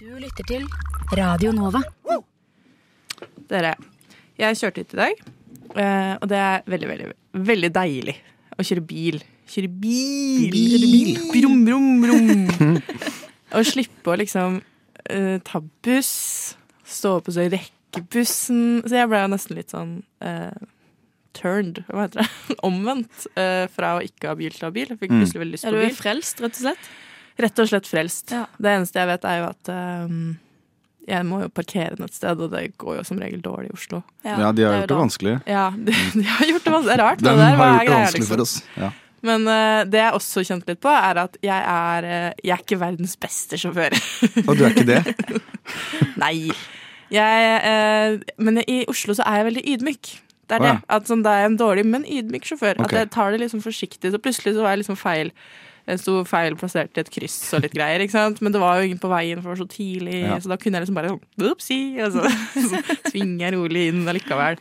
Du 0.00 0.06
lytter 0.20 0.46
til 0.48 0.64
Radio 1.18 1.50
Nova. 1.52 1.80
Dere, 3.50 3.72
jeg 4.38 4.56
kjørte 4.60 4.82
hit 4.84 4.94
i 4.94 4.98
dag, 5.00 5.20
eh, 5.74 6.12
og 6.22 6.26
det 6.30 6.38
er 6.40 6.62
veldig, 6.70 6.88
veldig, 6.92 7.08
veldig 7.50 7.70
deilig 7.74 8.14
å 8.56 8.64
kjøre 8.66 8.84
bil. 8.86 9.18
Kjøre 9.50 9.70
bil! 9.82 10.46
Kjøre 10.54 10.90
bil. 10.94 11.10
Brum, 11.34 11.64
brum, 11.66 11.88
brum. 12.04 12.78
Og 13.58 13.66
slippe 13.66 14.12
å 14.12 14.16
liksom 14.20 14.60
uh, 14.62 15.36
ta 15.42 15.58
buss, 15.82 16.12
stå 16.86 17.16
opp 17.18 17.32
og 17.32 17.34
så 17.34 17.48
rekke 17.50 18.04
bussen. 18.14 18.60
Så 18.86 18.94
jeg 19.00 19.10
ble 19.10 19.24
jo 19.24 19.30
nesten 19.32 19.58
litt 19.58 19.74
sånn 19.74 19.96
uh, 20.22 20.54
turned, 21.34 21.82
hva 21.90 22.06
heter 22.06 22.22
det? 22.22 22.58
Omvendt 22.68 23.26
uh, 23.34 23.66
fra 23.74 23.96
å 23.98 24.04
ikke 24.06 24.30
ha 24.30 24.36
bil 24.38 24.54
til 24.54 24.68
å 24.68 24.70
ha 24.70 24.76
bil. 24.78 24.92
Jeg 24.94 25.02
fikk 25.02 25.10
Mm. 25.16 25.24
plutselig 25.24 25.42
veldig 25.42 25.56
lyst 25.58 25.66
Er 25.66 25.74
du 25.74 25.80
bil. 25.82 25.96
frelst, 25.98 26.44
rett 26.46 26.54
og 26.60 26.62
slett? 26.68 26.90
Rett 27.40 27.62
og 27.62 27.68
slett 27.70 27.88
frelst. 27.88 28.32
Ja. 28.34 28.46
Det 28.58 28.72
eneste 28.78 29.00
jeg 29.00 29.10
vet, 29.10 29.26
er 29.28 29.42
jo 29.42 29.50
at 29.50 29.70
um, 29.72 30.22
jeg 31.10 31.26
må 31.26 31.42
jo 31.44 31.50
parkere 31.52 31.96
den 31.96 32.06
et 32.06 32.16
sted, 32.16 32.40
og 32.40 32.52
det 32.52 32.64
går 32.80 32.98
jo 33.00 33.04
som 33.06 33.20
regel 33.22 33.42
dårlig 33.44 33.70
i 33.70 33.76
Oslo. 33.76 34.02
Ja, 34.26 34.50
de 34.52 34.66
har 34.66 34.80
gjort 34.80 34.90
det 34.92 34.98
vanskelig. 35.00 35.36
Ja, 35.48 35.68
de, 35.76 35.94
de 36.16 36.24
har 36.28 36.50
gjort 36.50 36.66
det 36.66 36.74
vanskelig. 36.74 36.90
Det 36.90 36.96
er 36.96 37.04
rart. 37.04 37.22
De 37.22 37.30
har 37.30 37.40
er 37.40 37.54
gjort 37.54 37.86
det 37.86 37.94
vanskelig 37.94 38.24
liksom? 38.24 38.34
for 38.34 38.44
oss. 38.44 38.56
Ja. 38.76 38.90
Men 39.26 39.44
uh, 39.48 39.82
det 39.90 40.00
jeg 40.00 40.16
også 40.16 40.44
kjente 40.48 40.72
litt 40.72 40.80
på, 40.80 40.92
er 40.92 41.22
at 41.26 41.36
jeg 41.44 41.70
er, 41.72 42.08
uh, 42.08 42.40
jeg 42.40 42.54
er 42.56 42.64
ikke 42.64 42.80
verdens 42.80 43.16
beste 43.20 43.58
sjåfør. 43.60 43.96
Og 44.46 44.52
du 44.56 44.64
er 44.64 44.72
ikke 44.72 44.88
det? 44.88 45.00
Nei. 46.22 46.50
Jeg, 47.10 47.54
uh, 47.66 48.34
men 48.40 48.62
i 48.64 48.82
Oslo 48.90 49.16
så 49.18 49.26
er 49.28 49.40
jeg 49.40 49.48
veldig 49.50 49.64
ydmyk. 49.74 50.12
Det 50.50 50.56
er 50.56 50.62
Å, 50.62 50.68
det. 50.68 50.76
At 50.96 51.10
sånn, 51.10 51.24
det 51.26 51.32
er 51.32 51.48
en 51.48 51.58
dårlig, 51.60 51.84
men 51.86 52.06
ydmyk 52.08 52.48
sjåfør. 52.48 52.78
Okay. 52.78 52.86
At 52.86 52.96
jeg 53.04 53.12
tar 53.16 53.34
det 53.34 53.42
liksom 53.44 53.62
forsiktig. 53.64 54.14
Så 54.14 54.22
plutselig 54.22 54.56
så 54.56 54.64
var 54.64 54.74
jeg 54.74 54.82
liksom 54.84 54.98
feil. 54.98 55.34
Jeg 55.90 56.02
sto 56.02 56.20
feil 56.28 56.56
plassert 56.60 56.96
i 56.96 57.02
et 57.02 57.10
kryss 57.12 57.38
og 57.56 57.64
litt 57.64 57.74
greier, 57.74 58.02
ikke 58.04 58.14
sant? 58.14 58.38
men 58.44 58.54
det 58.54 58.62
var 58.62 58.78
jo 58.78 58.86
ingen 58.88 59.00
på 59.02 59.10
veien, 59.10 59.40
for 59.40 59.50
det 59.50 59.56
var 59.56 59.64
så 59.64 59.72
tidlig. 59.72 60.20
Ja. 60.22 60.38
Så 60.42 60.52
da 60.52 60.58
kunne 60.60 60.78
jeg 60.78 60.86
liksom 60.86 61.00
bare 61.00 61.12
sånn 61.14 61.50
Upsi! 61.50 61.80
Og 62.04 62.14
så, 62.14 62.30
så 62.70 63.10
svinger 63.10 63.48
jeg 63.48 63.56
rolig 63.56 63.88
inn 63.90 64.06
allikevel. 64.10 64.60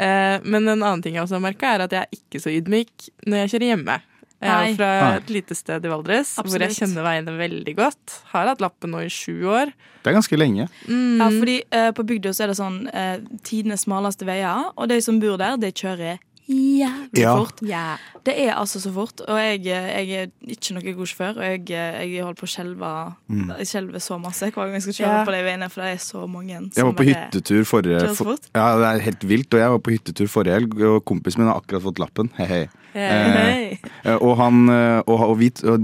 Eh, 0.00 0.36
men 0.44 0.62
en 0.64 0.76
annen 0.76 1.02
ting 1.04 1.16
jeg 1.16 1.24
også 1.24 1.38
har 1.38 1.46
merka, 1.48 1.74
er 1.74 1.86
at 1.86 1.96
jeg 1.96 2.06
er 2.06 2.20
ikke 2.20 2.42
så 2.42 2.52
ydmyk 2.54 3.10
når 3.26 3.44
jeg 3.44 3.52
kjører 3.54 3.68
hjemme. 3.72 3.98
Jeg 4.40 4.70
er 4.72 4.76
fra 4.78 5.08
et 5.18 5.28
lite 5.28 5.52
sted 5.56 5.84
i 5.84 5.90
Valdres 5.92 6.30
hvor 6.38 6.62
jeg 6.64 6.72
kjenner 6.72 7.04
veiene 7.04 7.34
veldig 7.36 7.74
godt. 7.76 8.14
Har 8.30 8.48
hatt 8.48 8.62
lappen 8.64 8.94
nå 8.94 9.02
i 9.04 9.10
sju 9.12 9.44
år. 9.52 9.72
Det 10.00 10.08
er 10.08 10.16
ganske 10.16 10.38
lenge. 10.38 10.64
Mm. 10.88 11.20
Ja, 11.20 11.26
fordi 11.28 11.56
eh, 11.76 11.90
på 11.96 12.06
bygda 12.08 12.32
så 12.32 12.46
er 12.46 12.52
det 12.52 12.56
sånn 12.56 12.78
eh, 12.88 13.18
tidenes 13.44 13.84
smaleste 13.84 14.24
veier, 14.28 14.70
og 14.72 14.88
de 14.88 14.96
som 15.04 15.20
bor 15.20 15.36
der, 15.40 15.60
de 15.60 15.68
kjører 15.76 16.22
jævlig 16.48 17.18
Ja. 17.20 17.36
fort. 17.36 17.60
Det 18.24 18.34
er 18.36 18.54
altså 18.54 18.80
så 18.80 18.92
fort, 18.92 19.20
og 19.28 19.38
jeg, 19.38 19.60
eh, 19.66 20.06
jeg 20.06 20.22
er 20.22 20.26
ikke 20.48 20.74
noe 20.74 20.94
god 20.94 21.06
sjåfør, 21.06 21.36
og 21.38 21.44
jeg, 21.44 21.70
eh, 21.70 22.10
jeg 22.12 22.22
holder 22.24 22.40
på 22.40 22.46
å 22.46 22.52
skjelve 22.54 23.14
Mm. 23.30 23.48
Jeg 23.58 23.66
skjelver 23.66 24.00
så 24.00 24.18
masse 24.20 24.42
hver 24.50 24.54
gang 24.54 24.72
jeg 24.72 24.82
skal 24.82 24.94
kjøre 24.94 25.18
Ja. 25.18 25.24
på 25.24 25.32
de 25.32 25.42
veiene, 25.44 25.70
for 25.70 25.80
det 25.80 25.92
er 25.94 25.96
så 25.98 26.26
mange 26.28 26.70
Jeg 26.76 26.84
var 26.84 26.92
på 26.92 27.04
hyttetur 27.04 27.64
forrige 27.64 28.14
for. 28.16 28.36
Ja, 28.54 28.76
det 28.76 28.86
er 29.00 29.04
helt 29.04 29.20
vilt. 29.28 29.54
Og 29.54 29.60
jeg 29.60 29.70
var 29.70 29.78
på 29.78 29.90
hyttetur 29.92 30.26
forrige 30.28 30.54
helg, 30.60 30.82
og 30.82 31.04
kompisen 31.04 31.38
min 31.38 31.48
har 31.48 31.60
akkurat 31.60 31.82
fått 31.82 31.98
lappen. 31.98 32.30
Hei, 32.36 32.46
hei. 32.46 32.68
Hey. 32.92 33.78
Eh, 34.04 34.16
Og, 34.20 34.36
han, 34.36 34.68
eh, 34.68 34.98
og, 35.06 35.20
og, 35.30 35.38
vi, 35.38 35.46
og 35.64 35.78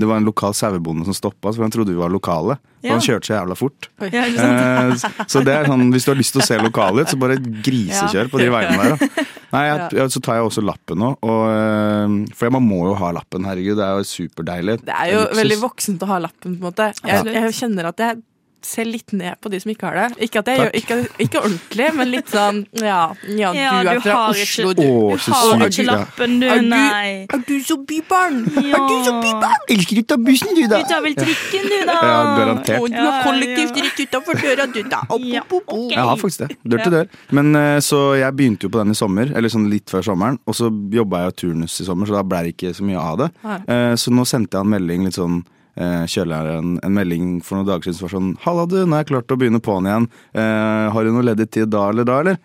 det 0.00 0.08
var 0.08 0.16
en 0.16 0.24
lokal 0.24 0.54
sauebonde 0.54 1.04
som 1.04 1.12
stoppa 1.12 1.52
for 1.52 1.62
han 1.62 1.70
trodde 1.70 1.88
vi 1.92 2.00
var 2.00 2.08
lokale. 2.08 2.58
Ja. 2.86 2.94
han 2.96 3.02
kjørte 3.04 3.28
så 3.28 3.34
jævla 3.36 3.56
fort. 3.58 3.88
Ja. 4.06 4.22
Eh, 4.26 4.92
så 5.26 5.42
det 5.44 5.54
er 5.54 5.68
sånn, 5.70 5.86
hvis 5.94 6.06
du 6.06 6.12
har 6.12 6.18
lyst 6.20 6.36
til 6.36 6.44
å 6.44 6.46
se 6.46 6.58
lokalet 6.60 7.02
ditt, 7.04 7.14
så 7.14 7.18
bare 7.20 7.38
grisekjør 7.42 8.30
på 8.32 8.40
de 8.42 8.48
veiene 8.54 8.78
der. 8.78 8.94
Da. 8.96 9.26
Nei, 9.56 9.64
jeg, 9.68 10.06
Så 10.12 10.22
tar 10.24 10.40
jeg 10.40 10.48
også 10.48 10.64
lappen 10.64 11.00
nå. 11.02 11.10
Og, 11.26 11.42
eh, 11.50 12.16
for 12.38 12.54
man 12.54 12.66
må 12.66 12.84
jo 12.90 12.94
ha 13.00 13.12
lappen, 13.16 13.46
herregud. 13.48 13.76
Det 13.80 13.86
er 13.86 14.00
jo 14.00 14.08
superdeilig. 14.12 14.78
Det 14.86 14.96
er 14.96 15.12
jo 15.14 15.26
veldig 15.38 15.60
voksent 15.62 16.06
å 16.06 16.10
ha 16.14 16.22
lappen, 16.28 16.56
på 16.56 16.64
en 16.64 16.70
måte. 16.70 16.90
Jeg, 17.02 17.28
jeg 17.36 17.58
kjenner 17.60 17.90
at 17.92 18.02
jeg 18.02 18.22
ser 18.62 18.84
litt 18.84 19.12
ned 19.12 19.36
på 19.40 19.50
de 19.50 19.60
som 19.60 19.70
ikke 19.70 19.86
har 19.86 19.94
det. 19.94 20.18
Ikke 20.26 20.38
at 20.40 20.46
jeg 20.50 20.58
gjør, 20.58 20.70
ikke, 20.80 20.96
ikke 21.22 21.40
ordentlig, 21.44 21.88
men 21.94 22.08
litt 22.10 22.28
sånn 22.32 22.66
ja, 22.82 23.12
ja, 23.28 23.50
Ja, 23.54 23.82
du 23.82 23.88
er 23.88 23.94
du 23.94 24.00
fra 24.00 24.14
har 24.16 24.30
Oslo, 24.30 24.70
ikke- 24.72 24.76
du. 24.76 24.86
Å, 24.86 25.10
Du 25.12 25.18
så 25.18 25.32
har 25.36 25.66
ikke 25.68 25.84
lappen, 25.86 26.40
du, 26.40 26.46
Er 26.48 26.58
du- 26.62 26.68
nei. 26.68 27.26
Er 27.30 27.38
du 27.46 27.54
så 27.62 27.76
bybarn? 27.86 28.40
Ja. 28.56 28.76
Er 28.76 28.88
du 28.88 28.96
så 29.06 29.14
bybarn? 29.22 29.60
Elsker 29.70 30.00
å 30.02 30.06
ta 30.06 30.16
bussen, 30.16 30.54
du, 30.54 30.62
da! 30.66 30.78
Du 30.82 30.88
tar 30.88 31.00
vel 31.02 31.14
trikken, 31.14 31.62
du, 31.70 31.76
da? 31.86 31.92
Ja, 32.02 32.16
garantert. 32.38 32.80
Og 32.80 32.88
du 32.90 32.96
har 33.00 33.22
kollektivt 33.24 33.76
rett 33.76 34.00
utenfor 34.06 34.34
døra, 34.42 34.66
du, 34.72 34.82
da. 34.82 35.00
Opp, 35.10 35.20
Ja, 35.24 35.40
opp, 35.42 35.52
opp, 35.52 35.62
opp. 35.68 35.78
ok. 35.86 35.90
Jeg 35.92 35.98
har 36.10 36.16
faktisk 36.16 36.38
det. 36.48 36.56
Dør 36.66 36.82
til 36.82 36.92
dør. 36.92 37.08
Men 37.30 37.54
eh, 37.56 37.78
så 37.80 38.02
jeg 38.18 38.34
begynte 38.36 38.62
jo 38.62 38.68
på 38.68 38.78
den 38.82 38.90
i 38.90 38.94
sommer, 38.94 39.30
eller 39.36 39.48
sånn 39.48 39.70
litt 39.70 39.86
før 39.90 40.02
sommeren. 40.02 40.38
Og 40.46 40.54
så 40.54 40.70
jobba 40.90 41.22
jeg 41.24 41.32
jo 41.32 41.36
turnus 41.46 41.80
i 41.80 41.84
sommer, 41.84 42.06
så 42.06 42.12
da 42.18 42.22
ble 42.22 42.42
det 42.48 42.56
ikke 42.56 42.74
så 42.74 42.82
mye 42.82 42.98
av 42.98 43.18
det. 43.18 43.30
Eh, 43.68 43.94
Så 43.96 44.10
nå 44.10 44.26
sendte 44.26 44.56
jeg 44.58 44.60
en 44.66 44.70
melding 44.70 45.04
litt 45.04 45.14
sånn 45.14 45.44
eh, 45.76 46.04
Kjørelæreren 46.10 46.76
en 46.84 46.96
melding 46.96 47.28
for 47.44 47.58
noen 47.58 47.68
dager 47.68 47.88
siden 47.88 47.98
som 47.98 48.08
var 48.08 48.14
sånn 48.16 48.32
'Halla, 48.44 48.66
du, 48.70 48.78
nå 48.84 48.96
er 48.96 49.04
jeg 49.04 49.12
klart 49.12 49.32
å 49.32 49.38
begynne 49.40 49.62
på'n 49.62 49.88
igjen. 49.90 50.08
Eh, 50.34 50.86
har 50.92 51.04
du 51.04 51.12
noe 51.12 51.28
ledig 51.30 51.50
tid 51.50 51.70
da 51.72 51.88
eller 51.90 52.08
da, 52.08 52.20
eller?' 52.24 52.40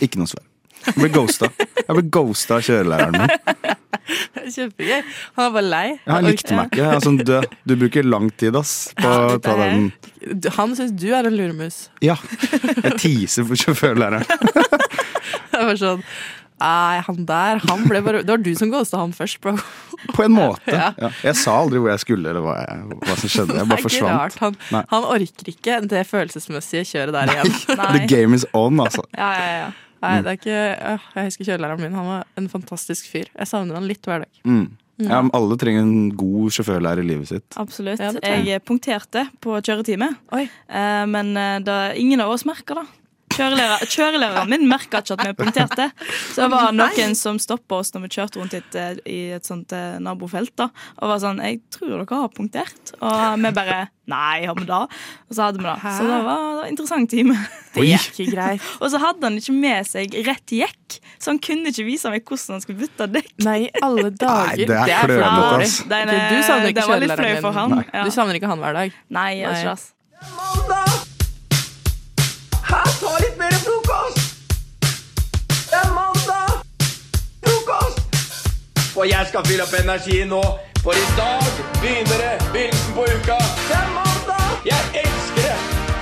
Ikke 0.00 0.22
noe 0.22 0.30
svar. 0.30 0.46
Jeg 0.86 0.96
ble 0.96 1.10
ghosta. 1.12 1.50
Jeg 1.58 1.92
ble 1.92 2.04
ghosta 2.14 2.56
av 2.56 2.64
kjørelæreren 2.64 3.18
min. 3.20 3.76
Kjempegøy. 4.54 5.02
Han 5.38 5.52
var 5.54 5.66
lei. 5.66 5.86
Ja, 6.06 6.16
Han 6.16 6.26
likte 6.26 6.56
meg 6.56 6.72
ikke. 6.72 7.00
Sånn, 7.04 7.18
du, 7.26 7.36
du 7.68 7.76
bruker 7.78 8.06
lang 8.06 8.30
tid 8.40 8.56
ass, 8.58 8.90
på 8.98 9.10
å 9.10 9.38
ta 9.42 9.54
den 9.60 9.90
Han 10.56 10.74
syns 10.78 10.94
du 10.98 11.10
er 11.14 11.28
en 11.28 11.36
luremus. 11.36 11.88
Ja. 12.04 12.16
Jeg 12.50 12.96
teaser 13.02 13.46
for 13.48 13.60
sjåførlæreren. 13.60 14.26
Det 15.50 15.66
var 15.68 15.76
sånn 15.76 16.02
Nei, 16.60 17.00
han 17.06 17.24
der, 17.28 17.60
han 17.68 17.84
ble 17.88 18.00
bare 18.04 18.20
Det 18.22 18.30
var 18.34 18.42
du 18.44 18.50
som 18.58 18.70
ghosta 18.72 19.00
han 19.00 19.12
først, 19.16 19.40
bro. 19.40 19.54
På 20.16 20.24
en 20.26 20.32
måte. 20.36 20.72
Ja. 20.72 20.90
Ja. 21.00 21.10
Jeg 21.30 21.36
sa 21.40 21.54
aldri 21.62 21.80
hvor 21.80 21.90
jeg 21.92 22.02
skulle, 22.04 22.32
eller 22.32 22.44
hva, 22.44 22.56
jeg, 22.62 22.98
hva 23.04 23.16
som 23.20 23.32
skjedde. 23.32 23.56
Jeg 23.58 23.64
Det 23.64 23.68
bare 23.68 23.78
er 23.78 23.80
ikke 23.80 23.88
forsvant. 23.88 24.16
rart. 24.20 24.38
Han, 24.44 24.58
Nei. 24.74 24.82
han 24.92 25.06
orker 25.16 25.52
ikke 25.54 25.78
det 25.90 26.02
følelsesmessige 26.08 26.84
kjøret 26.92 27.16
der 27.16 27.32
igjen. 27.34 27.54
Nei. 27.80 27.92
The 27.98 28.04
game 28.12 28.36
is 28.36 28.46
on, 28.56 28.80
altså. 28.84 29.06
Ja, 29.16 29.30
ja, 29.38 29.48
ja. 29.64 29.70
Nei, 30.00 30.12
det 30.24 30.30
er 30.30 30.36
ikke 30.38 30.60
øh, 30.90 31.08
Jeg 31.16 31.26
husker 31.28 31.44
kjørelæreren 31.50 31.82
min. 31.84 31.96
Han 31.98 32.06
var 32.08 32.22
en 32.40 32.46
fantastisk 32.48 33.10
fyr. 33.12 33.26
Jeg 33.36 33.50
savner 33.50 33.76
han 33.76 33.88
litt 33.88 34.06
hver 34.08 34.22
dag. 34.24 34.30
Mm. 34.48 34.62
Ja, 35.00 35.18
men 35.24 35.30
alle 35.36 35.56
trenger 35.60 35.80
en 35.84 36.08
god 36.16 36.52
sjåførlærer 36.52 37.00
i 37.00 37.08
livet 37.08 37.28
sitt. 37.30 37.56
Absolutt. 37.60 38.00
Ja, 38.00 38.10
jeg. 38.20 38.46
jeg 38.48 38.62
punkterte 38.68 39.26
på 39.40 39.56
kjøretime, 39.64 40.10
Oi. 40.36 40.42
eh, 40.68 41.04
men 41.08 41.30
eh, 41.40 41.58
da, 41.64 41.76
ingen 41.96 42.20
av 42.20 42.32
oss 42.34 42.44
merker 42.48 42.80
det. 42.82 42.86
Kjørelærer, 43.30 43.84
kjørelæreren 43.88 44.50
min 44.50 44.64
merka 44.68 44.98
ikke 45.00 45.14
at 45.14 45.22
vi 45.28 45.32
punkterte. 45.38 45.86
Så 46.34 46.42
det 46.44 46.48
var 46.52 46.72
noen 46.76 47.14
som 47.16 47.38
stoppa 47.40 47.78
oss 47.80 47.92
når 47.94 48.02
vi 48.04 48.10
kjørte 48.16 48.40
rundt 48.40 48.56
hit 48.56 48.74
et, 48.74 48.76
eh, 48.76 48.98
i 49.06 49.18
et 49.36 49.46
sånt 49.46 49.72
eh, 49.76 49.98
nabofelt. 50.02 50.52
da 50.58 50.66
Og 51.00 51.08
var 51.08 51.18
sånn 51.22 51.38
'Jeg 51.40 51.60
tror 51.70 51.88
dere 51.94 52.18
har 52.20 52.28
punktert.' 52.34 52.92
Og 53.00 53.38
vi 53.38 53.50
bare 53.54 53.88
'Nei, 54.10 54.44
har 54.46 54.54
vi 54.58 54.64
det?' 54.66 54.88
Og 55.30 55.32
så 55.32 55.42
hadde 55.46 55.58
vi 55.58 55.64
det. 55.64 55.78
Så 55.80 56.02
det 56.02 56.10
var, 56.10 56.18
det 56.18 56.56
var 56.58 56.64
en 56.64 56.68
interessant 56.74 57.10
time. 57.10 57.36
Det 57.74 57.84
gikk 57.86 58.18
ikke 58.18 58.34
greit. 58.34 58.60
Og 58.82 58.90
så 58.90 58.98
hadde 58.98 59.22
han 59.22 59.36
ikke 59.38 59.54
med 59.54 59.86
seg 59.86 60.26
rett 60.26 60.46
jekk, 60.50 60.98
så 61.18 61.30
han 61.30 61.38
kunne 61.38 61.70
ikke 61.70 61.84
vise 61.86 62.10
meg 62.10 62.24
hvordan 62.26 62.58
han 62.58 62.60
skulle 62.60 62.78
bytte 62.82 63.06
dekk. 63.12 63.30
Nei, 63.46 63.70
alle 63.80 64.10
dager. 64.26 64.56
Nei, 64.56 64.66
det 64.66 64.76
er 64.90 65.00
for 65.00 65.06
klønete, 65.06 65.62
ass. 65.62 65.78
Den, 65.88 66.08
Ok, 66.10 66.14
du 66.34 66.42
savner 66.42 66.66
ikke 66.68 66.80
det 66.80 66.88
var 66.88 66.98
litt 67.00 67.10
kjørelæreren 67.10 67.42
din. 67.42 67.54
han. 67.54 67.84
Ja. 67.94 68.04
Du 68.04 68.10
savner 68.10 68.34
ikke 68.34 68.48
han 68.50 68.58
hver 68.58 68.72
dag. 68.74 68.92
Nei, 69.08 69.30
jeg 69.38 69.46
gjør 69.46 69.52
Nei. 69.52 69.60
ikke 69.62 69.78
det. 69.78 70.90
Og 79.00 79.08
jeg 79.08 79.26
skal 79.28 79.46
fylle 79.48 79.64
opp 79.64 79.72
energi 79.78 80.18
nå, 80.28 80.40
for 80.84 80.92
i 80.92 81.06
dag 81.16 81.46
begynner 81.80 82.18
det 82.20 82.32
begynnelsen 82.52 82.92
på 82.98 83.06
uka. 83.08 83.36
Det 83.68 83.76
er 83.78 83.86
mandag! 83.94 84.50
Jeg 84.68 85.00
elsker 85.02 85.46
det! 85.46 85.54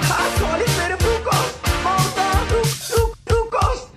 Her 0.08 0.32
ta 0.40 0.48
litt 0.62 0.72
mer 0.80 0.94
frokost! 1.04 1.68
Mandag! 1.84 2.40
Fro 2.50 2.64
fro 2.72 3.04
frokost! 3.30 3.92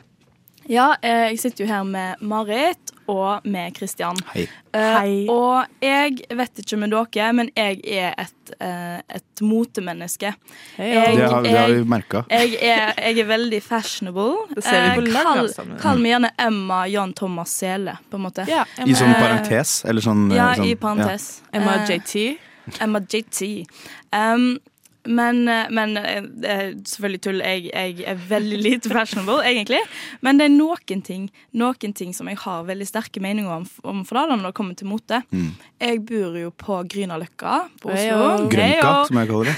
Ja, 0.69 0.91
eh, 1.01 1.31
jeg 1.31 1.39
sitter 1.41 1.65
jo 1.65 1.71
her 1.71 1.87
med 1.89 2.21
Marit 2.21 2.90
og 3.11 3.45
med 3.51 3.73
Kristian. 3.75 4.17
Hei. 4.33 4.45
Eh, 4.73 4.93
Hei. 4.95 5.13
Og 5.29 5.65
jeg 5.83 6.21
vet 6.39 6.61
ikke 6.63 6.77
med 6.79 6.93
dere, 6.93 7.31
men 7.35 7.49
jeg 7.57 7.81
er 7.91 8.13
et, 8.23 8.53
uh, 8.63 8.99
et 9.17 9.41
motemenneske. 9.43 10.31
Hei, 10.77 10.87
Jeg- 10.93 11.17
Det 11.17 11.29
har, 11.31 11.41
det 11.43 11.51
har 11.57 11.67
vi 11.75 11.83
merka. 11.83 12.23
Jeg 12.31 12.53
jeg 12.61 13.19
er 13.19 13.27
veldig 13.27 13.61
fashionable. 13.63 14.47
Det 14.55 14.63
ser 14.63 14.95
vi 14.95 15.01
på 15.01 15.07
uh, 15.07 15.23
kall, 15.23 15.77
kall 15.81 15.99
meg 15.99 16.13
gjerne 16.15 16.31
Emma 16.47 16.81
Jan 16.87 17.13
Thomas 17.13 17.49
Sele, 17.61 17.97
på 18.09 18.15
en 18.19 18.25
måte. 18.29 18.47
Ja, 18.49 18.63
I 18.85 18.93
sånn 18.95 19.13
parentes? 19.19 19.75
Eller 19.85 20.01
sånn 20.01 20.29
Ja, 20.33 20.53
sånn, 20.55 20.65
i 20.71 20.75
parentes. 20.75 21.41
Emma 21.53 21.75
Eh, 21.83 21.97
JT. 21.97 22.37
Emma 22.79 22.99
JT. 23.01 23.65
Um, 24.13 24.57
men, 25.05 25.47
eh, 25.49 25.67
men 25.73 25.95
eh, 25.97 26.21
det 26.21 26.49
er 26.49 26.67
selvfølgelig 26.85 27.21
tull. 27.25 27.39
Jeg, 27.41 27.69
jeg 27.73 28.05
er 28.07 28.19
veldig 28.29 28.59
lite 28.61 28.91
fashionable, 28.93 29.39
egentlig. 29.47 29.79
Men 30.21 30.37
det 30.37 30.45
er 30.49 30.53
noen 30.53 31.01
ting 31.05 31.29
Noen 31.57 31.93
ting 31.97 32.13
som 32.13 32.27
jeg 32.31 32.37
har 32.43 32.63
veldig 32.67 32.87
sterke 32.87 33.21
meninger 33.23 33.51
om, 33.51 33.65
om 33.83 34.03
for 34.05 34.19
da, 34.19 34.35
når 34.35 34.51
det 34.51 34.53
kommer 34.59 34.77
til 34.77 34.87
mote. 34.91 35.21
Mm. 35.31 35.49
Jeg 35.81 36.03
bor 36.05 36.37
jo 36.39 36.51
på 36.51 36.81
Grünerløkka 36.93 37.57
på 37.81 37.91
Oslo. 37.95 38.47
Grønka, 38.51 38.93
som 39.07 39.17
jeg 39.21 39.31
kaller 39.31 39.51
det. 39.51 39.57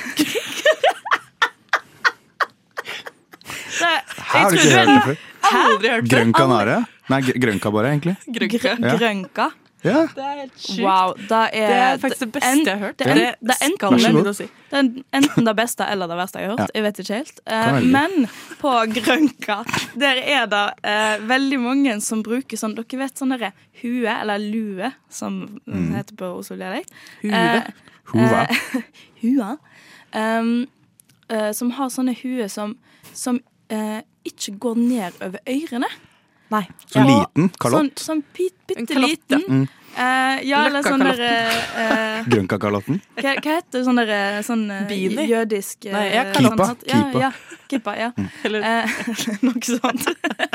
Det- 3.83 4.01
Her 4.23 4.39
har 4.39 4.49
du 4.49 4.55
ikke 4.55 4.73
hørt 4.73 4.87
det 4.87 5.03
før. 5.03 5.17
Aldri 5.43 5.89
hørt 5.89 6.03
det. 6.07 6.11
Grønn 6.13 6.85
Nei, 7.11 7.19
Grønka 7.21 7.71
bare, 7.73 7.89
egentlig. 7.91 8.15
Grønka. 8.31 8.77
Ja. 8.79 8.95
Grønka. 8.97 9.49
Ja. 9.83 10.07
Det 10.15 10.23
er 10.23 10.35
helt 10.39 10.57
sjukt. 10.57 10.79
Wow, 10.83 11.13
det 11.17 11.31
er, 11.31 11.49
Det 11.51 11.77
er 11.77 11.97
faktisk 12.01 12.19
det 12.19 12.31
beste 12.31 12.49
en- 12.51 12.65
jeg 12.65 12.73
har 12.73 12.79
hørt. 12.87 12.97
Det 12.97 13.07
er, 13.07 13.13
Det 13.13 13.35
det 13.41 13.55
er 13.59 13.65
enten 13.67 14.27
å 14.31 14.33
si. 14.35 14.47
Det 14.69 14.77
er 14.79 15.03
enten 15.19 15.45
det 15.45 15.55
beste 15.55 15.87
eller 15.91 16.07
det 16.07 16.17
verste 16.17 16.39
jeg 16.39 16.49
har 16.49 16.57
hørt. 16.57 16.59
Ja. 16.59 16.67
Jeg 16.73 16.83
vet 16.83 16.99
ikke 17.03 17.17
helt. 17.19 17.39
Eh, 17.47 17.79
men 17.81 18.27
på 18.61 18.71
Grønka 18.95 19.57
der 19.99 20.15
er 20.23 20.45
det 20.47 20.63
eh, 20.83 21.17
veldig 21.27 21.59
mange 21.59 22.01
som 22.01 22.23
bruker 22.23 22.57
sånn 22.57 22.75
Dere 22.75 22.97
vet 23.03 23.15
sånn 23.19 23.29
derre 23.35 23.51
hue, 23.81 24.07
eller 24.07 24.37
lue, 24.39 24.93
som 25.09 25.59
Mm. 25.67 25.93
heter 25.95 26.15
på 26.15 26.31
Oslo-dialekt. 26.39 26.89
Hue. 27.21 27.31
Eh, 27.33 27.63
Hua. 28.13 28.47
eh, 28.49 28.81
hua. 29.21 29.57
Um, 30.13 30.67
eh, 31.29 31.51
som 31.51 31.71
har 31.71 31.89
sånne 31.89 32.15
huer 32.23 32.47
som, 32.47 32.77
som 33.13 33.39
eh, 33.69 34.01
ikke 34.25 34.57
går 34.59 34.75
ned 34.77 35.13
over 35.21 35.39
ørene. 35.47 35.87
Nei. 36.53 36.65
Så 36.85 36.99
Ja. 37.01 37.05
liten 37.09 37.49
kalott. 37.59 37.79
Sånn, 37.81 37.93
sånn 38.07 38.23
pit, 38.33 38.55
bitte 38.69 38.99
liten. 38.99 39.07
ja. 39.29 39.37
liten. 39.39 39.69
Eh, 39.93 40.39
ja, 40.49 40.63
eller 40.65 40.81
sånn 40.81 41.03
derre 41.05 41.27
uh, 41.77 42.23
Grønka-kalotten. 42.25 42.97
hva, 43.21 43.35
hva 43.37 43.57
heter 43.59 43.83
sånn 43.85 43.99
der, 44.01 44.39
sånn 44.41 44.63
eh, 44.73 44.87
Beanie? 44.89 45.27
jødisk 45.29 45.85
uh, 45.85 45.93
Nei, 45.93 46.07
ja, 46.15 46.23
sånn 46.33 46.79
Ja? 46.89 47.01
Ja, 47.27 47.29
kipa, 47.69 47.93
ja, 47.99 48.09
Mm. 48.17 48.29
Eller 48.49 48.65
uh, 48.69 49.37
noe 49.45 49.61
sånt. 49.61 50.09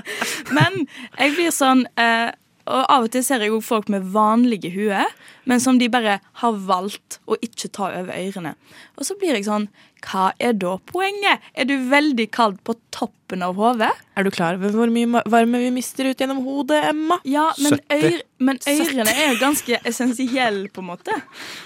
Men 0.59 0.81
jeg 1.19 1.37
blir 1.37 1.55
sånn 1.55 1.87
eh, 1.99 2.33
Og 2.69 2.85
av 2.93 3.07
og 3.07 3.13
til 3.15 3.25
ser 3.25 3.41
jeg 3.45 3.53
jo 3.53 3.61
folk 3.65 3.89
med 3.93 4.05
vanlige 4.13 4.71
huer, 4.75 5.09
men 5.49 5.61
som 5.65 5.79
de 5.81 5.89
bare 5.93 6.19
har 6.43 6.59
valgt 6.69 7.19
å 7.29 7.39
ikke 7.45 7.71
ta 7.73 7.89
over 7.97 8.13
ørene. 8.13 8.55
Og 8.99 9.07
så 9.09 9.17
blir 9.19 9.39
jeg 9.39 9.47
sånn 9.49 9.69
Hva 10.05 10.29
er 10.39 10.53
da 10.55 10.77
poenget? 10.87 11.41
Er 11.59 11.67
du 11.67 11.73
veldig 11.91 12.29
kald 12.31 12.61
på 12.63 12.77
toppen 12.95 13.43
av 13.43 13.57
hodet? 13.59 13.89
Er 14.15 14.23
du 14.27 14.31
klar 14.31 14.55
over 14.55 14.71
hvor 14.77 14.93
mye 14.95 15.23
varme 15.27 15.59
vi 15.65 15.73
mister 15.75 16.07
ut 16.07 16.21
gjennom 16.23 16.45
hodet, 16.47 16.85
Emma? 16.93 17.19
Ja, 17.27 17.49
men, 17.59 17.81
øyre, 17.91 18.21
men 18.39 18.61
ørene 18.63 19.11
er 19.11 19.33
jo 19.33 19.41
ganske 19.41 19.81
essensielle, 19.91 20.69
på 20.71 20.85
en 20.85 20.91
måte. 20.93 21.17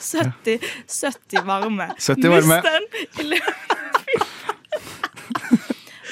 70, 0.01 0.65
70 0.89 1.45
varme. 1.51 1.91
70 1.99 2.33
varme. 2.33 2.63
Mist 2.63 2.71
den 2.71 3.27
i 3.27 3.29
løpet- 3.35 3.62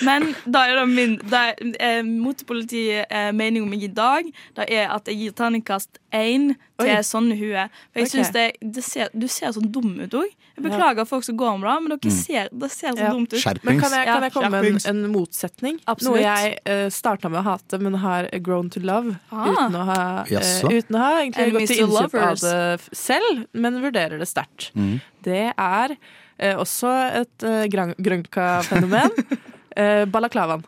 Men 0.07 0.31
da 0.49 0.63
er 0.71 0.79
det 0.81 0.87
min 0.89 1.17
da 1.29 1.51
er, 1.51 1.55
eh, 1.79 2.03
Motepolitiet 2.07 3.07
eh, 3.11 3.31
mening 3.37 3.63
om 3.67 3.71
meg 3.71 3.83
i 3.85 3.91
dag 3.93 4.29
Da 4.57 4.65
er 4.69 4.89
at 4.95 5.09
jeg 5.11 5.19
gir 5.21 5.33
terningkast 5.37 5.99
én 6.13 6.55
til 6.81 6.89
Oi. 6.89 7.03
sånne 7.05 7.37
huer. 7.39 7.69
For 7.93 8.01
jeg 8.01 8.09
synes 8.11 8.31
det, 8.33 8.45
det 8.63 8.83
ser, 8.83 9.11
Du 9.13 9.27
ser 9.29 9.53
sånn 9.53 9.69
dum 9.71 9.99
ut 10.01 10.15
òg. 10.17 10.31
Jeg 10.57 10.65
beklager 10.65 11.07
folk 11.09 11.25
som 11.25 11.37
går 11.41 11.51
om 11.55 11.61
det, 11.65 11.75
men 11.85 11.93
dere 11.99 12.13
ser, 12.13 12.49
det 12.53 12.71
ser 12.73 12.93
så 12.97 13.05
Ja. 13.07 13.11
dumt 13.13 13.29
ut. 13.33 13.37
Men 13.37 13.41
Skjerpings. 13.45 13.81
kan 13.83 13.93
jeg, 13.97 14.07
kan 14.09 14.23
jeg 14.27 14.33
komme 14.33 14.51
med 14.51 14.65
en, 14.71 14.81
en 14.91 15.13
motsetning? 15.13 15.79
Absolutt. 15.87 16.17
Noe 16.17 16.25
jeg 16.25 16.57
uh, 16.69 16.89
starta 16.93 17.31
med 17.33 17.41
å 17.41 17.45
hate, 17.47 17.79
men 17.81 17.95
har 18.03 18.29
grown 18.45 18.69
to 18.71 18.81
love. 18.81 19.15
Ah. 19.31 19.47
Uten 19.53 19.77
å 19.77 19.85
ha, 19.89 20.01
eh, 20.25 20.33
Jaså? 20.35 20.69
uten 20.73 20.97
å 20.97 21.05
ha 21.05 21.13
egentlig 21.23 21.53
gått 21.55 21.71
til 21.71 21.85
innkjøp 21.87 22.15
av 22.21 22.41
det 22.43 22.57
f- 22.81 22.89
selv, 22.93 23.45
men 23.55 23.81
vurderer 23.85 24.19
det 24.21 24.29
sterkt. 24.29 24.71
Mm. 24.75 25.01
Det 25.25 25.43
er 25.57 25.97
eh, 26.39 26.57
også 26.57 26.93
et 27.23 27.45
uh, 27.47 27.65
grønka-fenomen. 27.71 29.11
uh, 29.79 30.05
balaklavaen. 30.07 30.65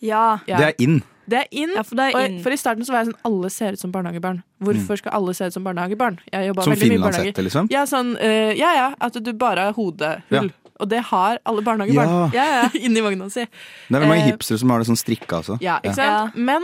Ja, 0.00 0.38
Ja. 0.46 0.58
Det 0.58 0.66
er 0.66 0.74
in. 0.84 1.00
Det 1.28 1.38
er 1.42 1.46
in. 1.52 1.72
ja, 1.76 1.82
for 1.84 1.94
det 1.98 2.04
er 2.08 2.16
Og, 2.16 2.24
inn. 2.30 2.36
for 2.42 2.50
i 2.54 2.56
starten 2.56 2.84
så 2.86 2.92
var 2.94 3.02
jeg 3.04 3.10
sånn 3.10 3.20
alle 3.28 3.50
ser 3.52 3.72
ut 3.76 3.80
som 3.82 3.92
barnehagebarn. 3.92 4.38
Hvorfor 4.64 4.96
skal 4.96 5.12
alle 5.12 5.34
se 5.36 5.44
ut 5.50 5.52
som 5.52 5.64
barnehagebarn? 5.64 6.18
Jeg 6.32 6.54
Mm. 6.54 6.62
Som 6.64 6.72
finlandshette, 6.76 7.42
liksom. 7.44 7.68
Ja, 7.70 7.82
sånn, 7.84 8.14
uh, 8.16 8.54
ja, 8.56 8.72
ja, 8.74 8.94
at 9.00 9.12
du 9.22 9.32
bare 9.34 9.58
har 9.68 9.72
hodehull. 9.74 10.22
Ja. 10.30 10.42
Og 10.80 10.88
det 10.88 11.02
har 11.10 11.38
alle 11.44 11.60
barnehagebarn. 11.62 12.32
Ja. 12.32 12.44
Ja, 12.62 12.68
Inni 12.80 13.00
vogna 13.02 13.28
si. 13.30 13.44
Det 13.44 13.96
er 13.96 14.00
vel 14.00 14.08
mange 14.08 14.24
uh, 14.24 14.30
hipstere 14.32 14.58
som 14.58 14.70
har 14.70 14.78
det 14.78 14.86
sånn 14.88 14.96
strikka 14.96 15.42
også. 15.42 15.58
Ja, 15.60 15.80
ikke 15.82 15.94
sant? 15.98 16.36
Men 16.36 16.62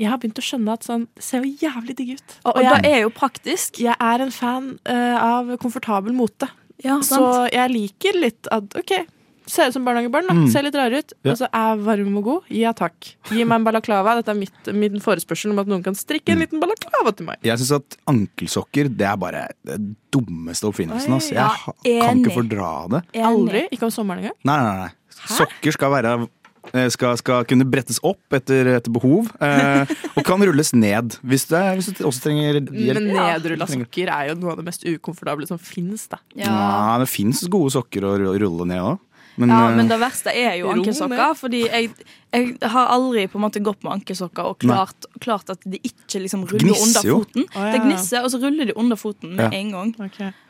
jeg 0.00 0.08
har 0.10 0.18
begynt 0.18 0.40
å 0.40 0.42
skjønne 0.42 0.72
at 0.74 0.82
sånn, 0.82 1.06
det 1.14 1.22
ser 1.22 1.44
jo 1.44 1.52
jævlig 1.68 1.94
digg 1.94 2.14
ut. 2.16 2.38
Og, 2.44 2.48
Og 2.50 2.56
og 2.56 2.62
det 2.64 2.82
jeg, 2.82 2.92
er 2.96 3.00
jo 3.04 3.10
praktisk. 3.14 3.78
jeg 3.78 3.94
er 4.00 4.24
en 4.24 4.32
fan 4.34 4.78
uh, 4.88 5.18
av 5.22 5.54
komfortabel 5.62 6.12
mote. 6.16 6.48
Ja, 6.82 6.98
Så 7.00 7.46
jeg 7.52 7.70
liker 7.70 8.18
litt 8.18 8.48
at 8.50 8.74
OK, 8.74 9.06
ser 9.46 9.68
ut 9.68 9.74
som 9.76 9.84
barnehagebarn, 9.84 10.26
da. 10.30 10.34
Mm. 10.34 10.46
Ser 10.52 10.62
litt 10.66 10.74
rare 10.78 11.00
ut. 11.02 11.12
Ja. 11.24 11.32
Og 11.32 11.38
så 11.40 11.48
er 11.52 11.76
varm 11.84 12.16
og 12.20 12.24
god. 12.24 12.42
Ja 12.54 12.72
takk. 12.72 13.10
Gi 13.30 13.44
meg 13.44 13.60
en 13.60 13.64
balaklava. 13.66 14.14
Dette 14.20 14.32
er 14.32 14.38
mitt, 14.38 14.70
min 14.72 15.00
forespørsel 15.04 15.50
om 15.52 15.58
at 15.62 15.66
noen 15.70 15.82
kan 15.84 15.94
strikke 15.94 16.32
en 16.32 16.38
Mm. 16.38 16.44
liten 16.46 16.60
balaklava 16.62 17.14
til 17.16 17.26
meg. 17.26 17.36
Jeg 17.44 17.58
syns 17.58 17.72
at 17.76 17.96
ankelsokker 18.10 18.88
det 18.96 19.06
er 19.06 19.16
bare 19.20 19.48
det 19.64 19.80
dummeste 20.14 20.66
oppfinnelsen. 20.70 21.12
Altså. 21.12 21.34
Jeg 21.34 21.42
ja, 21.44 22.06
kan 22.06 22.18
ikke 22.22 22.30
enig. 22.30 22.34
fordra 22.38 22.70
det. 22.90 23.02
Aldri. 23.20 23.68
Ikke 23.72 23.84
om 23.84 23.90
sommeren 23.90 24.24
engang. 24.24 24.38
Nei, 24.44 24.58
nei, 24.62 24.76
nei. 24.86 24.90
Sokker 25.28 25.72
skal 25.72 25.90
være 25.92 26.28
eh, 26.72 26.88
skal, 26.88 27.16
skal 27.20 27.44
kunne 27.44 27.64
brettes 27.68 27.98
opp 28.02 28.32
etter, 28.32 28.66
etter 28.78 28.90
behov, 28.90 29.28
eh, 29.44 29.84
og 30.16 30.24
kan 30.24 30.40
rulles 30.40 30.72
ned 30.72 31.18
hvis, 31.22 31.44
det, 31.50 31.58
er- 31.60 31.74
hvis 31.76 31.90
du 31.98 32.04
også 32.08 32.22
trenger 32.24 32.56
hjelp. 32.56 32.70
Men 32.72 33.10
nedrulla 33.12 33.66
sokker 33.68 34.08
er 34.08 34.30
jo 34.30 34.34
noe 34.40 34.52
av 34.54 34.56
det 34.62 34.64
mest 34.70 34.84
ukomfortable 34.88 35.46
som 35.46 35.58
fins. 35.60 36.08
Ja. 36.34 36.48
Ja, 36.48 36.98
det 36.98 37.08
fins 37.12 37.44
gode 37.52 37.70
sokker 37.76 38.00
å 38.08 38.14
rulle 38.18 38.66
ned 38.66 38.80
òg. 38.80 38.98
Men, 39.36 39.48
Ja, 39.50 39.70
eh, 39.70 39.76
men 39.76 39.88
det 39.90 39.98
verste 39.98 40.30
er 40.30 40.56
jo 40.60 40.68
ankesokker 40.70 41.18
ankelsokker. 41.18 41.38
Fordi 41.40 41.60
jeg, 41.66 41.90
jeg 42.34 42.70
har 42.70 42.86
aldri 42.94 43.26
på 43.30 43.38
en 43.38 43.44
måte 43.46 43.62
gått 43.62 43.82
med 43.82 43.92
ankelsokker 43.98 44.44
og 44.52 44.58
klart, 44.62 45.06
klart 45.20 45.50
at 45.50 45.58
de 45.66 45.80
ikke 45.82 46.20
liksom 46.22 46.44
ruller 46.46 46.68
Gnisser 46.68 47.08
under 47.10 47.24
foten. 47.24 47.46
Ja. 47.54 47.64
Det 47.72 47.80
gnisser, 47.84 48.22
og 48.24 48.30
så 48.30 48.40
ruller 48.42 48.70
de 48.70 48.76
under 48.78 48.96
foten 49.00 49.34
med 49.36 49.44
Ja. 49.52 49.58
en 49.58 49.70
gang. 49.72 49.94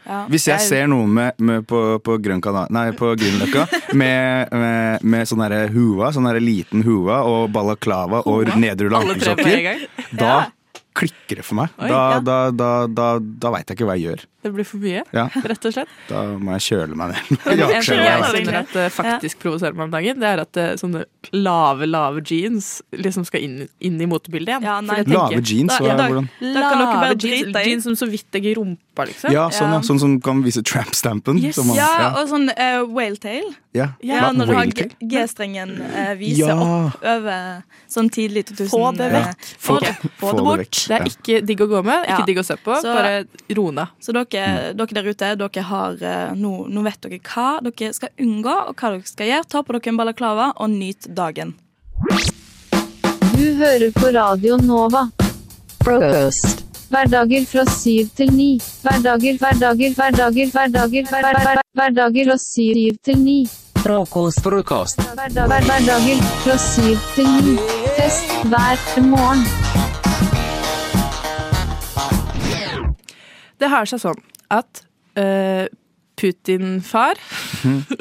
Ja. 0.04 0.26
hvis 0.28 0.44
jeg 0.46 0.58
Jeg- 0.60 0.68
ser 0.68 0.86
noen 0.86 1.14
med, 1.14 1.32
med 1.38 1.66
på, 1.66 1.98
på 2.04 2.18
nei, 2.70 2.90
på 2.92 3.14
Grünerløkka 3.16 3.94
med, 3.94 4.48
med, 4.52 5.02
med 5.02 5.26
sånn 5.26 5.40
derre 5.40 5.68
hua, 5.72 6.12
sånn 6.12 6.24
derre 6.28 6.40
liten 6.44 6.82
hua 6.84 7.22
og 7.24 7.50
balaklava 7.52 8.20
og 8.26 8.44
nedrulla 8.56 9.00
ankelsokker, 9.00 9.88
da 10.12 10.46
klikker 10.94 11.36
det 11.40 11.44
for 11.44 11.54
meg. 11.58 11.68
Oi, 11.80 11.88
Da, 11.88 12.02
ja. 12.12 12.20
da, 12.20 12.50
da, 12.54 12.86
da, 12.86 13.18
da 13.18 13.50
veit 13.50 13.66
jeg 13.68 13.76
ikke 13.78 13.88
hva 13.88 13.96
jeg 13.98 14.10
gjør. 14.10 14.26
Det 14.44 14.52
blir 14.52 14.66
for 14.68 14.76
mye, 14.82 15.02
Ja, 15.16 15.24
rett 15.48 15.64
og 15.64 15.72
slett. 15.72 15.88
da 16.10 16.22
må 16.36 16.52
jeg 16.58 16.64
kjøle 16.68 16.96
meg 17.00 17.14
ned. 17.14 17.30
En 17.32 17.56
ting 17.56 17.62
jeg 17.72 17.84
kjenner 17.88 18.58
at 18.60 18.72
det 18.76 18.86
faktisk 18.92 19.38
provoserer 19.40 19.72
meg 19.78 19.86
om 19.88 19.94
dagen, 19.94 20.20
det 20.20 20.28
er 20.34 20.42
at 20.44 20.56
eh, 20.60 20.74
sånne 20.80 21.04
lave, 21.32 21.88
lave 21.88 22.20
jeans 22.28 22.82
liksom 22.92 23.24
skal 23.24 23.40
inn, 23.46 23.56
inn 23.80 23.96
i 24.04 24.06
motebildet 24.10 24.52
igjen. 24.58 24.66
Ja, 24.68 24.76
nei. 24.84 25.00
Tenker- 25.00 25.16
Lave 25.16 25.40
jeans, 25.48 25.72
Da- 25.78 25.86
ja, 25.88 25.96
da- 25.96 26.08
hvordan? 26.12 26.28
Da 26.44 26.64
kan 26.68 26.78
dere 26.84 27.00
bare 27.06 27.14
drite 27.16 27.48
jeans, 27.48 27.66
jeans 27.70 27.88
som 27.88 27.96
så 27.96 28.10
vidt 28.12 28.28
legger 28.36 28.60
rumpa, 28.60 29.06
liksom. 29.08 29.32
Ja, 29.32 29.48
sånn, 29.48 29.72
ja. 29.72 29.80
Sånn 29.88 29.98
som 30.04 30.20
kan 30.20 30.42
vise 30.44 30.62
tramp-stampen. 30.62 31.40
Yes. 31.42 31.56
Ja, 31.74 31.88
ja. 31.98 32.10
og 32.20 32.28
sånn 32.28 32.50
uh, 32.52 32.84
whaletail. 32.84 33.48
ja. 33.74 33.88
Ja, 34.04 34.28
når 34.36 34.46
du 34.46 34.54
har 34.54 34.66
G-strengen 35.08 35.72
uh, 35.80 36.12
viser 36.20 36.52
Ja. 36.52 36.56
opp 36.60 37.00
over 37.02 37.64
sånn 37.90 38.08
tidlig 38.12 38.44
2000. 38.52 38.68
Få 38.70 38.92
det 38.96 39.08
eh, 39.08 39.16
vekk. 39.24 39.48
Få, 39.58 39.78
det, 39.80 39.94
få 39.96 40.08
få 40.20 40.30
det 40.30 40.36
det 40.36 40.44
bort. 40.44 40.78
Det 40.88 40.96
er 41.00 41.08
ikke 41.10 41.40
digg 41.46 41.60
å 41.64 41.68
gå 41.70 41.82
med, 41.86 42.06
ikke 42.08 42.26
digg 42.28 42.38
å 42.42 42.44
se 42.46 42.56
på. 42.60 42.76
Så- 42.82 42.94
bare 42.94 43.24
ro 43.56 43.70
ned. 43.70 43.88
Så 44.02 44.12
dere, 44.12 44.24
dere 44.34 44.96
der 44.96 45.08
ute, 45.10 45.30
dere 45.40 45.62
har, 45.68 45.96
eh, 46.02 46.34
nå, 46.34 46.66
nå 46.68 46.82
vet 46.84 47.00
dere 47.06 47.20
hva 47.22 47.48
dere 47.64 47.92
skal 47.94 48.10
unngå, 48.20 48.56
og 48.68 48.74
hva 48.76 48.90
dere 48.94 49.08
skal 49.08 49.30
gjøre. 49.30 49.48
Ta 49.48 49.62
på 49.62 49.76
dere 49.76 49.92
en 49.92 50.00
balaklava 50.00 50.52
og 50.56 50.70
nyt 50.70 51.08
dagen. 51.14 51.54
Du 53.34 53.46
hører 53.58 53.90
på 53.94 54.12
Radio 54.14 54.56
Nova. 54.56 55.08
Frokost. 55.84 56.62
Hverdager 56.92 57.46
fra 57.50 57.64
syv 57.66 58.10
til 58.16 58.30
ni. 58.32 58.50
Hverdager, 58.84 59.38
hverdager, 59.40 59.94
hverdager, 59.96 60.50
hverdager, 60.54 61.08
hverdager, 61.10 61.10
hver, 61.10 61.40
hver, 61.42 61.62
hverdager 61.74 62.30
fra 62.30 62.38
syv 62.38 62.98
til 63.04 63.18
ni. 63.18 63.38
Frokost. 63.82 64.40
Frokost. 64.44 65.02
Hverdager 65.18 66.22
fra 66.44 66.58
syv 66.58 66.98
til 67.16 67.32
ni. 67.48 67.56
Fest 67.98 68.38
hver 68.48 69.02
morgen. 69.08 69.44
Det 73.58 73.70
har 73.70 73.88
seg 73.88 74.02
sånn 74.02 74.22
at 74.54 74.84
uh, 75.18 75.66
Putin-far 76.14 77.18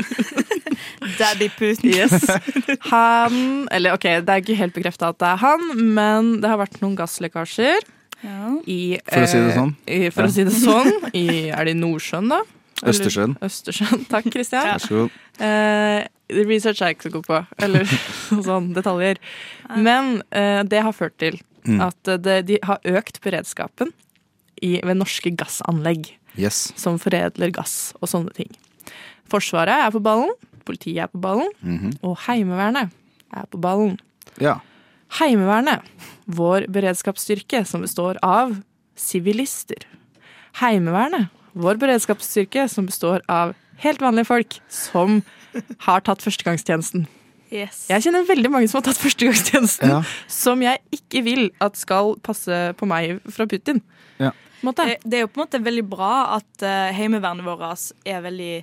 Daddy 1.20 1.50
Putin. 1.58 1.90
Yes. 1.94 2.26
Han 2.92 3.68
Eller 3.72 3.94
ok, 3.98 4.06
det 4.24 4.30
er 4.36 4.42
ikke 4.44 4.58
helt 4.60 4.76
bekrefta 4.76 5.10
at 5.12 5.20
det 5.22 5.30
er 5.34 5.42
han, 5.42 5.64
men 5.98 6.30
det 6.44 6.50
har 6.52 6.60
vært 6.62 6.78
noen 6.84 6.96
gasslekkasjer 7.00 7.82
Ja. 8.24 8.54
i 8.70 8.98
For 9.10 9.26
å 9.26 9.30
si 9.30 9.40
det 9.42 9.50
eh, 9.52 9.58
sånn. 9.58 9.72
I, 9.88 10.00
for 10.16 10.28
å 10.30 10.32
si 10.32 10.46
det 10.48 10.54
sånn. 10.56 10.92
I, 11.24 11.26
er 11.52 11.68
det 11.68 11.74
i 11.76 11.80
Nordsjøen, 11.80 12.30
da? 12.32 12.42
Eller- 12.84 12.94
Østersjøen. 12.94 13.34
Østersjøen. 13.44 14.06
Takk, 14.12 14.30
Kristian. 14.34 14.66
Vær 14.70 14.84
så 14.84 15.02
god. 15.02 15.18
Eh, 15.44 16.00
research 16.48 16.82
er 16.84 16.92
jeg 16.94 16.98
ikke 16.98 17.10
så 17.10 17.14
god 17.18 17.28
på. 17.30 17.42
Eller 17.68 17.94
sånn 18.48 18.72
detaljer. 18.76 19.20
Men 19.76 20.18
eh, 20.36 20.62
det 20.68 20.84
har 20.88 20.96
ført 20.98 21.18
til 21.24 21.42
Mm. 21.64 21.78
at 21.80 22.10
eh, 22.12 22.18
det, 22.20 22.34
de 22.50 22.58
har 22.68 22.82
økt 22.92 23.22
beredskapen 23.24 23.94
i, 24.60 24.82
ved 24.84 24.98
norske 25.00 25.32
gassanlegg 25.40 26.10
Yes. 26.38 26.72
som 26.76 26.98
foredler 27.00 27.52
gass 27.54 27.94
og 28.02 28.10
sånne 28.10 28.34
ting. 28.34 28.50
Forsvaret 29.30 29.86
er 29.88 29.92
på 29.92 30.02
ballen, 30.04 30.32
politiet 30.66 31.04
er 31.04 31.08
på 31.08 31.20
ballen, 31.22 31.50
Mhm. 31.62 31.98
og 32.04 32.18
Heimevernet 32.28 32.92
er 33.34 33.46
på 33.52 33.60
ballen. 33.62 34.00
Ja. 34.40 34.60
Heimevernet, 35.20 35.82
vår 36.28 36.66
beredskapsstyrke 36.72 37.66
som 37.68 37.82
består 37.82 38.18
av 38.24 38.56
sivilister. 38.96 39.86
Heimevernet, 40.62 41.30
vår 41.56 41.78
beredskapsstyrke 41.82 42.68
som 42.70 42.86
består 42.90 43.22
av 43.30 43.54
helt 43.84 44.00
vanlige 44.02 44.26
folk 44.30 44.60
som 44.70 45.22
har 45.86 46.02
tatt 46.02 46.22
førstegangstjenesten. 46.24 47.08
Yes. 47.54 47.84
Jeg 47.90 48.02
kjenner 48.02 48.26
veldig 48.26 48.50
mange 48.50 48.70
som 48.70 48.80
har 48.82 48.88
tatt 48.92 48.98
førstegangstjenesten, 49.02 49.88
Ja. 49.90 50.04
som 50.28 50.62
jeg 50.62 50.80
ikke 50.92 51.24
vil 51.24 51.50
at 51.62 51.78
skal 51.78 52.16
passe 52.26 52.74
på 52.78 52.88
meg 52.88 53.22
fra 53.30 53.46
Putin. 53.46 53.82
Ja. 54.20 54.32
Det, 54.64 54.98
det 55.04 55.20
er 55.20 55.26
jo 55.26 55.32
på 55.32 55.42
en 55.42 55.46
måte 55.46 55.64
veldig 55.64 55.86
bra 55.92 56.14
at 56.40 56.66
uh, 56.66 56.90
heimevernet 56.96 57.46
vårt 57.46 57.92
er 58.08 58.24
veldig 58.24 58.54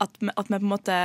at 0.00 0.16
vi, 0.18 0.30
at 0.32 0.48
vi 0.48 0.56
på 0.56 0.64
en 0.64 0.72
måte 0.74 1.00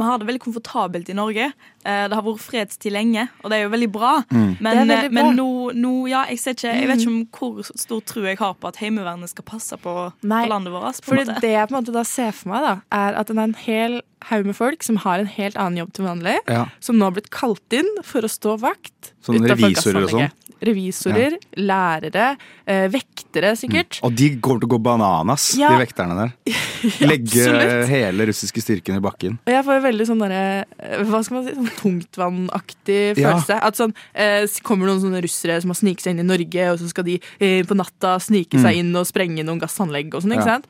vi 0.00 0.06
har 0.06 0.18
det 0.18 0.24
veldig 0.24 0.40
komfortabelt 0.40 1.08
i 1.12 1.14
Norge. 1.16 1.50
Uh, 1.84 2.06
det 2.08 2.16
har 2.16 2.24
vært 2.24 2.40
fredstid 2.40 2.94
lenge, 2.94 3.26
og 3.42 3.52
det 3.52 3.58
er 3.58 3.66
jo 3.66 3.72
veldig 3.74 3.88
bra. 3.92 4.12
Men, 4.32 4.54
er 4.70 4.78
veldig 4.80 4.96
eh, 4.96 5.08
bra. 5.10 5.16
men 5.18 5.36
nå, 5.36 5.48
nå 5.76 5.92
Ja, 6.08 6.22
jeg 6.30 6.40
ser 6.40 6.56
ikke 6.56 6.72
Jeg 6.72 6.88
vet 6.88 7.02
ikke 7.02 7.12
om 7.12 7.18
hvor 7.36 7.68
stor 7.68 8.00
tro 8.08 8.22
jeg 8.24 8.38
har 8.40 8.54
på 8.56 8.70
at 8.70 8.78
Heimevernet 8.80 9.32
skal 9.32 9.46
passe 9.46 9.76
på, 9.80 9.94
Nei, 10.24 10.44
på 10.46 10.52
landet 10.54 10.72
vårt. 10.72 11.02
På 11.04 11.12
Fordi 11.12 11.36
det 11.44 11.52
jeg 11.52 11.68
på 11.68 11.74
en 11.74 11.78
måte 11.82 11.94
da 11.96 12.04
ser 12.08 12.32
for 12.36 12.54
meg, 12.54 12.64
da, 12.64 12.74
er 12.96 13.20
at 13.20 13.28
det 13.28 13.36
er 13.36 13.44
en 13.44 13.58
hel 13.60 14.00
haug 14.30 14.48
med 14.48 14.56
folk 14.56 14.84
som 14.84 15.00
har 15.04 15.20
en 15.20 15.30
helt 15.32 15.56
annen 15.60 15.82
jobb 15.82 15.92
til 15.96 16.08
vanlig, 16.08 16.38
Ja. 16.48 16.66
som 16.80 16.98
nå 17.00 17.08
har 17.08 17.16
blitt 17.16 17.30
kalt 17.34 17.76
inn 17.76 17.88
for 18.04 18.24
å 18.24 18.30
stå 18.30 18.56
vakt. 18.60 19.12
Sånn 19.24 19.42
revisorer 19.44 20.04
og 20.06 20.10
sånn? 20.14 20.30
Revisorer, 20.60 21.34
lærere, 21.56 22.36
eh, 22.68 22.86
vektere 22.92 23.54
sikkert. 23.56 23.98
Og 24.04 24.12
de 24.16 24.26
kommer 24.44 24.60
til 24.60 24.68
å 24.68 24.72
gå 24.74 24.78
bananas, 24.84 25.54
Ja. 25.56 25.70
de 25.72 25.78
vekterne 25.86 26.16
der. 26.18 26.54
Legge 27.08 27.46
ja, 27.46 27.86
hele 27.88 28.26
russiske 28.28 28.60
styrken 28.60 28.96
i 28.96 29.00
bakken. 29.04 29.38
Og 29.46 29.52
jeg 29.54 29.64
får 29.64 29.80
veldig 29.84 30.06
sånn 30.08 30.20
derre 30.20 30.64
eh, 30.78 31.02
Hva 31.08 31.22
skal 31.24 31.36
man 31.38 31.46
si? 31.48 31.54
Sånn 31.56 31.70
tungtvannaktig 31.80 33.16
Ja. 33.16 33.32
følelse. 33.38 33.58
At 33.62 33.76
sånn 33.80 33.94
eh, 34.14 34.46
kommer 34.62 34.86
noen 34.90 35.00
sånne 35.00 35.22
russere 35.24 35.60
som 35.62 35.70
har 35.72 35.80
sniket 35.80 36.02
seg 36.04 36.14
inn 36.16 36.24
i 36.24 36.28
Norge, 36.28 36.68
og 36.72 36.78
så 36.80 36.88
skal 36.92 37.04
de 37.08 37.18
eh, 37.40 37.62
på 37.64 37.76
natta 37.76 38.18
snike 38.20 38.60
seg 38.60 38.76
inn 38.82 38.94
og 38.96 39.06
sprenge 39.08 39.44
noen 39.44 39.60
gassanlegg 39.60 40.12
og 40.14 40.22
sånn, 40.24 40.36
ikke 40.36 40.40
Mm. 40.40 40.46
Ja. 40.46 40.54
sant? 40.60 40.66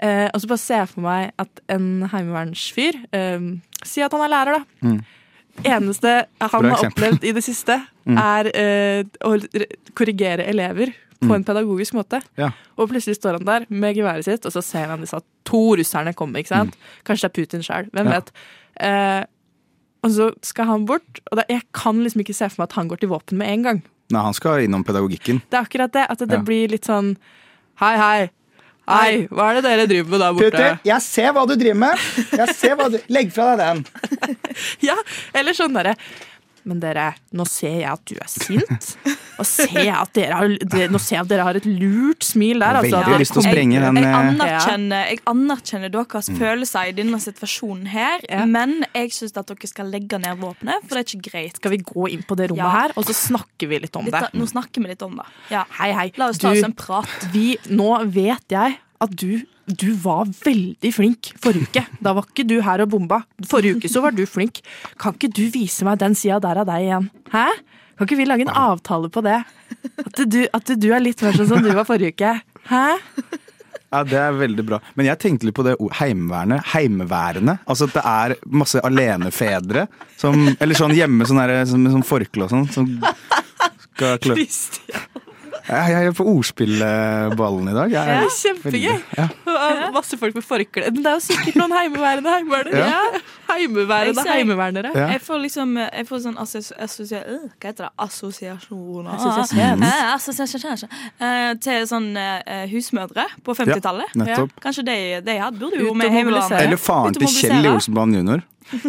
Eh, 0.00 0.28
og 0.34 0.40
så 0.42 0.46
bare 0.50 0.58
ser 0.58 0.78
jeg 0.82 0.88
for 0.90 1.00
meg 1.06 1.32
at 1.38 1.60
en 1.70 2.08
heimevernsfyr 2.10 2.96
eh, 3.14 3.38
Si 3.84 4.00
at 4.02 4.10
han 4.12 4.22
er 4.22 4.28
lærer, 4.32 4.58
da. 4.58 4.64
Mm. 4.88 5.04
Eneste 5.62 6.26
han 6.40 6.64
har 6.70 6.84
opplevd 6.88 7.24
i 7.24 7.32
det 7.32 7.44
siste, 7.44 7.80
Mm. 8.04 8.18
er 8.20 8.48
uh, 8.52 9.04
å 9.24 9.38
korrigere 9.96 10.44
elever 10.50 10.90
på 11.22 11.24
Mm. 11.30 11.34
en 11.36 11.44
pedagogisk 11.44 11.94
måte. 11.96 12.18
Ja. 12.36 12.50
Og 12.76 12.90
plutselig 12.90 13.16
står 13.16 13.38
han 13.38 13.46
der 13.46 13.64
med 13.70 13.96
geværet 13.96 14.24
sitt, 14.26 14.44
og 14.44 14.52
så 14.52 14.60
ser 14.62 14.90
han 14.90 15.00
disse 15.00 15.16
to 15.44 15.62
russerne 15.78 16.12
komme. 16.14 16.36
ikke 16.42 16.48
sant? 16.52 16.76
Kanskje 17.06 17.30
det 17.30 17.30
er 17.30 17.36
Putin 17.38 17.62
sjøl. 17.64 17.88
Hvem 17.94 18.04
Mm. 18.04 18.12
Ja. 18.12 18.20
vet. 18.20 18.32
Uh, 18.82 19.24
og 20.04 20.10
så 20.10 20.34
skal 20.42 20.66
han 20.66 20.84
bort, 20.84 21.20
og 21.32 21.38
det, 21.38 21.46
jeg 21.48 21.62
kan 21.72 21.96
liksom 22.04 22.20
ikke 22.20 22.34
se 22.34 22.48
for 22.50 22.60
meg 22.60 22.68
at 22.68 22.72
han 22.76 22.88
går 22.88 23.00
til 23.00 23.08
våpen 23.08 23.38
med 23.38 23.48
en 23.48 23.62
gang. 23.62 23.82
Nei, 24.12 24.20
han 24.22 24.34
skal 24.34 24.60
innom 24.66 24.84
pedagogikken. 24.84 25.40
Det 25.48 25.56
er 25.56 25.64
akkurat 25.64 25.92
det. 25.92 26.06
At 26.10 26.18
det 26.18 26.30
Ja. 26.30 26.42
blir 26.42 26.68
litt 26.68 26.84
sånn 26.84 27.16
Hei, 27.80 27.96
hei. 27.96 28.30
Hei, 28.84 29.24
hva 29.32 29.46
er 29.48 29.58
det 29.58 29.64
dere 29.64 29.84
driver 29.88 30.10
med 30.12 30.20
der 30.20 30.34
borte? 30.36 30.64
jeg 30.84 31.00
ser 31.06 31.30
hva 31.32 31.46
du 31.48 31.54
driver 31.56 31.78
med! 31.86 32.02
Jeg 32.36 32.56
ser 32.58 32.74
hva 32.76 32.90
du... 32.92 32.98
Legg 33.16 33.30
fra 33.32 33.54
deg 33.56 33.62
den! 33.64 34.34
Ja, 34.90 34.96
Eller 35.32 35.56
sånn 35.56 35.72
derre 35.76 35.94
Men 36.64 36.78
dere, 36.80 37.10
nå 37.36 37.44
ser 37.44 37.74
jeg 37.82 37.90
at 37.90 38.02
du 38.08 38.14
er 38.16 38.28
sint. 38.32 38.86
Og 39.36 39.44
ser 39.44 39.74
jeg 39.84 39.92
at 39.92 40.12
dere 40.16 40.36
har, 40.38 40.48
de, 40.48 40.84
nå 40.88 41.00
ser 41.02 41.16
jeg 41.18 41.24
at 41.26 41.28
dere 41.28 41.44
har 41.44 41.58
et 41.58 41.66
lurt 41.68 42.24
smil 42.24 42.62
der. 42.62 42.78
Altså, 42.80 43.00
Veldig 43.04 43.18
lyst 43.20 43.34
til 43.36 43.42
å 43.42 43.44
sprenge 43.44 43.82
den 43.82 43.98
Jeg 44.00 44.06
eh, 44.08 44.16
anerkjenner, 44.20 45.10
jeg 45.10 45.20
anerkjenner 45.28 45.92
deres 45.92 46.30
følelser 46.38 46.88
i 46.88 46.94
denne 46.96 47.20
situasjonen 47.20 47.86
her, 47.92 48.24
Ja. 48.30 48.44
men 48.48 48.84
jeg 48.94 49.12
syns 49.12 49.36
at 49.36 49.46
dere 49.52 49.68
skal 49.68 49.90
legge 49.92 50.16
ned 50.22 50.40
våpenet, 50.40 50.80
for 50.88 50.96
det 50.96 51.02
er 51.04 51.10
ikke 51.18 51.30
greit. 51.30 51.56
Skal 51.60 51.74
vi 51.76 51.82
gå 51.84 52.08
inn 52.14 52.22
på 52.24 52.36
det 52.40 52.48
rommet 52.52 52.64
Ja. 52.64 52.70
her, 52.78 52.96
og 52.96 53.04
så 53.04 53.12
snakker 53.12 53.68
vi 53.68 53.82
litt 53.84 53.96
om 54.00 54.04
Litt, 54.08 54.14
det? 54.16 54.32
nå 54.32 54.48
snakker 54.48 54.80
vi 54.86 54.88
litt 54.94 55.02
om 55.04 55.16
det. 55.20 55.26
Ja. 55.50 55.64
Hei, 55.80 55.92
hei. 55.92 56.06
La 56.16 56.28
oss 56.32 56.38
ta 56.38 56.48
Du- 56.52 56.56
oss 56.58 56.64
en 56.64 56.72
prat. 56.72 57.08
vi, 57.32 57.58
nå 57.68 57.90
vet 58.08 58.48
jeg 58.48 58.78
at 59.04 59.10
du, 59.20 59.42
du 59.66 59.94
var 60.02 60.28
veldig 60.28 60.90
flink 60.92 61.30
forrige 61.40 61.68
uke. 61.70 61.84
Da 62.04 62.12
var 62.16 62.26
ikke 62.28 62.46
du 62.48 62.58
her 62.64 62.82
og 62.84 62.90
bomba. 62.92 63.22
Forrige 63.48 63.78
uke 63.78 63.90
så 63.90 64.02
var 64.04 64.16
du 64.16 64.24
flink. 64.28 64.60
Kan 65.00 65.16
ikke 65.16 65.32
du 65.32 65.44
vise 65.54 65.86
meg 65.88 66.00
den 66.02 66.16
sida 66.18 66.40
der 66.44 66.60
av 66.62 66.68
deg 66.68 66.88
igjen? 66.88 67.08
Hæ? 67.32 67.46
Kan 67.94 68.08
ikke 68.08 68.18
vi 68.18 68.26
lage 68.28 68.44
en 68.44 68.52
avtale 68.58 69.08
på 69.12 69.22
det? 69.24 69.38
At 70.04 70.20
du, 70.28 70.42
at 70.52 70.74
du 70.80 70.88
er 70.92 71.02
litt 71.02 71.22
mer 71.24 71.36
sånn 71.38 71.48
som 71.50 71.64
du 71.64 71.70
var 71.72 71.86
forrige 71.88 72.16
uke. 72.16 72.34
Hæ? 72.68 72.84
Ja, 73.94 74.02
Det 74.02 74.18
er 74.18 74.32
veldig 74.34 74.64
bra. 74.66 74.80
Men 74.98 75.06
jeg 75.06 75.20
tenkte 75.22 75.46
litt 75.46 75.56
på 75.56 75.64
det 75.66 75.76
heimevernet. 76.00 76.64
Heimeværende. 76.72 77.58
Altså 77.70 77.86
at 77.88 77.94
det 77.94 78.04
er 78.10 78.34
masse 78.50 78.82
alenefedre 78.82 79.86
som 80.18 80.48
Eller 80.58 80.78
sånn 80.78 80.96
hjemme 80.96 81.26
sånn 81.28 81.38
sånn, 81.70 81.84
med 81.84 81.94
sånn 81.94 82.06
forkle 82.06 82.48
og 82.48 82.50
sånn. 82.52 82.66
Som 82.74 82.90
skal 83.86 84.18
klø... 84.24 84.34
Jeg, 84.40 85.02
jeg 85.68 86.06
er 86.08 86.12
på 86.12 86.24
ordspillballen 86.28 87.68
i 87.70 87.74
dag. 87.76 87.92
Jeg 87.94 88.08
er 88.14 88.24
er 88.24 88.32
kjempegøy. 88.34 88.98
Ja. 89.16 89.26
Masse 89.94 90.18
folk 90.20 90.34
med 90.36 90.44
forkle. 90.44 90.90
Men 90.92 91.02
det 91.04 91.10
er 91.12 91.16
jo 91.18 91.24
sikkert 91.24 91.56
noen 91.60 91.72
heimeværende 91.72 92.34
heimevernere. 92.34 92.84
Ja. 92.84 93.22
Heimeværende 93.48 94.24
Jeg 94.26 94.38
heimevernere. 94.40 94.92
Ja. 94.94 95.06
Jeg 95.14 95.20
får 95.24 95.40
liksom 95.44 95.76
Jeg 95.78 96.06
får 96.08 96.22
sånn 96.26 96.38
assosia 96.40 97.20
Hva 97.24 97.68
heter 97.70 97.84
det? 97.86 97.90
Assosiasjoner 98.06 99.10
Assosiasjon. 100.14 100.88
Eh. 100.88 101.28
Eh, 101.28 101.50
Til 101.64 101.86
sånn 101.88 102.10
eh, 102.16 102.64
husmødre 102.72 103.26
på 103.44 103.54
50-tallet. 103.56 104.14
Nettopp. 104.20 104.56
Kanskje 104.64 104.84
de, 104.88 104.96
de 105.26 105.38
hadde, 105.40 105.58
burde 105.60 105.80
jo 105.80 105.94
med 105.94 106.12
mobilisere. 106.12 106.64
Eller 106.68 106.80
faren 106.80 107.14
til 107.16 107.28
Kjell 107.30 107.64
i. 107.64 107.70
Olsenbanen 107.72 108.20
jr. 108.28 108.44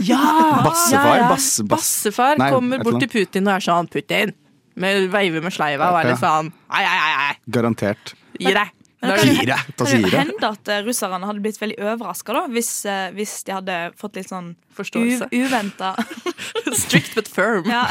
Ja! 0.07 0.21
Bassefar, 0.63 1.05
Ja, 1.05 1.15
ja. 1.25 1.29
basse- 1.29 1.63
bass- 1.67 1.83
Bassefar 1.83 2.37
Nei, 2.39 2.51
kommer 2.53 2.83
bort 2.83 2.99
til 3.03 3.09
Putin 3.11 3.47
og 3.49 3.55
er 3.57 3.65
sånn 3.65 3.89
Putin. 3.91 4.31
Med 4.75 5.09
veiver 5.13 5.41
med 5.45 5.53
sleiva 5.55 5.87
og 5.91 5.99
er 6.01 6.09
litt 6.11 6.19
sånn 6.19 6.49
Ei, 6.69 6.83
ei, 6.83 6.97
ei, 6.99 7.13
ei. 7.29 7.35
Garantert. 7.49 8.13
Gi 8.39 8.51
deg. 8.53 8.71
Men 9.01 9.11
det 9.11 9.19
kan 9.21 9.35
det- 9.45 10.09
Kan 10.11 10.27
hende 10.27 10.49
at 10.49 10.67
eh, 10.67 10.81
russerne 10.83 11.25
hadde 11.25 11.41
blitt 11.43 11.59
veldig 11.61 11.77
overraska 11.79 12.47
hvis, 12.49 12.85
eh, 12.85 13.11
hvis 13.15 13.43
de 13.45 13.51
hadde 13.53 13.77
fått 13.99 14.15
litt 14.15 14.29
sånn 14.29 14.55
Forståelse. 14.75 15.29
uventa 15.31 15.93
Strict 16.85 17.15
but 17.15 17.27
firm. 17.31 17.63
ja. 17.69 17.85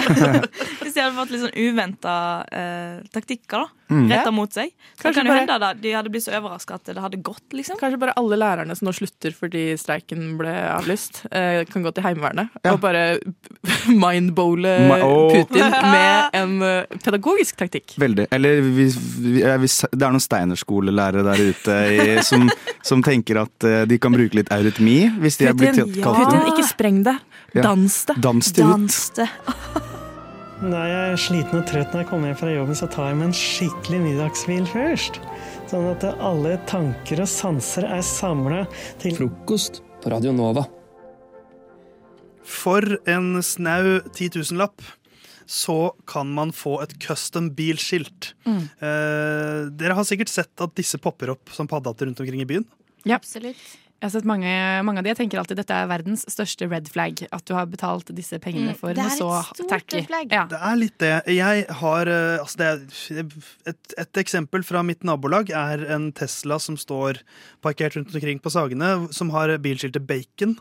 Hvis 0.83 0.95
de 0.95 1.01
hadde 1.01 1.15
fått 1.17 1.33
litt 1.33 1.45
sånn 1.47 1.57
uventa 1.57 2.17
eh, 2.53 3.01
taktikker 3.15 3.65
da 3.65 3.71
retta 3.95 4.31
mot 4.35 4.51
seg. 4.51 4.71
Så 4.97 5.05
Kanskje 5.05 5.21
kan 5.21 5.27
det 5.27 5.31
bare- 5.31 5.41
hende 5.45 5.57
da 5.61 5.69
de 5.77 5.91
hadde 5.93 6.11
blitt 6.11 6.25
så 6.25 6.33
overraska 6.39 6.75
at 6.79 6.89
det 6.89 6.97
hadde 7.05 7.19
gått, 7.23 7.45
liksom. 7.55 7.77
Kanskje 7.79 7.99
bare 8.01 8.15
alle 8.19 8.39
lærerne 8.41 8.75
som 8.77 8.89
nå 8.89 8.95
slutter 8.97 9.35
fordi 9.37 9.77
streiken 9.79 10.37
ble 10.41 10.51
avlyst, 10.73 11.21
eh, 11.31 11.63
kan 11.69 11.85
gå 11.85 11.93
til 11.95 12.03
Heimevernet 12.07 12.49
Ja. 12.65 12.73
og 12.73 12.81
bare 12.81 13.19
mindbowle 14.05 14.73
My 14.89 15.01
oh. 15.05 15.31
Putin 15.33 15.71
med 15.95 16.31
en 16.41 16.55
uh, 16.63 16.99
pedagogisk 17.05 17.57
taktikk. 17.61 17.95
Veldig. 18.01 18.27
Eller 18.35 18.61
hvis, 18.75 18.97
hvis 18.97 19.77
det 19.93 20.03
er 20.03 20.15
noen 20.17 20.25
Steinerskolelærere 20.25 21.25
der 21.29 21.45
ute 21.53 21.79
i, 21.95 22.09
som, 22.27 22.49
som 22.83 23.03
tenker 23.05 23.43
at 23.45 23.69
uh, 23.69 23.83
de 23.89 23.99
kan 24.01 24.15
bruke 24.17 24.35
litt 24.41 24.51
eurytmi 24.55 24.97
hvis 25.21 25.39
de 25.41 25.51
er 25.51 25.57
blitt 25.59 25.77
kalt 25.79 26.01
kalt 26.05 26.21
Putin, 26.25 26.49
ikke 26.55 26.67
spreng 26.75 27.03
det. 27.07 27.17
Ja. 27.55 27.63
Dans 27.71 27.99
det. 28.11 28.17
Dans 28.23 28.53
det 28.53 28.69
ut. 28.69 29.01
Det. 29.17 29.29
Når 30.65 30.87
jeg 30.89 31.09
er 31.13 31.19
sliten 31.21 31.59
og 31.59 31.67
trøtt 31.69 31.91
når 31.93 32.05
jeg 32.05 32.09
kommer 32.09 32.31
hjem 32.31 32.37
fra 32.41 32.53
jobben, 32.53 32.77
så 32.79 32.87
tar 32.89 33.11
jeg 33.11 33.17
meg 33.19 33.27
en 33.27 33.35
skikkelig 33.37 33.99
middagshvil 34.05 34.69
først. 34.71 35.19
Sånn 35.69 35.89
at 35.91 36.07
alle 36.23 36.55
tanker 36.71 37.21
og 37.25 37.29
sanser 37.29 37.85
er 37.91 38.05
samla 38.07 38.63
til 39.03 39.17
Frokost 39.19 39.83
på 40.01 40.13
Radio 40.15 40.33
Nova. 40.37 40.63
For 42.45 42.85
en 43.11 43.43
snau 43.45 43.99
10 44.13 44.31
000-lapp 44.39 44.85
så 45.51 45.93
kan 46.09 46.31
man 46.33 46.55
få 46.57 46.79
et 46.85 46.95
custom 47.03 47.51
bilskilt. 47.57 48.33
Eh, 48.49 49.69
dere 49.75 49.97
har 49.99 50.07
sikkert 50.09 50.33
sett 50.33 50.65
at 50.65 50.77
disse 50.79 51.01
popper 51.03 51.35
opp 51.35 51.53
som 51.53 51.69
paddehatter 51.69 52.09
rundt 52.09 52.23
omkring 52.25 52.45
i 52.45 52.49
byen. 52.49 52.65
Absolutt. 53.13 53.61
Jeg 54.01 54.09
har 54.11 54.13
sett 54.19 54.27
mange, 54.29 54.51
mange 54.85 55.01
av 55.01 55.07
de. 55.07 55.13
Jeg 55.15 55.19
tenker 55.23 55.41
alltid 55.41 55.57
dette 55.63 55.77
er 55.77 55.87
verdens 55.89 56.25
største 56.29 56.69
red 56.69 56.89
flag. 56.93 57.23
At 57.33 57.45
du 57.49 57.55
har 57.57 57.69
betalt 57.71 58.11
disse 58.17 58.37
pengene 58.43 58.75
Mm, 58.75 58.79
for 58.79 58.97
det 58.97 59.03
er 59.03 59.11
noe 59.11 59.19
så 59.19 59.29
et 59.41 59.59
stort 59.59 59.71
tacky. 59.75 60.01
Ja. 60.31 60.45
Det 60.49 60.57
er 60.57 60.77
litt 60.81 60.95
det. 61.03 61.13
Jeg 61.35 61.65
har 61.81 62.09
eh, 62.09 62.41
altså 62.41 62.61
det 62.61 62.69
er 62.69 63.73
et, 63.73 63.95
et 64.05 64.21
eksempel 64.23 64.65
fra 64.65 64.83
mitt 64.87 65.05
nabolag 65.05 65.51
er 65.53 65.85
en 65.93 66.11
Tesla 66.17 66.57
som 66.63 66.79
står 66.81 67.21
parkert 67.65 67.97
rundt 67.99 68.15
omkring 68.15 68.41
på 68.41 68.53
Sagene, 68.53 69.09
som 69.13 69.33
har 69.35 69.53
bilskiltet 69.65 70.07
Bacon. 70.09 70.57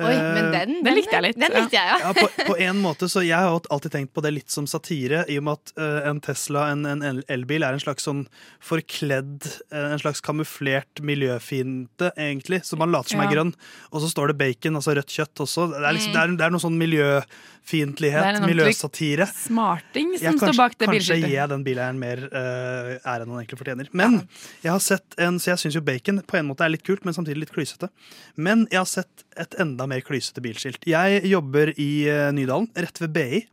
Oi, 0.00 0.14
men 0.16 0.50
Eh, 0.50 0.52
den, 0.66 0.84
Den 0.84 0.96
likte 0.96 1.14
jeg 1.16 1.24
litt, 1.26 1.38
Den 1.40 1.52
likte 1.54 1.76
jeg, 1.76 1.86
ja. 1.86 1.98
Ja, 2.00 2.12
på, 2.16 2.28
på 2.52 2.56
en 2.60 2.80
måte, 2.82 3.08
så 3.12 3.22
Jeg 3.24 3.36
har 3.36 3.60
alltid 3.70 3.92
tenkt 3.92 4.14
på 4.16 4.22
det 4.24 4.32
litt 4.34 4.50
som 4.52 4.66
satire, 4.70 5.24
i 5.28 5.36
og 5.40 5.46
med 5.46 5.58
at 5.58 5.72
uh, 5.80 6.08
en 6.10 6.20
Tesla, 6.24 6.68
en, 6.72 6.86
en 6.88 7.22
elbil, 7.28 7.64
er 7.66 7.76
en 7.76 7.82
slags 7.82 8.06
sånn 8.08 8.24
forkledd 8.64 9.46
eh, 9.72 9.86
En 9.92 10.00
slags 10.00 10.22
kamuflert 10.24 11.02
miljøfiende, 11.04 12.12
egentlig, 12.16 12.59
som 12.66 12.80
man 12.80 12.92
later 12.92 13.14
som 13.14 13.22
er 13.24 13.30
grønn. 13.30 13.52
Og 13.90 14.02
så 14.02 14.10
står 14.10 14.32
det 14.32 14.36
bacon, 14.40 14.78
altså 14.78 14.94
rødt 14.96 15.14
kjøtt 15.14 15.42
også. 15.44 15.66
Det 15.72 15.80
er, 15.80 15.96
liksom, 15.96 16.14
det 16.14 16.22
er, 16.22 16.34
det 16.38 16.46
er 16.46 16.54
noe 16.54 16.62
sånn 16.62 16.78
miljøfiendtlighet, 16.80 18.40
miljøsatire. 18.44 19.26
Smarting 19.34 20.14
som 20.14 20.26
kanskje, 20.28 20.46
står 20.46 20.58
bak 20.58 20.76
det 20.76 20.90
bilskiltet. 20.90 21.10
kanskje 21.10 21.18
gir 21.22 21.36
jeg 21.36 21.52
den 21.52 21.66
bileieren 21.66 22.00
mer 22.00 22.24
uh, 22.28 22.94
ære 22.98 23.26
enn 23.26 23.34
han 23.34 23.42
egentlig 23.42 23.60
fortjener. 23.60 23.92
Men 24.02 24.20
jeg 24.64 24.72
har 24.72 24.84
sett 24.84 25.18
en, 25.20 25.42
Så 25.42 25.52
jeg 25.52 25.64
syns 25.64 25.78
jo 25.80 25.84
bacon 25.84 26.22
på 26.22 26.40
en 26.40 26.48
måte 26.50 26.66
er 26.66 26.74
litt 26.74 26.86
kult, 26.86 27.04
men 27.08 27.16
samtidig 27.16 27.44
litt 27.44 27.54
klysete. 27.54 27.90
Men 28.36 28.66
jeg 28.70 28.82
har 28.82 28.90
sett 28.90 29.26
et 29.40 29.58
enda 29.62 29.88
mer 29.90 30.04
klysete 30.06 30.42
bilskilt. 30.44 30.88
Jeg 30.88 31.22
jobber 31.30 31.74
i 31.76 31.92
uh, 32.08 32.30
Nydalen, 32.36 32.70
rett 32.76 33.04
ved 33.04 33.14
BI. 33.16 33.44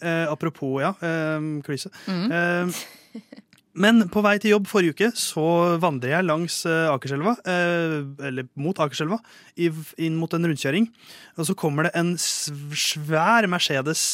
Uh, 0.00 0.26
apropos, 0.32 0.80
ja, 0.80 0.94
uh, 1.04 1.62
klyse. 1.66 1.92
Mm. 2.08 2.72
Men 3.80 4.04
på 4.12 4.22
vei 4.24 4.34
til 4.40 4.54
jobb 4.54 4.68
forrige 4.70 4.96
uke 4.96 5.08
så 5.16 5.44
vandrer 5.80 6.16
jeg 6.16 6.26
langs 6.26 6.60
eh, 6.68 6.88
Akerselva, 6.90 7.36
eh, 7.48 8.00
eller 8.28 8.48
mot 8.60 8.76
Akerselva, 8.82 9.20
inn 9.56 10.18
mot 10.20 10.32
en 10.36 10.50
rundkjøring. 10.50 10.90
Og 11.40 11.48
så 11.48 11.56
kommer 11.58 11.88
det 11.88 11.94
en 11.98 12.12
svær 12.20 13.48
Mercedes 13.50 14.04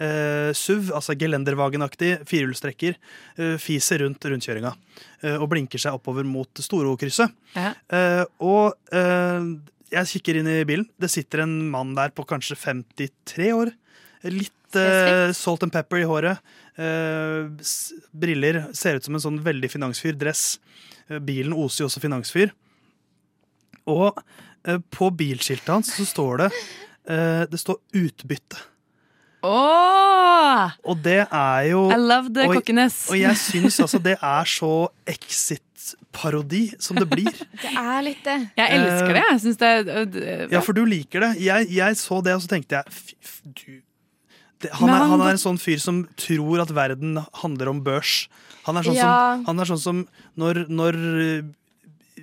eh, 0.00 0.52
SUV, 0.56 0.92
altså 0.96 1.16
gelendervagenaktig 1.20 2.14
firehjulstrekker, 2.30 2.96
eh, 3.36 3.58
fiser 3.60 4.06
rundt 4.06 4.24
rundkjøringa 4.30 4.72
og 5.36 5.50
blinker 5.52 5.80
seg 5.80 5.98
oppover 5.98 6.24
mot 6.24 6.62
Storokrysset. 6.64 7.28
Ja. 7.52 7.74
Og 8.40 8.72
jeg 9.92 10.08
kikker 10.14 10.38
inn 10.40 10.48
i 10.48 10.62
bilen. 10.64 10.86
Det 10.96 11.10
sitter 11.12 11.42
en 11.44 11.52
mann 11.68 11.92
der 11.98 12.14
på 12.16 12.24
kanskje 12.28 12.56
53 12.56 13.50
år. 13.52 13.72
Litt 14.28 14.76
eh, 14.76 15.32
salt 15.32 15.62
and 15.64 15.72
pepper 15.72 16.02
i 16.02 16.04
håret. 16.08 16.38
Eh, 16.76 17.48
s- 17.60 17.92
briller. 18.12 18.66
Ser 18.76 18.96
ut 19.00 19.04
som 19.04 19.14
en 19.16 19.20
sånn 19.24 19.38
veldig 19.44 19.70
finansfyr. 19.72 20.16
Dress. 20.20 20.58
Eh, 21.08 21.18
bilen 21.18 21.52
oser 21.56 21.84
jo 21.84 21.88
også 21.88 22.02
finansfyr. 22.04 22.52
Og 23.90 24.18
eh, 24.68 24.78
på 24.92 25.08
bilskiltet 25.16 25.72
hans 25.72 25.90
så 25.96 26.04
står 26.06 26.44
det 26.44 26.50
eh, 27.08 27.46
Det 27.50 27.58
står 27.58 27.80
'utbytte'. 27.96 28.60
Oh! 29.42 30.68
Og 30.84 30.98
det 31.02 31.22
er 31.32 31.62
jo 31.70 31.86
I 31.90 31.96
love 31.96 32.28
the 32.36 32.44
og, 32.44 32.58
cockiness. 32.58 33.06
og 33.08 33.16
jeg 33.16 33.38
syns 33.40 33.78
altså 33.80 33.96
det 34.04 34.18
er 34.20 34.44
så 34.44 34.68
Exit-parodi 35.08 36.74
som 36.78 36.98
det 37.00 37.08
blir. 37.08 37.30
Det 37.62 37.72
er 37.72 38.02
litt 38.04 38.20
det. 38.24 38.34
Jeg 38.60 38.76
elsker 38.76 39.16
det. 39.16 39.22
Jeg 39.24 39.86
det, 40.12 40.24
er- 40.28 40.48
Ja, 40.52 40.60
for 40.60 40.76
du 40.76 40.84
liker 40.84 41.20
det. 41.24 41.30
Jeg, 41.40 41.70
jeg 41.72 41.96
så 41.96 42.20
det, 42.24 42.34
og 42.36 42.42
så 42.44 42.48
tenkte 42.52 42.82
jeg 42.82 42.84
fy, 42.92 43.14
du 43.44 43.80
han, 44.68 44.88
er, 44.92 45.06
han 45.14 45.20
er 45.24 45.32
en 45.36 45.40
sånn 45.40 45.58
fyr 45.60 45.80
som 45.80 46.02
tror 46.20 46.60
at 46.66 46.74
verden 46.76 47.16
handler 47.42 47.72
om 47.72 47.80
børs. 47.86 48.26
Han 48.66 48.76
er 48.76 48.84
sånn, 48.84 48.98
Ja. 48.98 49.08
som, 49.38 49.46
han 49.48 49.60
er 49.64 49.70
sånn 49.72 49.80
som 49.80 50.04
når, 50.36 50.66
når 50.68 50.98
uh, 51.00 51.48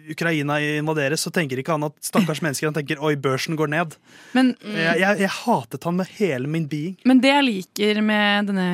Ukraina 0.08 0.56
invaderes, 0.62 1.20
så 1.26 1.32
tenker 1.34 1.60
ikke 1.60 1.74
han 1.74 1.84
at 1.88 1.96
stakkars 2.06 2.40
mennesker 2.46 2.70
Han 2.70 2.76
tenker 2.78 3.00
oi, 3.04 3.16
børsen 3.20 3.58
går 3.60 3.68
ned. 3.74 3.96
Men, 4.38 4.54
Jeg, 4.64 5.02
jeg, 5.02 5.20
jeg 5.26 5.32
hatet 5.42 5.84
han 5.90 5.98
med 5.98 6.08
hele 6.20 6.48
min 6.48 6.68
being. 6.72 6.94
men 7.04 7.20
det 7.20 7.34
jeg 7.34 7.44
liker 7.48 8.00
med 8.06 8.48
denne 8.52 8.68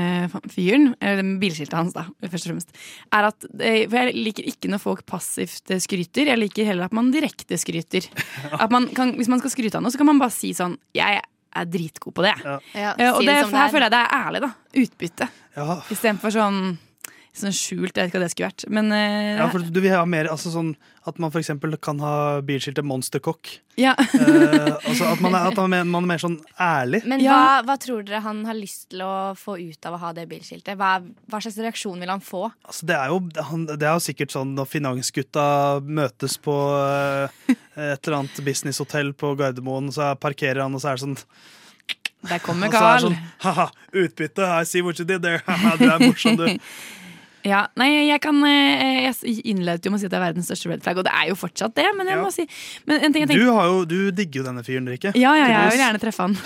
fyren, 0.51 0.91
eller 1.01 1.31
bilskiltet 1.41 1.73
hans, 1.79 1.95
da, 1.95 2.03
først 2.27 2.45
og 2.45 2.51
fremst, 2.51 2.75
er 3.15 3.29
at 3.31 3.47
eh, 3.57 3.87
For 3.89 3.97
jeg 4.03 4.13
liker 4.27 4.51
ikke 4.51 4.69
når 4.75 4.83
folk 4.83 5.05
passivt 5.09 5.71
eh, 5.73 5.81
skryter. 5.81 6.29
Jeg 6.35 6.41
liker 6.43 6.67
heller 6.69 6.91
at 6.91 6.93
man 6.93 7.09
direkte 7.15 7.57
skryter. 7.57 8.05
At 8.63 8.69
man 8.75 8.91
kan, 8.93 9.15
hvis 9.17 9.31
man 9.31 9.39
skal 9.41 9.55
skryte 9.55 9.79
av 9.79 9.87
noe, 9.87 9.93
så 9.95 9.97
kan 10.03 10.11
man 10.11 10.19
bare 10.21 10.35
si 10.35 10.51
sånn 10.53 10.75
Jeg 10.93 11.23
er 11.55 11.65
dritgod 11.65 12.13
på 12.17 12.23
det. 12.25 12.33
Ja, 12.43 12.57
Ja, 12.97 13.11
og 13.13 13.21
si 13.21 13.27
det, 13.27 13.35
her 13.35 13.65
er. 13.67 13.71
føler 13.71 13.85
jeg 13.87 13.91
det 13.91 13.99
er 13.99 14.15
ærlig, 14.27 14.41
da. 14.41 14.51
Utbytte. 14.83 15.27
Ja, 15.55 15.75
Istedenfor 15.93 16.33
sånn, 16.33 16.59
sånn 17.33 17.53
skjult. 17.55 17.95
Jeg 17.97 18.05
vet 18.05 18.11
ikke 18.11 18.19
hva 18.19 18.25
det 18.27 18.31
skulle 18.33 18.49
vært. 18.51 18.63
Men 18.69 18.91
uh, 18.93 19.37
ja 19.41 19.47
for 19.49 19.63
du 19.65 19.79
vil 19.81 19.93
ha 19.95 20.03
mer 20.05 20.27
altså 20.29 20.51
sånn 20.53 20.75
At 21.09 21.17
man 21.19 21.31
f.eks. 21.33 21.49
kan 21.83 21.97
ha 21.99 22.39
bilskiltet 22.45 22.85
Monstercock. 22.87 23.49
ja. 23.75 23.91
uh, 23.97 24.77
altså 24.87 25.07
at 25.09 25.19
man 25.23 25.33
er, 25.35 25.49
at 25.49 25.57
man 25.59 25.73
er, 25.75 25.83
man 25.89 26.05
er 26.05 26.11
mer 26.13 26.21
sånn 26.21 26.37
ærlig. 26.61 27.01
Men 27.09 27.19
Ja. 27.25 27.33
hva, 27.33 27.57
hva 27.67 27.75
tror 27.81 28.05
dere 28.07 28.21
han 28.23 28.43
har 28.47 28.55
lyst 28.55 28.85
til 28.93 29.01
å 29.03 29.33
få 29.35 29.57
ut 29.59 29.89
av 29.89 29.97
å 29.97 30.01
ha 30.05 30.13
det 30.15 30.27
bilskiltet? 30.31 30.77
Hva, 30.79 30.93
hva 31.03 31.41
slags 31.43 31.57
reaksjon 31.65 31.99
vil 31.99 32.13
han 32.13 32.21
få? 32.23 32.45
Altså, 32.63 32.85
det, 32.87 32.95
er 33.01 33.11
jo, 33.11 33.19
han- 33.49 33.65
det 33.67 33.81
er 33.89 33.97
jo 33.97 34.05
sikkert 34.05 34.31
sånn 34.37 34.53
når 34.55 34.69
finansgutta 34.77 35.47
møtes 35.83 36.37
på 36.39 36.55
uh, 36.55 37.27
et 37.49 37.99
eller 38.07 38.19
annet 38.21 38.39
businesshotell 38.45 39.11
på 39.17 39.33
Gardermoen, 39.41 39.91
så 39.91 40.13
parkerer 40.21 40.61
han, 40.63 40.77
og 40.77 40.85
så 40.85 40.93
er 40.93 41.01
det 41.01 41.07
sånn 41.07 41.19
Der 42.29 42.39
kommer 42.39 42.69
og 42.71 42.73
så 42.73 42.79
er 42.79 42.79
det 42.79 42.79
Carl. 42.79 43.05
sånn 43.09 43.17
Haha, 43.43 43.67
utbytte, 43.91 44.47
I 44.47 44.63
see 44.63 44.79
what 44.85 44.99
you 45.01 45.03
did 45.09 45.19
there. 45.25 45.43
Du 45.81 45.89
er 45.89 45.99
morsom, 45.99 46.37
du. 46.39 46.47
Ja, 47.43 47.65
nei, 47.75 47.89
jeg 48.07 48.21
kan 48.23 48.37
eh, 48.47 49.09
Jeg 49.09 49.33
innledet 49.51 49.83
jo 49.83 49.91
med 49.91 49.99
å 49.99 50.01
si 50.01 50.07
at 50.07 50.13
det 50.13 50.19
er 50.19 50.23
verdens 50.23 50.47
største 50.47 50.69
red 50.71 50.83
flag, 50.85 50.99
og 51.01 51.03
det 51.07 51.11
er 51.11 51.27
jo 51.27 51.35
fortsatt 51.35 51.73
det, 51.75 51.85
men 51.97 52.07
jeg 52.07 52.15
Ja. 52.17 52.23
må 52.23 52.31
si 52.31 52.45
Men 52.87 53.03
en 53.03 53.13
ting 53.13 53.25
jeg 53.25 53.29
Du, 53.29 53.33
tenker 53.35 53.57
har 53.57 53.67
jo, 53.67 53.81
du 53.89 54.11
digger 54.15 54.41
jo 54.41 54.45
denne 54.47 54.63
fyren, 54.63 54.87
Rikke. 54.87 55.11
Ja, 55.19 55.33
ja, 55.35 55.47
jeg 55.51 55.73
vil 55.73 55.81
gjerne 55.83 56.01
treffe 56.03 56.23
han. 56.27 56.37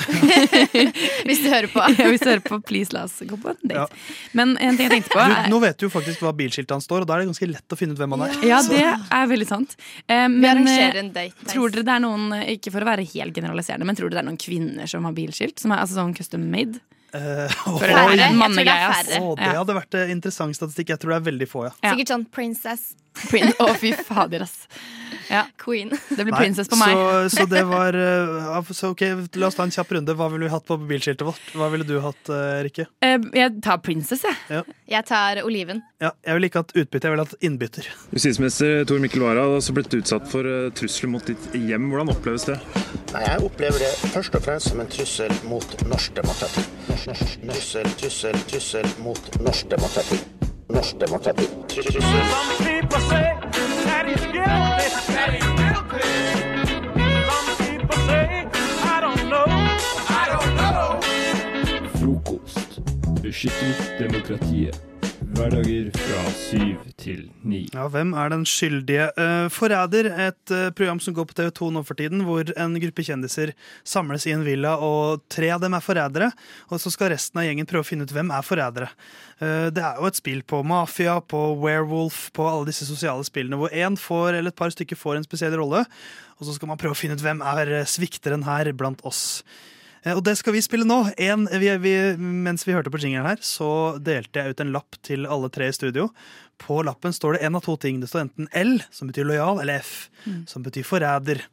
Hvis 1.28 1.44
du 1.44 1.50
hører 1.52 1.70
på. 1.72 1.84
Ja, 1.98 2.10
Hvis 2.12 2.24
du 2.26 2.30
hører 2.32 2.44
på, 2.46 2.60
please 2.66 2.94
la 2.96 3.04
oss 3.08 3.18
gå 3.26 3.38
på 3.42 3.54
en 3.54 3.62
date. 3.64 3.86
Ja. 3.86 3.86
Men 4.38 4.56
en 4.58 4.78
ting 4.78 4.88
jeg 4.90 4.96
tenkte 4.98 5.14
på 5.14 5.22
Du, 5.28 5.50
nå 5.54 5.62
vet 5.64 5.78
du 5.80 5.88
jo 5.88 5.92
faktisk 5.94 6.22
hva 6.26 6.34
bilskiltet 6.38 6.74
hans 6.76 6.88
står, 6.90 7.06
og 7.06 7.10
da 7.10 7.16
er 7.18 7.24
det 7.26 7.30
ganske 7.32 7.50
lett 7.52 7.74
å 7.74 7.80
finne 7.80 7.94
ut 7.98 8.02
hvem 8.02 8.18
han 8.18 8.26
er. 8.28 8.36
Ja, 8.48 8.60
det 8.66 8.84
er 8.86 9.30
veldig 9.32 9.48
sant. 9.50 9.78
Eh, 10.08 10.28
men 10.34 10.66
eh, 10.68 10.98
en 11.04 11.14
date. 11.14 11.34
nice. 11.38 11.52
tror 11.54 11.74
dere 11.74 11.86
det 11.88 11.96
er 11.98 12.04
noen, 12.04 12.28
ikke 12.58 12.74
for 12.74 12.86
å 12.86 12.90
være 12.90 13.06
helt 13.14 13.38
generaliserende, 13.38 13.88
men 13.88 13.98
tror 13.98 14.10
dere 14.10 14.20
det 14.22 14.26
er 14.26 14.30
noen 14.32 14.42
kvinner 14.42 14.90
som 14.90 15.06
har 15.08 15.16
bilskilt? 15.18 15.60
Som 15.62 15.74
er 15.76 15.84
altså 15.86 16.00
sånn 16.02 16.16
custom 16.18 16.46
made? 16.52 16.82
Eh, 17.16 17.48
For 17.64 17.80
det 17.80 17.92
er 17.92 17.96
Færre. 17.96 18.16
Jeg 18.18 18.34
tror 18.36 18.56
det 18.58 18.68
er 18.68 18.92
færre. 18.92 19.04
færre. 19.08 19.36
det 19.38 19.58
hadde 19.58 19.76
vært 19.78 19.94
en 20.02 20.10
interessant 20.18 20.56
statistikk. 20.58 20.90
Jeg 20.90 21.00
tror 21.00 21.14
det 21.16 21.20
er 21.22 21.28
veldig 21.32 21.48
få, 21.48 21.64
ja. 21.68 21.72
Ja. 21.84 21.94
Sikkert 21.96 22.12
sånn 22.12 22.26
princess, 22.36 22.90
Prin 23.32 23.52
Å, 23.60 23.74
fy 23.80 23.94
fader, 24.08 24.46
ass. 24.48 24.68
Ja, 25.30 25.46
queen. 25.60 25.90
det 26.10 26.24
blir 26.24 26.32
Nei, 26.32 26.40
princess 26.46 26.70
på 26.72 26.78
meg. 26.80 26.94
Så, 27.30 27.42
så 27.42 27.46
det 27.52 27.64
var 27.68 27.96
eh, 28.00 28.72
så 28.72 28.92
ok, 28.94 29.04
La 29.40 29.50
oss 29.50 29.58
ta 29.58 29.66
en 29.68 29.74
kjapp 29.74 29.92
runde. 29.98 30.16
Hva 30.16 30.30
ville 30.32 30.48
vi 30.48 30.52
hatt 30.54 30.66
på 30.68 30.78
bilskiltet 30.88 31.28
vårt? 31.28 31.50
Hva 31.58 31.68
ville 31.74 31.88
du 31.88 31.98
hatt, 32.04 32.32
eh, 32.32 32.62
Rikke? 32.68 32.88
Eh, 33.04 33.18
jeg 33.36 33.58
tar 33.66 33.82
princess, 33.84 34.24
jeg. 34.28 34.64
Jeg 34.88 35.08
tar 35.10 35.42
oliven. 35.44 35.82
Ja, 36.04 36.14
jeg 36.24 36.38
ville 36.38 36.52
ikke 36.52 36.64
hatt 36.64 36.74
utbytte, 36.76 37.10
jeg 37.10 37.16
ville 37.16 37.28
hatt 37.28 37.44
innbytter. 37.44 37.90
Justisminister 38.16 38.86
Tor 38.88 39.04
Mikkel 39.04 39.26
Wara 39.26 39.44
har 39.44 39.58
også 39.58 39.76
blitt 39.76 39.92
utsatt 39.98 40.30
for 40.32 40.48
trusler 40.78 41.12
mot 41.12 41.28
ditt 41.28 41.50
hjem. 41.58 41.90
Hvordan 41.92 42.14
oppleves 42.16 42.48
det? 42.48 42.60
Nei, 43.12 43.26
Jeg 43.28 43.44
opplever 43.44 43.84
det 43.84 43.92
først 44.16 44.40
og 44.40 44.48
fremst 44.48 44.72
som 44.72 44.84
en 44.84 44.92
trussel 44.92 45.36
mot 45.50 45.78
norsk 45.92 46.16
demokrati. 46.22 46.64
Norsk, 46.88 47.12
norsk, 47.12 47.46
trussel, 47.52 47.94
trussel, 48.00 48.42
trussel 48.52 48.92
mot 49.04 49.32
norsk 49.44 49.72
demokrati. 49.76 50.24
Norsk 50.70 50.98
demokrati. 51.00 51.48
Frokost. 62.00 62.82
Beskytter 63.22 63.98
demokratiet. 64.00 64.87
Hverdager 65.38 65.92
fra 65.94 66.22
syv 66.34 66.86
til 66.98 67.20
ni. 67.46 67.68
Ja, 67.70 67.84
Hvem 67.94 68.16
er 68.18 68.32
den 68.34 68.42
skyldige? 68.50 69.04
Uh, 69.14 69.46
Forræder, 69.54 70.08
et 70.10 70.54
eh, 70.54 70.72
program 70.74 70.98
som 71.04 71.14
går 71.14 71.28
på 71.30 71.36
TV2 71.38 71.68
nå 71.76 71.84
for 71.86 72.00
tiden, 72.00 72.24
hvor 72.26 72.50
en 72.58 72.74
gruppe 72.82 73.06
kjendiser 73.06 73.52
samles 73.86 74.26
i 74.26 74.34
en 74.34 74.42
villa, 74.48 74.74
og 74.82 75.22
tre 75.30 75.52
av 75.54 75.62
dem 75.62 75.78
er 75.78 75.86
forrædere. 75.86 76.32
Og 76.74 76.82
så 76.82 76.90
skal 76.90 77.14
resten 77.14 77.38
av 77.38 77.46
gjengen 77.46 77.70
prøve 77.70 77.86
å 77.86 77.90
finne 77.92 78.10
ut 78.10 78.16
hvem 78.18 78.34
er 78.34 78.48
forrædere. 78.50 78.90
Eh, 79.38 79.70
det 79.78 79.86
er 79.86 80.02
jo 80.02 80.10
et 80.10 80.18
spill 80.18 80.42
på 80.42 80.64
mafia, 80.66 81.20
på 81.22 81.44
werewolf, 81.62 82.32
på 82.34 82.50
alle 82.50 82.72
disse 82.72 82.90
sosiale 82.90 83.22
spillene, 83.28 83.62
hvor 83.62 83.70
én 83.70 84.02
får, 84.08 84.40
eller 84.40 84.50
et 84.50 84.58
par 84.58 84.74
stykker 84.74 84.98
får 84.98 85.20
en 85.20 85.30
spesiell 85.30 85.54
rolle. 85.62 85.86
Og 86.42 86.50
så 86.50 86.58
skal 86.58 86.74
man 86.74 86.82
prøve 86.82 86.98
å 86.98 87.02
finne 87.04 87.14
ut 87.14 87.22
hvem 87.22 87.46
er 87.46 87.76
eh, 87.84 87.90
svikteren 87.90 88.50
her 88.50 88.74
blant 88.74 89.06
oss. 89.06 89.44
Eh, 90.08 90.16
Og 90.16 90.24
det 90.24 90.38
skal 90.40 90.56
vi 90.56 90.62
spille 90.64 90.88
nå. 90.88 91.02
En, 91.20 91.46
vi, 91.52 91.70
vi, 91.84 91.94
mens 92.18 92.64
vi 92.68 92.74
hørte 92.76 92.92
på 92.94 93.02
jingeren 93.04 93.28
her, 93.28 93.42
så 93.44 93.70
delte 94.00 94.40
jeg 94.40 94.56
ut 94.56 94.64
en 94.64 94.72
lapp 94.76 94.98
til 95.06 95.28
alle 95.28 95.50
tre 95.54 95.68
i 95.68 95.76
studio. 95.76 96.08
På 96.64 96.80
lappen 96.88 97.14
står 97.14 97.36
det 97.38 97.44
en 97.46 97.58
av 97.60 97.66
to 97.68 97.76
ting. 97.78 98.00
Det 98.02 98.10
står 98.10 98.24
enten 98.26 98.48
L, 98.58 98.78
som 98.92 99.12
betyr 99.12 99.28
lojal, 99.30 99.60
eller 99.62 99.84
F, 99.84 100.08
som 100.50 100.64
betyr 100.66 100.88
forræder. 100.88 101.44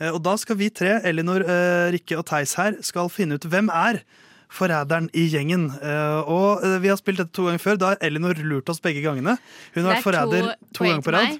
Eh, 0.00 0.10
Og 0.10 0.22
da 0.26 0.34
skal 0.40 0.56
vi 0.58 0.70
tre, 0.70 0.96
Elinor, 1.06 1.44
eh, 1.46 1.90
Rikke 1.94 2.18
og 2.18 2.26
Theis 2.26 2.56
her, 2.58 2.80
skal 2.82 3.12
finne 3.12 3.38
ut 3.38 3.46
hvem 3.46 3.68
er 3.70 4.02
forræderen 4.50 5.10
i 5.12 5.26
gjengen. 5.28 5.66
Eh, 5.82 6.20
Og 6.28 6.62
eh, 6.64 6.78
vi 6.82 6.88
har 6.88 6.96
spilt 7.00 7.18
dette 7.20 7.34
to 7.36 7.44
ganger 7.48 7.60
før. 7.62 7.76
Da 7.78 7.90
har 7.92 7.98
Elinor 8.04 8.38
lurt 8.40 8.68
oss 8.72 8.80
begge 8.80 9.02
gangene. 9.04 9.36
Hun 9.74 9.84
har 9.84 9.96
vært 9.98 10.06
forræder 10.06 10.46
to 10.54 10.78
to 10.78 10.84
ganger 10.86 11.04
på 11.04 11.12
rad. 11.14 11.38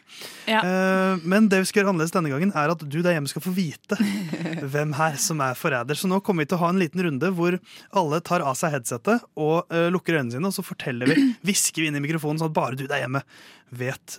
Ja. 0.49 0.61
Eh, 0.63 1.25
Men 1.25 1.49
det 1.49 1.63
vi 1.63 1.69
skal 1.71 1.83
gjøre 1.83 1.93
annerledes 1.95 2.15
denne 2.15 2.33
gangen, 2.33 2.53
er 2.55 2.73
at 2.75 2.85
du 2.85 2.99
der 3.03 3.17
hjemme 3.17 3.29
skal 3.33 3.45
få 3.45 3.53
vite 3.57 3.99
hvem 4.73 4.93
her 4.99 5.17
som 5.21 5.41
er 5.45 5.57
forræder. 5.59 5.97
Så 5.99 6.09
nå 6.11 6.21
kommer 6.25 6.45
vi 6.45 6.51
til 6.53 6.59
å 6.59 6.63
ha 6.67 6.73
en 6.75 6.81
liten 6.83 7.05
runde 7.05 7.33
hvor 7.37 7.59
alle 7.97 8.21
tar 8.21 8.45
av 8.45 8.57
seg 8.61 8.75
headsetet 8.77 9.25
og 9.37 9.69
lukker 9.93 10.19
øynene 10.19 10.35
sine, 10.37 10.49
og 10.49 10.57
så 10.57 10.65
forteller 10.67 11.09
vi, 11.13 11.29
hvisker 11.49 11.83
vi 11.85 11.89
inn 11.93 11.97
i 12.01 12.05
mikrofonen 12.05 12.41
sånn 12.43 12.53
at 12.53 12.57
bare 12.61 12.77
du 12.79 12.87
der 12.89 13.03
hjemme 13.05 13.23
vet 13.69 14.15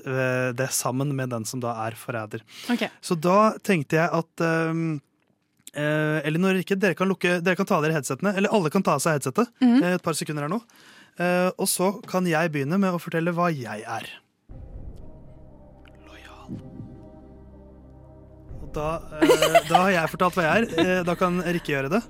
det 0.53 0.67
sammen 0.77 1.15
med 1.17 1.31
den 1.33 1.45
som 1.49 1.57
da 1.63 1.71
er 1.87 1.95
forræder. 1.97 2.43
Okay. 2.69 2.91
Så 3.01 3.15
da 3.17 3.55
tenkte 3.65 3.97
jeg 3.97 4.11
at 4.13 4.43
um, 4.69 4.99
eh, 5.73 6.19
Elinor 6.27 6.53
og 6.55 6.59
Rikke, 6.61 6.77
dere 6.79 6.95
kan, 6.97 7.09
lukke, 7.11 7.39
dere 7.43 7.55
kan 7.59 7.65
ta 7.69 7.77
av 7.77 7.83
dere 7.85 7.97
headsetene. 7.97 8.35
Eller 8.37 8.49
alle 8.55 8.69
kan 8.73 8.83
ta 8.85 8.95
av 8.97 9.03
seg 9.03 9.17
headsetet. 9.19 9.51
Mm. 9.61 9.77
eh, 9.83 9.93
Et 9.97 10.03
par 10.05 10.13
sekunder 10.17 10.45
her 10.47 10.51
nå. 10.53 10.61
Eh, 11.19 11.49
og 11.59 11.67
så 11.67 11.91
kan 12.07 12.25
jeg 12.29 12.51
begynne 12.53 12.79
med 12.79 12.95
å 12.95 13.01
fortelle 13.01 13.33
hva 13.35 13.49
jeg 13.53 13.83
er. 13.83 14.07
Lojal. 16.07 16.61
Og 18.61 18.69
da, 18.77 18.87
eh, 19.19 19.59
da 19.69 19.83
har 19.87 19.91
jeg 19.97 20.13
fortalt 20.15 20.39
hva 20.39 20.47
jeg 20.47 20.63
er. 20.63 20.69
Eh, 20.85 21.03
da 21.07 21.15
kan 21.19 21.41
Rikke 21.43 21.75
gjøre 21.75 21.91
det. 21.97 22.03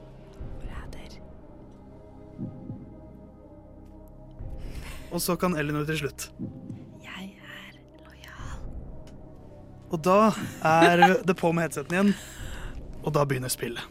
Og 5.10 5.22
så 5.24 5.34
kan 5.41 5.56
Elinor 5.58 5.88
til 5.89 5.98
slutt. 6.04 6.28
Jeg 7.02 7.32
er 7.41 7.78
lojal. 8.04 8.60
Og 9.89 10.02
da 10.06 10.17
er 10.69 11.02
det 11.26 11.36
på 11.39 11.50
med 11.56 11.65
headsetene 11.65 11.98
igjen, 11.98 12.12
og 13.04 13.14
da 13.16 13.24
begynner 13.26 13.52
spillet. 13.52 13.84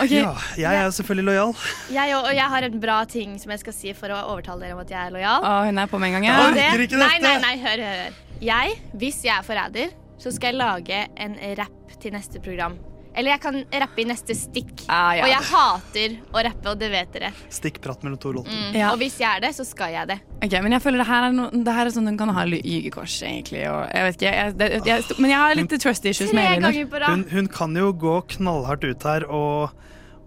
Okay. 0.00 0.20
Ja, 0.20 0.32
jeg 0.60 0.76
er 0.80 0.90
selvfølgelig 0.92 1.24
lojal. 1.30 1.54
Jeg, 1.92 2.16
og 2.16 2.30
jeg 2.36 2.48
har 2.52 2.66
en 2.66 2.80
bra 2.80 2.98
ting 3.08 3.36
som 3.40 3.52
jeg 3.52 3.62
skal 3.62 3.74
si 3.76 3.92
for 3.96 4.12
å 4.12 4.18
overtale 4.32 4.64
dere 4.66 4.76
om 4.76 4.82
at 4.82 4.92
jeg 4.92 5.00
er 5.08 5.14
lojal. 5.14 5.44
Å, 5.44 5.54
hun 5.68 5.80
er 5.80 5.88
på 5.92 6.00
med 6.00 6.10
en 6.10 6.18
gang, 6.18 6.28
ja. 6.28 6.36
det- 6.56 6.66
orker 6.68 6.84
ikke 6.86 7.00
Nei, 7.00 7.16
nei, 7.24 7.34
nei, 7.44 7.54
hør, 7.64 7.84
hør, 7.86 8.04
hør. 8.04 8.20
Jeg, 8.40 8.76
hvis 8.96 9.22
jeg 9.24 9.34
er 9.36 9.44
forræder, 9.44 9.92
så 10.20 10.32
skal 10.32 10.52
jeg 10.54 10.60
lage 10.60 11.00
en 11.20 11.36
rapp 11.60 11.96
til 12.00 12.12
neste 12.16 12.40
program. 12.44 12.76
Eller 13.20 13.34
jeg 13.34 13.42
kan 13.42 13.58
rappe 13.84 14.00
i 14.00 14.06
neste 14.08 14.34
stikk. 14.38 14.86
Ah, 14.88 15.12
ja. 15.18 15.26
Og 15.26 15.32
jeg 15.34 15.46
hater 15.50 16.14
å 16.32 16.44
rappe, 16.46 16.72
og 16.72 16.80
det 16.80 16.88
vet 16.92 17.12
dere. 17.12 17.32
Stikkprat 17.52 18.06
mellom 18.06 18.20
to 18.22 18.32
låter. 18.38 18.56
Mm. 18.56 18.78
Ja. 18.80 18.94
Og 18.94 19.00
hvis 19.02 19.18
jeg 19.20 19.28
er 19.28 19.44
det, 19.44 19.52
så 19.58 19.66
skal 19.68 19.92
jeg 19.92 20.08
det. 20.08 20.16
Ok, 20.40 20.56
men 20.64 20.72
jeg 20.72 20.84
føler 20.86 21.02
det 21.02 21.08
her 21.10 21.28
er, 21.28 21.36
no, 21.36 21.50
det 21.52 21.76
her 21.76 21.90
er 21.90 21.94
sånn 21.94 22.08
hun 22.08 22.16
kan 22.20 22.32
ha 22.32 22.46
lygekors, 22.48 23.18
egentlig. 23.28 23.66
Og 23.68 23.82
jeg 23.92 24.08
vet 24.08 24.18
ikke, 24.18 24.32
jeg, 24.40 24.56
det, 24.62 24.70
jeg, 24.88 25.18
men 25.20 25.34
jeg 25.34 25.42
har 25.44 25.60
litt 25.60 25.76
trust 25.84 26.08
issues 26.08 26.32
med 26.36 26.64
Elin. 26.64 26.88
Hun, 27.04 27.26
hun 27.34 27.52
kan 27.52 27.76
jo 27.76 27.92
gå 27.92 28.16
knallhardt 28.36 28.88
ut 28.88 29.08
her 29.10 29.28
og 29.28 29.76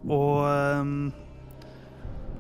og, 0.04 0.44
ehm, 0.50 1.14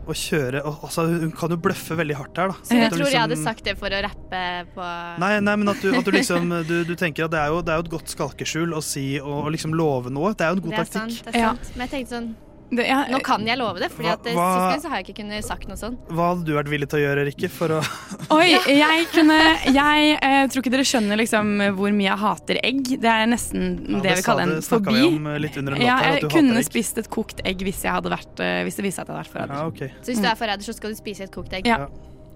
og 0.03 0.15
kjøre 0.19 0.61
og, 0.67 0.81
altså, 0.83 1.05
Hun 1.21 1.31
kan 1.31 1.53
jo 1.53 1.57
bløffe 1.63 1.95
veldig 1.95 2.15
hardt 2.19 2.37
her, 2.41 2.51
da. 2.51 2.55
Så 2.63 2.75
jeg 2.75 2.91
tror 2.91 2.99
liksom, 3.03 3.13
jeg 3.13 3.21
hadde 3.21 3.35
liksom- 3.37 3.47
sagt 3.51 3.63
det 3.69 3.77
for 3.79 3.87
å 3.89 4.01
rappe 4.03 4.41
på 4.75 4.87
Nei, 5.23 5.31
nei, 5.39 5.55
men 5.55 5.69
at 5.69 5.81
du, 5.81 5.93
at 5.95 6.05
du 6.05 6.11
liksom 6.11 6.49
du, 6.67 6.75
du 6.83 6.95
tenker 6.99 7.25
at 7.25 7.31
det 7.31 7.39
er, 7.39 7.47
jo, 7.53 7.61
det 7.61 7.71
er 7.73 7.81
jo 7.81 7.85
et 7.87 7.93
godt 7.95 8.11
skalkeskjul 8.15 8.73
å 8.75 8.81
si 8.83 9.05
og, 9.21 9.45
og 9.45 9.51
liksom 9.55 9.73
love 9.73 10.11
noe. 10.11 10.33
Det 10.33 10.45
er 10.47 10.51
jo 10.51 10.59
en 10.59 10.65
god 10.67 10.71
Det 10.75 10.79
er 10.79 10.89
taktikk. 10.91 11.15
sant. 11.19 11.25
det 11.25 11.35
er 11.35 11.47
sant. 11.53 11.71
Men 11.77 11.87
jeg 11.87 11.93
tenkte 11.95 12.15
sånn 12.17 12.33
Det, 12.73 12.87
ja, 12.87 13.03
Nå 13.11 13.19
kan 13.25 13.43
jeg 13.47 13.59
love 13.59 13.81
det, 13.81 13.89
for 13.93 14.07
eh, 14.07 14.15
sist 14.23 14.37
gang 14.37 14.81
så 14.83 14.91
har 14.91 15.01
jeg 15.01 15.09
ikke 15.09 15.17
kunnet 15.21 15.47
sagt 15.47 15.67
noe 15.69 15.79
sånt. 15.79 15.99
Hva 16.13 16.31
hadde 16.31 16.47
du 16.47 16.53
vært 16.57 16.71
villig 16.71 16.89
til 16.91 17.01
å 17.01 17.03
gjøre, 17.03 17.25
Rikke? 17.29 17.51
For 17.53 17.77
å 17.77 17.81
Oi, 18.37 18.53
jeg 18.71 19.07
kunne 19.13 19.39
Jeg 19.73 20.15
eh, 20.17 20.39
tror 20.51 20.63
ikke 20.63 20.73
dere 20.73 20.87
skjønner 20.87 21.19
liksom 21.19 21.53
hvor 21.77 21.93
mye 21.95 22.09
jeg 22.09 22.21
hater 22.23 22.59
egg. 22.63 22.93
Det 23.03 23.11
er 23.11 23.27
nesten 23.31 23.67
Ja, 23.83 24.03
det 24.03 24.13
det, 24.13 24.17
vi 24.21 24.25
kaller 24.25 24.43
kalle 24.43 24.57
en 24.57 24.65
fobi. 24.65 24.93
vi 24.93 25.07
om, 25.07 25.27
eh, 25.27 25.39
litt 25.43 25.57
under 25.59 25.75
en 25.75 25.83
ja, 25.83 25.97
jeg, 26.03 26.15
at 26.15 26.25
jeg 26.25 26.31
kunne 26.33 26.59
egg. 26.59 26.69
spist 26.69 27.01
et 27.01 27.09
kokt 27.13 27.43
egg 27.47 27.63
hvis, 27.65 27.83
jeg 27.85 27.95
hadde 27.97 28.13
vært, 28.13 28.43
eh, 28.43 28.61
hvis 28.67 28.79
det 28.79 28.87
viste 28.87 29.01
seg 29.01 29.05
at 29.05 29.09
jeg 29.09 29.15
hadde 29.15 29.23
vært 29.23 29.33
forræder. 29.33 29.59
Ja, 29.59 29.67
okay. 29.71 29.91
Så 30.01 30.13
hvis 30.13 30.23
du 30.23 30.29
er 30.29 30.39
forræder, 30.39 30.67
så 30.67 30.77
skal 30.77 30.93
du 30.93 30.99
spise 30.99 31.27
et 31.27 31.33
kokt 31.33 31.53
egg. 31.57 31.69
Ja. 31.69 31.87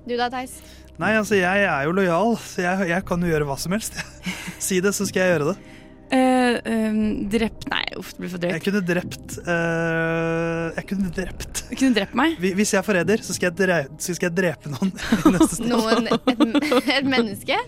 Du 0.07 0.15
da, 0.15 0.29
Theis? 0.31 0.59
Nei, 0.97 1.13
altså, 1.19 1.37
jeg 1.37 1.65
er 1.67 1.85
jo 1.85 1.93
lojal, 1.93 2.37
så 2.41 2.63
jeg, 2.63 2.89
jeg 2.89 3.05
kan 3.05 3.21
jo 3.21 3.29
gjøre 3.29 3.47
hva 3.49 3.57
som 3.61 3.75
helst. 3.75 3.99
si 4.67 4.79
det, 4.81 4.95
så 4.97 5.05
skal 5.09 5.25
jeg 5.25 5.35
gjøre 5.35 5.51
det. 5.51 5.76
Eh, 6.07 6.53
eh, 6.63 6.97
drept 7.27 7.65
Nei, 7.67 7.81
uff, 7.99 8.13
det 8.15 8.21
blir 8.23 8.29
for 8.31 8.39
drøyt. 8.39 8.53
Jeg 8.55 8.63
kunne 8.63 8.81
drept 8.87 9.33
uh, 9.43 10.69
Jeg 10.77 10.85
kunne 10.87 11.09
drept 11.11 11.63
Du 11.67 11.73
kunne 11.81 11.97
drept 11.97 12.15
meg? 12.15 12.37
Hvis 12.39 12.71
jeg 12.71 12.79
er 12.79 12.85
forræder, 12.87 13.23
så, 13.25 13.35
skal 13.35 13.49
jeg 13.49 13.57
dre- 13.59 13.89
så 13.99 14.15
skal 14.15 14.29
jeg 14.29 14.37
drepe 14.37 14.71
noen 14.71 14.93
i 15.27 15.33
neste 15.35 15.57
sted. 15.57 15.67
Noen, 15.73 16.07
et, 16.07 16.87
et 16.95 17.09
menneske? 17.11 17.59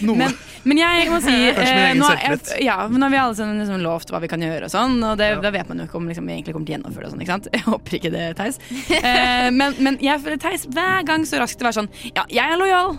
Noen. 0.00 0.22
Men, 0.22 0.38
men 0.64 0.80
jeg 0.80 1.10
må 1.12 1.20
si 1.24 1.34
egen 1.36 2.00
nå, 2.00 2.08
jeg, 2.16 2.40
ja, 2.64 2.78
nå 2.88 3.04
har 3.04 3.12
vi 3.12 3.20
alle 3.26 3.36
sammen 3.38 3.60
liksom 3.60 3.84
lovt 3.84 4.14
hva 4.14 4.22
vi 4.24 4.32
kan 4.32 4.40
gjøre 4.46 4.70
og 4.70 4.72
sånn, 4.72 4.96
og 5.04 5.20
det, 5.20 5.28
da 5.44 5.52
vet 5.52 5.68
man 5.68 5.84
jo 5.84 5.88
ikke 5.90 6.00
om 6.00 6.08
liksom, 6.08 6.28
vi 6.32 6.38
egentlig 6.38 6.56
kommer 6.56 6.70
til 6.70 6.76
å 6.76 6.78
gjennomføre 6.78 7.04
det 7.04 7.10
og 7.10 7.16
sånn, 7.16 7.24
ikke 7.26 7.36
sant? 7.36 7.50
Jeg 7.58 7.66
håper 7.68 7.98
ikke 8.00 8.14
det, 8.16 8.26
Theis. 8.40 8.60
Eh, 9.02 9.48
men 9.52 9.76
men 9.82 10.00
jeg 10.02 10.20
føler 10.24 10.40
Theis 10.40 10.64
hver 10.72 11.04
gang 11.08 11.24
så 11.28 11.40
raskt 11.42 11.60
det 11.60 11.68
var 11.68 11.76
sånn 11.76 11.88
Ja, 12.14 12.24
jeg 12.32 12.44
er 12.56 12.60
lojal. 12.60 12.96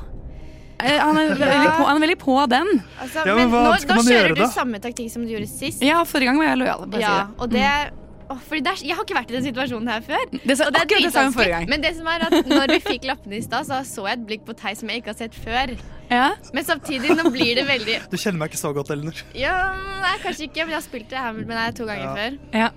Eh, 0.84 1.00
han, 1.00 1.18
er 1.18 1.34
veldig 1.36 1.72
på, 1.78 1.84
han 1.88 1.96
er 1.98 2.04
veldig 2.08 2.20
på 2.20 2.38
den. 2.50 2.70
Altså, 3.00 3.26
Ja, 3.26 3.36
men 3.36 3.50
men 3.50 3.52
hva 3.54 3.64
nå, 3.72 3.80
skal 3.80 3.88
da 3.88 3.96
man 3.96 4.06
kjører 4.12 4.36
du 4.36 4.42
da? 4.42 4.48
samme 4.52 4.80
taktikk 4.84 5.12
som 5.12 5.26
du 5.26 5.32
gjorde 5.34 5.48
sist. 5.50 5.82
Ja, 5.82 6.04
forrige 6.04 6.26
gang 6.32 6.38
var 6.42 6.46
jeg 6.52 6.58
lojal. 6.64 6.86
Bare 6.88 7.02
Ja, 7.02 7.12
si 7.14 7.20
det. 7.20 7.42
og 7.42 7.50
det 7.50 7.92
Åh, 8.34 8.38
fordi 8.50 8.62
det 8.64 8.72
er, 8.72 8.88
Jeg 8.88 8.96
har 8.96 9.04
ikke 9.04 9.16
vært 9.18 9.30
i 9.30 9.34
den 9.36 9.44
situasjonen 9.44 9.88
her 9.92 10.02
før. 10.02 10.22
Det 10.32 10.58
sa- 10.58 10.66
og 10.66 10.72
det 10.74 10.80
er 10.80 10.86
akkurat 10.86 11.04
det 11.04 11.12
sa 11.14 11.24
hun 11.24 11.34
dritvanskelig. 11.34 11.34
forrige 11.36 11.52
gang. 11.60 11.70
Men 11.70 11.82
det 11.82 11.96
som 11.98 12.08
er 12.08 12.20
at 12.24 12.32
når 12.48 12.68
vi 12.72 12.80
fikk 12.80 13.04
lappene 13.06 13.36
i 13.38 13.42
stad, 13.42 13.66
så 13.68 13.82
så 13.86 14.06
jeg 14.08 14.14
et 14.18 14.26
blikk 14.26 14.46
på 14.48 14.56
Theis 14.58 14.80
som 14.80 14.90
jeg 14.90 15.02
ikke 15.04 15.12
har 15.12 15.20
sett 15.20 15.36
før. 15.36 15.76
Ja. 16.10 16.30
Men 16.54 16.64
samtidig, 16.64 17.10
nå 17.20 17.30
blir 17.32 17.56
det 17.60 17.68
veldig 17.68 18.10
Du 18.10 18.18
kjenner 18.18 18.40
meg 18.40 18.50
ikke 18.52 18.62
så 18.64 18.74
godt, 18.74 18.90
Elinor. 18.96 19.14
Ja, 19.36 19.76
nei, 20.02 20.16
kanskje 20.24 20.48
ikke, 20.48 20.64
men 20.66 20.70
jeg 20.72 20.80
har 20.80 20.88
spilt 20.88 21.10
det 21.10 21.20
her 21.20 21.32
med 21.34 21.48
deg 21.48 21.76
to 21.76 21.86
ganger 21.86 22.04
Ja. 22.04 22.16
før. 22.16 22.40
Ja. 22.54 22.70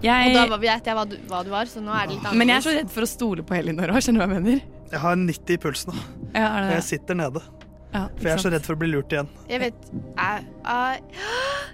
Jeg, 0.00 0.28
Og 0.28 0.34
da 0.34 0.46
var- 0.46 0.58
vet 0.62 0.84
jeg 0.86 0.94
hva 0.94 1.08
du, 1.08 1.16
hva 1.26 1.44
du 1.44 1.50
var, 1.50 1.64
så 1.66 1.82
nå 1.82 1.90
er 1.92 2.06
det 2.06 2.14
litt 2.14 2.18
annerledes. 2.24 2.38
men 2.38 2.48
jeg 2.48 2.56
er 2.56 2.60
så 2.70 2.74
redd 2.78 2.90
for 2.90 3.00
å 3.02 3.08
stole 3.08 3.42
på 3.42 3.58
Elinor 3.58 3.88
òg, 3.90 3.98
skjønner 3.98 4.14
du 4.14 4.26
hva 4.26 4.34
jeg 4.34 4.42
mener? 4.42 4.60
Jeg 4.90 5.00
har 5.04 5.16
90 5.20 5.54
i 5.54 5.62
pulsen, 5.62 5.92
da. 5.92 6.02
Ja, 6.38 6.48
er 6.58 6.68
og 6.68 6.74
jeg 6.78 6.82
sitter 6.94 7.14
nede. 7.18 7.40
Ja, 7.88 8.02
For 8.18 8.26
jeg 8.28 8.32
er 8.34 8.40
så 8.42 8.50
redd 8.52 8.66
for 8.66 8.76
å 8.76 8.80
bli 8.82 8.88
lurt 8.92 9.12
igjen. 9.14 9.28
Jeg 9.48 9.60
vet 9.62 9.86
jeg, 9.88 10.42
jeg, 10.66 11.04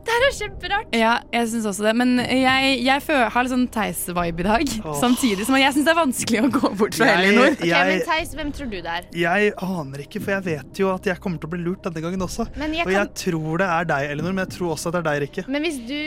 Det 0.06 0.12
her 0.14 0.24
er 0.28 0.34
kjemperart! 0.36 0.92
Ja, 0.94 1.14
jeg 1.34 1.48
syns 1.50 1.64
også 1.66 1.82
det. 1.88 1.94
Men 1.98 2.12
jeg, 2.22 2.76
jeg 2.86 3.02
føler, 3.02 3.32
har 3.34 3.42
litt 3.46 3.50
sånn 3.54 3.64
Theis-vibe 3.74 4.44
i 4.44 4.46
dag. 4.46 4.74
Åh. 4.84 5.00
Samtidig 5.00 5.48
som 5.48 5.56
jeg 5.58 5.74
syns 5.74 5.88
det 5.88 5.92
er 5.94 5.98
vanskelig 5.98 6.42
å 6.44 6.52
gå 6.54 6.70
bort 6.78 6.94
fra 7.00 7.08
Elinor. 7.16 7.56
Ok, 7.58 7.66
men 7.66 8.04
Theis, 8.06 8.30
hvem 8.38 8.52
tror 8.54 8.70
du 8.70 8.76
det 8.78 8.94
er? 8.94 9.08
Jeg 9.24 9.50
aner 9.66 10.04
ikke, 10.06 10.22
for 10.22 10.36
jeg 10.36 10.46
vet 10.52 10.82
jo 10.84 10.92
at 10.94 11.10
jeg 11.10 11.18
kommer 11.24 11.42
til 11.42 11.50
å 11.50 11.54
bli 11.56 11.64
lurt 11.66 11.82
denne 11.88 12.04
gangen 12.06 12.22
også. 12.28 12.46
Men 12.62 12.78
jeg 12.78 12.86
Og 12.86 12.92
kan- 12.92 13.00
jeg 13.00 13.14
tror 13.24 13.58
det 13.64 13.70
er 13.80 13.90
deg, 13.90 14.10
Elinor, 14.14 14.36
men 14.38 14.46
jeg 14.46 14.54
tror 14.54 14.74
også 14.76 14.92
at 14.92 14.94
det 14.94 15.02
er 15.02 15.10
deg, 15.10 15.22
Rikke. 15.26 15.48
Men 15.50 15.66
hvis 15.66 15.82
du 15.82 15.98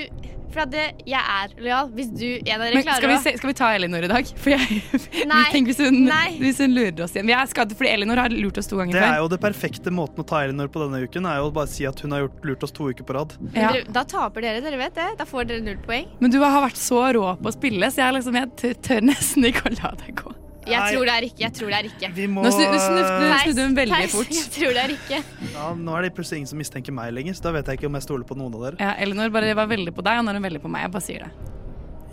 For 0.54 0.64
at 0.64 0.72
det, 0.72 0.86
jeg 1.08 1.20
er 1.20 1.54
lojal. 1.60 1.90
Hvis 1.98 2.10
du 2.14 2.26
en 2.38 2.54
av 2.56 2.64
dere 2.66 2.82
klarer 2.86 3.02
skal 3.02 3.12
vi, 3.12 3.18
å 3.18 3.24
se, 3.24 3.34
skal 3.40 3.52
vi 3.52 3.56
ta 3.60 3.70
Elinor 3.76 4.08
i 4.08 4.10
dag? 4.12 4.32
For 4.44 4.54
jeg, 4.54 4.80
Nei. 5.28 5.44
Tenk 5.54 5.72
hvis 5.72 5.82
hun, 5.84 6.00
Nei. 6.08 6.30
hvis 6.40 6.62
hun 6.64 6.74
lurer 6.76 7.04
oss 7.06 7.16
igjen. 7.16 7.28
Vi 7.30 7.36
er 7.38 7.52
skadet 7.52 7.78
fordi 7.80 7.92
Elinor 7.94 8.22
har 8.24 8.34
lurt 8.34 8.62
oss 8.62 8.72
to 8.72 8.80
ganger 8.80 8.96
før. 8.98 9.04
Det 9.04 9.12
er 9.12 9.22
jo 9.24 9.30
det 9.36 9.42
perfekte 9.44 9.94
måten 9.94 10.24
å 10.24 10.28
ta 10.28 10.42
Elinor 10.48 10.72
på 10.74 10.82
denne 10.86 11.04
uken, 11.04 11.28
er 11.30 11.42
jo 11.42 11.52
å 11.52 11.54
bare 11.60 11.72
si 11.72 11.88
at 11.90 12.02
hun 12.06 12.16
har 12.16 12.26
gjort 12.26 12.50
lurt 12.52 12.66
oss 12.68 12.76
to 12.80 12.90
uker 12.92 13.08
på 13.08 13.18
rad. 13.20 13.38
Ja. 13.52 13.74
dere, 13.76 13.86
Da 14.00 14.06
taper 14.08 14.48
dere, 14.48 14.64
dere 14.64 14.82
vet 14.82 14.98
det. 14.98 15.10
Da 15.20 15.28
får 15.28 15.52
dere 15.52 15.66
null 15.68 15.80
poeng. 15.86 16.10
Men 16.24 16.34
du 16.34 16.40
har 16.44 16.62
vært 16.64 16.80
så 16.80 17.04
rå 17.18 17.30
på 17.42 17.52
å 17.52 17.56
spille, 17.56 17.92
så 17.94 18.06
jeg, 18.06 18.18
liksom, 18.20 18.40
jeg 18.42 18.78
tør 18.88 19.08
nesten 19.12 19.52
ikke 19.52 19.68
å 19.70 19.76
la 19.78 19.96
deg 20.06 20.22
gå. 20.24 20.36
Jeg 20.67 20.80
Nei. 20.80 20.91
tror 20.93 21.06
det 21.08 21.13
er 21.15 21.27
ikke. 21.30 21.41
Jeg 21.45 21.53
tror 21.58 21.67
det 21.73 21.77
er 21.80 21.89
ikke. 21.91 22.10
Vi 22.17 22.27
må 22.27 22.43
Nå 22.43 22.51
snudde 22.51 23.63
hun 23.63 23.75
veldig 23.77 23.95
Theis, 23.95 24.12
fort. 24.15 24.32
Jeg 24.36 24.49
tror 24.58 24.73
det 24.77 24.84
er 24.84 24.93
ikke. 24.97 25.19
ja, 25.53 25.67
Nå 25.88 25.97
er 25.97 26.01
det 26.08 26.13
plutselig 26.17 26.41
ingen 26.43 26.51
som 26.51 26.60
mistenker 26.60 26.95
meg 26.95 27.13
lenger, 27.15 27.38
så 27.38 27.47
da 27.47 27.53
vet 27.58 27.69
jeg 27.71 27.80
ikke 27.80 27.88
om 27.91 27.95
jeg 27.99 28.03
stoler 28.08 28.27
på 28.27 28.36
noen 28.39 28.58
av 28.58 28.65
dere. 28.67 28.80
Ja, 28.84 28.95
Elinor 29.03 29.32
bare 29.34 29.53
var 29.56 29.69
veldig 29.71 29.93
på 29.95 30.03
deg, 30.03 30.19
og 30.19 30.27
nå 30.27 30.34
er 30.34 30.39
hun 30.41 30.47
veldig 30.49 30.63
på 30.63 30.71
meg. 30.73 30.88
Jeg 30.88 30.91
bare 30.97 31.08
sier 31.08 31.27
det. 31.27 31.32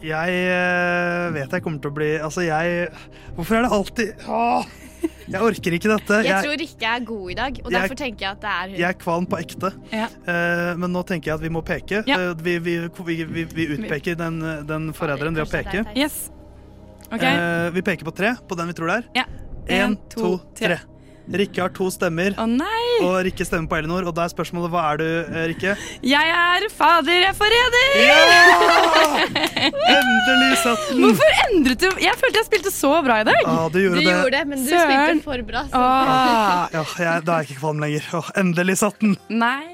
Jeg 0.05 0.41
eh, 0.53 1.27
vet 1.33 1.55
jeg 1.57 1.63
kommer 1.65 1.81
til 1.81 1.89
å 1.89 1.95
bli 1.97 2.09
Altså, 2.21 2.43
jeg 2.45 2.91
Hvorfor 3.39 3.57
er 3.57 3.63
det 3.65 3.71
alltid 3.73 4.27
Åh, 4.29 4.67
Jeg 5.33 5.41
orker 5.41 5.77
ikke 5.79 5.89
dette. 5.95 6.19
Jeg 6.21 6.29
Jeg, 6.29 6.45
tror 6.45 6.59
Rikke 6.61 6.91
er 6.91 7.07
god 7.09 7.31
i 7.31 7.37
dag, 7.39 7.61
og 7.65 7.71
Jeg- 7.73 7.81
derfor 7.81 7.97
tenker 8.03 8.21
jeg 8.27 8.31
at 8.35 8.41
det 8.43 8.51
er 8.51 8.69
hun. 8.69 8.77
jeg 8.83 8.89
er 8.91 8.99
kvalm 9.01 9.27
på 9.27 9.39
ekte. 9.41 9.71
Ja. 9.93 10.07
uh, 10.29 10.77
men 10.77 10.93
nå 10.93 11.03
tenker 11.09 11.31
jeg 11.31 11.35
at 11.39 11.41
vi 11.41 11.49
må 11.49 11.63
peke. 11.65 12.03
Ja. 12.07 12.17
Uh, 12.21 12.35
vi, 12.37 12.59
vi, 12.59 12.77
vi, 12.89 13.17
vi, 13.25 13.45
vi 13.45 13.67
utpeker 13.79 14.17
den, 14.21 14.41
den 14.69 14.93
forræderen 14.93 15.35
ved 15.37 15.47
å 15.47 15.49
er 15.49 15.63
peke. 15.65 15.85
Yes. 15.97 16.31
OK. 17.13 17.23
Eh, 17.23 17.71
vi 17.77 17.83
peker 17.83 18.05
på 18.09 18.15
tre 18.17 18.35
på 18.49 18.57
den 18.59 18.67
vi 18.73 18.75
tror 18.79 18.91
det 18.93 18.97
er. 19.03 19.07
Ja. 19.23 19.25
Én, 19.69 19.97
to, 20.13 20.39
tre. 20.59 20.81
Rikke 21.25 21.57
har 21.63 21.71
to 21.73 21.87
stemmer, 21.89 22.35
Å 22.37 22.45
nei! 22.45 22.99
og 23.01 23.15
Rikke 23.25 23.47
stemmer 23.49 23.65
på 23.71 23.79
Elinor. 23.79 24.05
Og 24.11 24.13
da 24.13 24.27
er 24.27 24.33
spørsmålet 24.35 24.69
hva 24.75 24.83
er 24.93 24.99
du, 25.01 25.07
eh, 25.25 25.47
Rikke? 25.55 25.73
Jeg 26.05 26.33
er 26.37 26.67
fader, 26.69 27.17
jeg 27.25 27.33
forræder! 27.39 27.95
Ja! 28.05 28.19
Endelig 29.95 30.59
satt 30.61 30.85
den! 30.91 31.01
Hvorfor 31.07 31.39
endret 31.47 31.81
du 31.81 31.89
Jeg 32.05 32.19
følte 32.21 32.43
jeg 32.43 32.49
spilte 32.51 32.73
så 32.75 32.93
bra 33.07 33.21
i 33.23 33.27
dag. 33.31 33.41
Ja, 33.41 33.57
du 33.69 33.79
Du 33.79 33.81
gjorde 33.87 34.03
det. 34.05 34.13
gjorde 34.19 34.37
det, 34.37 34.43
men 34.53 34.65
du 34.65 34.69
Søren. 34.69 34.93
spilte 34.93 35.25
for 35.25 35.47
bra. 35.49 35.65
Så. 35.73 35.81
Åh, 35.81 36.69
Ja, 36.77 36.85
jeg, 37.07 37.25
da 37.25 37.39
er 37.39 37.43
jeg 37.45 37.51
ikke 37.51 37.61
kvalm 37.63 37.81
lenger. 37.87 38.11
Åh, 38.21 38.31
endelig 38.45 38.77
satt 38.85 39.01
den! 39.01 39.17
nei. 39.31 39.74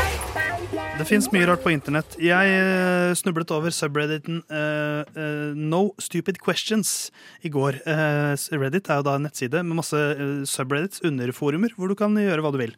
Det 1.01 1.07
fins 1.09 1.31
mye 1.33 1.47
rart 1.49 1.63
på 1.63 1.71
internett. 1.73 2.13
Jeg 2.21 2.49
eh, 2.53 3.11
snublet 3.17 3.49
over 3.55 3.73
subredditen 3.73 4.43
uh, 4.53 5.01
uh, 5.15 5.55
No 5.57 5.95
Stupid 5.97 6.37
Questions 6.45 7.09
i 7.41 7.49
går. 7.49 7.79
Uh, 7.87 8.35
Reddit 8.61 8.85
er 8.85 8.99
jo 8.99 9.05
da 9.07 9.15
en 9.17 9.25
nettside 9.25 9.63
med 9.65 9.79
masse 9.79 9.97
subreddits, 10.51 11.01
underforumer, 11.07 11.73
hvor 11.73 11.89
du 11.89 11.95
kan 11.97 12.13
gjøre 12.13 12.45
hva 12.45 12.51
du 12.53 12.59
vil. 12.61 12.75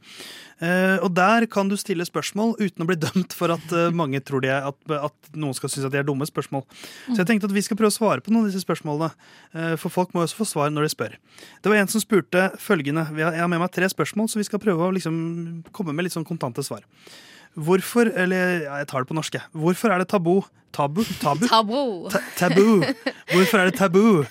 Og 0.63 1.09
der 1.11 1.43
kan 1.51 1.67
du 1.67 1.73
stille 1.75 2.05
spørsmål 2.07 2.53
uten 2.61 2.85
å 2.85 2.87
bli 2.87 2.95
dømt 3.01 3.33
for 3.35 3.51
at 3.51 3.73
mange 3.91 4.21
tror 4.23 4.45
de 4.45 4.53
er, 4.53 4.69
at, 4.69 4.93
at 5.09 5.33
noen 5.35 5.57
skal 5.57 5.73
synes 5.73 5.89
at 5.89 5.91
de 5.91 5.99
er 5.99 6.05
dumme 6.07 6.23
spørsmål. 6.29 6.63
Så 7.09 7.17
jeg 7.17 7.27
tenkte 7.27 7.49
at 7.49 7.55
vi 7.57 7.65
skal 7.65 7.75
prøve 7.81 7.91
å 7.91 7.95
svare 7.97 8.23
på 8.23 8.31
noen 8.31 8.45
av 8.45 8.53
disse 8.53 8.63
spørsmålene. 8.63 9.75
for 9.81 9.91
folk 9.91 10.13
må 10.13 10.23
jo 10.23 10.29
også 10.29 10.39
få 10.39 10.47
svar 10.53 10.71
når 10.71 10.87
de 10.87 10.93
spør. 10.93 11.19
Det 11.59 11.73
var 11.73 11.81
en 11.81 11.91
som 11.91 12.05
spurte 12.05 12.45
følgende. 12.63 13.03
Jeg 13.19 13.43
har 13.43 13.51
med 13.51 13.65
meg 13.65 13.75
tre 13.75 13.91
spørsmål, 13.91 14.31
så 14.31 14.39
vi 14.39 14.47
skal 14.47 14.63
prøve 14.63 14.87
å 14.87 14.95
liksom 14.95 15.17
komme 15.75 15.91
med 15.91 16.07
litt 16.07 16.15
sånn 16.15 16.29
kontante 16.29 16.63
svar. 16.63 16.87
Hvorfor, 17.53 18.09
eller 18.09 18.65
jeg 18.65 18.87
tar 18.89 19.03
det 19.03 19.11
på 19.11 19.17
norsk. 19.17 19.37
Hvorfor 19.53 19.93
er 19.93 20.01
det 20.01 20.09
tabu 20.09 20.41
Tabu? 20.73 21.03
Tabu? 21.21 21.45
Tabu. 21.45 22.09
Ta 22.09 22.19
tabu. 22.35 22.81
Hvorfor 23.29 23.61
er 23.61 23.69
det 23.69 23.77
tabu 23.77 24.25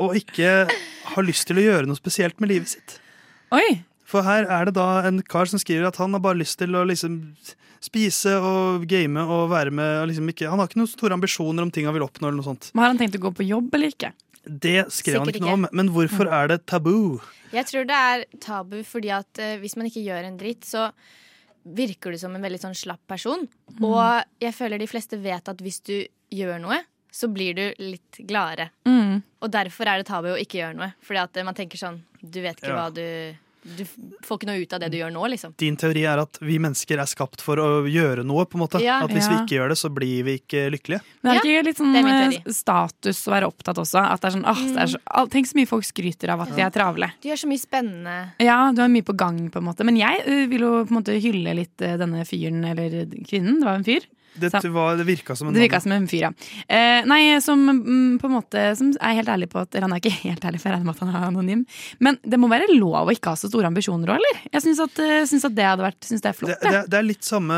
å 0.00 0.08
ikke 0.16 0.64
ha 1.12 1.24
lyst 1.24 1.44
til 1.50 1.60
å 1.60 1.64
gjøre 1.66 1.90
noe 1.90 1.98
spesielt 1.98 2.40
med 2.40 2.54
livet 2.54 2.72
sitt? 2.72 2.96
Oi. 3.52 3.82
For 4.08 4.24
her 4.24 4.48
er 4.48 4.68
det 4.68 4.78
da 4.78 5.02
en 5.04 5.20
kar 5.20 5.50
som 5.50 5.60
skriver 5.60 5.90
at 5.90 6.00
han 6.00 6.16
har 6.16 6.24
bare 6.24 6.40
lyst 6.40 6.56
til 6.62 6.72
å 6.72 6.86
liksom 6.88 7.20
spise 7.84 8.32
og 8.40 8.88
game 8.90 9.20
og 9.22 9.50
være 9.52 9.74
med 9.74 10.00
og 10.00 10.08
liksom 10.10 10.32
ikke, 10.32 10.48
Han 10.48 10.58
har 10.58 10.70
ikke 10.70 10.80
noen 10.80 10.90
store 10.90 11.14
ambisjoner 11.18 11.62
om 11.62 11.70
ting 11.70 11.86
han 11.86 11.94
vil 11.94 12.06
oppnå. 12.06 12.30
eller 12.30 12.40
noe 12.40 12.48
sånt. 12.48 12.72
Men 12.72 12.86
har 12.86 12.94
han 12.94 13.02
tenkt 13.04 13.20
å 13.20 13.22
gå 13.28 13.34
på 13.36 13.46
jobb 13.46 13.76
eller 13.76 13.92
ikke? 13.92 14.14
Det 14.48 14.88
skrev 14.94 15.20
han 15.20 15.28
ikke 15.28 15.44
noe 15.44 15.58
om, 15.58 15.68
men 15.76 15.92
hvorfor 15.92 16.30
er 16.32 16.48
det 16.54 16.62
tabu? 16.66 17.20
Jeg 17.52 17.68
tror 17.68 17.84
det 17.88 17.96
er 17.96 18.24
tabu 18.40 18.80
fordi 18.88 19.12
at 19.12 19.40
uh, 19.40 19.56
hvis 19.60 19.76
man 19.76 19.88
ikke 19.90 20.04
gjør 20.06 20.24
en 20.24 20.40
dritt, 20.40 20.64
så 20.64 20.88
virker 21.64 22.12
du 22.14 22.18
som 22.18 22.34
en 22.36 22.42
veldig 22.44 22.60
sånn 22.62 22.76
slapp 22.76 23.02
person. 23.10 23.46
Mm. 23.78 23.82
Og 23.84 24.24
jeg 24.44 24.54
føler 24.56 24.78
de 24.78 24.86
fleste 24.90 25.18
vet 25.20 25.48
at 25.48 25.60
hvis 25.64 25.80
du 25.84 25.96
gjør 26.34 26.60
noe, 26.62 26.80
så 27.10 27.28
blir 27.32 27.54
du 27.56 27.64
litt 27.80 28.18
gladere. 28.28 28.68
Mm. 28.86 29.22
Og 29.42 29.50
derfor 29.50 29.88
er 29.88 29.98
det 30.02 30.06
tabu 30.10 30.28
å 30.34 30.38
ikke 30.38 30.60
gjøre 30.60 30.76
noe. 30.76 30.90
Fordi 31.04 31.22
at 31.22 31.44
man 31.44 31.56
tenker 31.56 31.80
sånn 31.80 32.02
Du 32.20 32.40
vet 32.42 32.58
ikke 32.58 32.68
Ja. 32.74 32.76
hva 32.76 32.92
du 32.92 33.36
Du 33.62 33.82
får 34.24 34.38
ikke 34.38 34.48
noe 34.48 34.62
ut 34.62 34.74
av 34.76 34.80
det 34.82 34.88
du 34.92 34.96
gjør 35.00 35.12
nå, 35.12 35.22
liksom. 35.34 35.54
Din 35.60 35.76
teori 35.78 36.04
er 36.08 36.22
at 36.22 36.38
vi 36.44 36.58
mennesker 36.62 37.00
er 37.02 37.10
skapt 37.10 37.42
for 37.44 37.60
å 37.60 37.68
gjøre 37.90 38.24
noe, 38.26 38.46
på 38.48 38.58
en 38.58 38.64
måte. 38.64 38.80
Ja. 38.84 39.00
At 39.04 39.12
hvis 39.14 39.28
vi 39.30 39.36
ikke 39.40 39.58
gjør 39.58 39.72
det, 39.74 39.78
så 39.80 39.90
blir 39.92 40.26
vi 40.28 40.36
ikke 40.40 40.66
lykkelige. 40.74 41.02
Men 41.22 41.32
er 41.34 41.40
ikke 41.42 41.64
litt 41.66 41.80
sånn 41.80 41.96
det 41.96 42.02
eh, 42.14 42.52
status 42.54 43.22
å 43.28 43.34
være 43.34 43.50
opptatt 43.50 43.80
også? 43.82 44.02
At 44.04 44.22
det 44.22 44.30
er 44.30 44.36
sånn, 44.36 44.46
åh, 44.48 44.62
det 44.76 44.84
er 44.84 44.92
så, 44.94 45.24
Tenk 45.32 45.50
så 45.50 45.58
mye 45.58 45.70
folk 45.70 45.88
skryter 45.88 46.34
av 46.34 46.44
at 46.46 46.54
de 46.56 46.64
er 46.64 46.74
travle. 46.74 47.10
Du 47.22 47.30
gjør 47.30 47.42
så 47.42 47.50
mye 47.50 47.62
spennende. 47.62 48.18
Ja, 48.42 48.60
du 48.74 48.82
har 48.84 48.92
mye 48.92 49.06
på 49.06 49.16
gang, 49.18 49.40
på 49.52 49.62
en 49.62 49.68
måte. 49.68 49.86
Men 49.88 49.98
jeg 50.00 50.22
eh, 50.24 50.46
vil 50.50 50.64
jo 50.66 50.72
på 50.84 50.94
en 50.94 51.00
måte 51.00 51.18
hylle 51.18 51.56
litt 51.58 51.84
eh, 51.84 51.98
denne 52.00 52.24
fyren, 52.28 52.62
eller 52.72 53.02
kvinnen. 53.26 53.58
Det 53.60 53.68
var 53.68 53.80
en 53.80 53.88
fyr. 53.88 54.06
Det, 54.40 54.50
Sam- 54.54 54.72
var, 54.74 54.96
det 55.00 55.06
virka 55.08 55.36
som 55.38 55.48
en 55.48 55.56
Det 55.56 55.62
virka 55.64 55.80
som 55.84 55.92
en 55.96 56.06
fyr, 56.10 56.28
ja. 56.28 56.30
Eh, 56.68 57.02
nei, 57.08 57.20
som 57.44 57.60
mm, 57.66 58.18
på 58.22 58.28
en 58.30 58.34
måte 58.36 58.64
Som 58.78 58.92
er 59.00 59.18
helt 59.18 59.28
ærlig 59.32 59.48
på 59.52 59.62
at 59.64 59.74
han 59.80 59.92
er 59.92 60.02
ikke 60.02 60.14
helt 60.26 60.44
ærlig, 60.44 60.60
for 60.62 60.70
jeg 60.70 60.78
regner 60.78 60.88
med 60.90 60.96
at 60.96 61.04
han 61.06 61.12
er 61.14 61.26
anonym. 61.28 61.64
Men 62.04 62.18
det 62.22 62.38
må 62.40 62.50
være 62.52 62.70
lov 62.76 63.08
å 63.08 63.14
ikke 63.14 63.34
ha 63.34 63.40
så 63.40 63.50
store 63.50 63.70
ambisjoner 63.70 64.14
òg, 64.14 64.20
eller? 64.22 64.42
Jeg 64.52 64.64
syns 64.66 64.82
at, 64.86 65.02
eh, 65.04 65.24
syns 65.30 65.48
at 65.48 65.56
det 65.58 65.66
hadde 65.68 65.86
vært 65.88 66.00
Syns 66.08 66.22
det 66.24 66.30
er 66.32 66.38
flott, 66.38 66.54
Det, 66.62 66.72
det, 66.72 66.84
det 66.92 66.98
er 67.00 67.06
litt 67.06 67.26
samme 67.26 67.56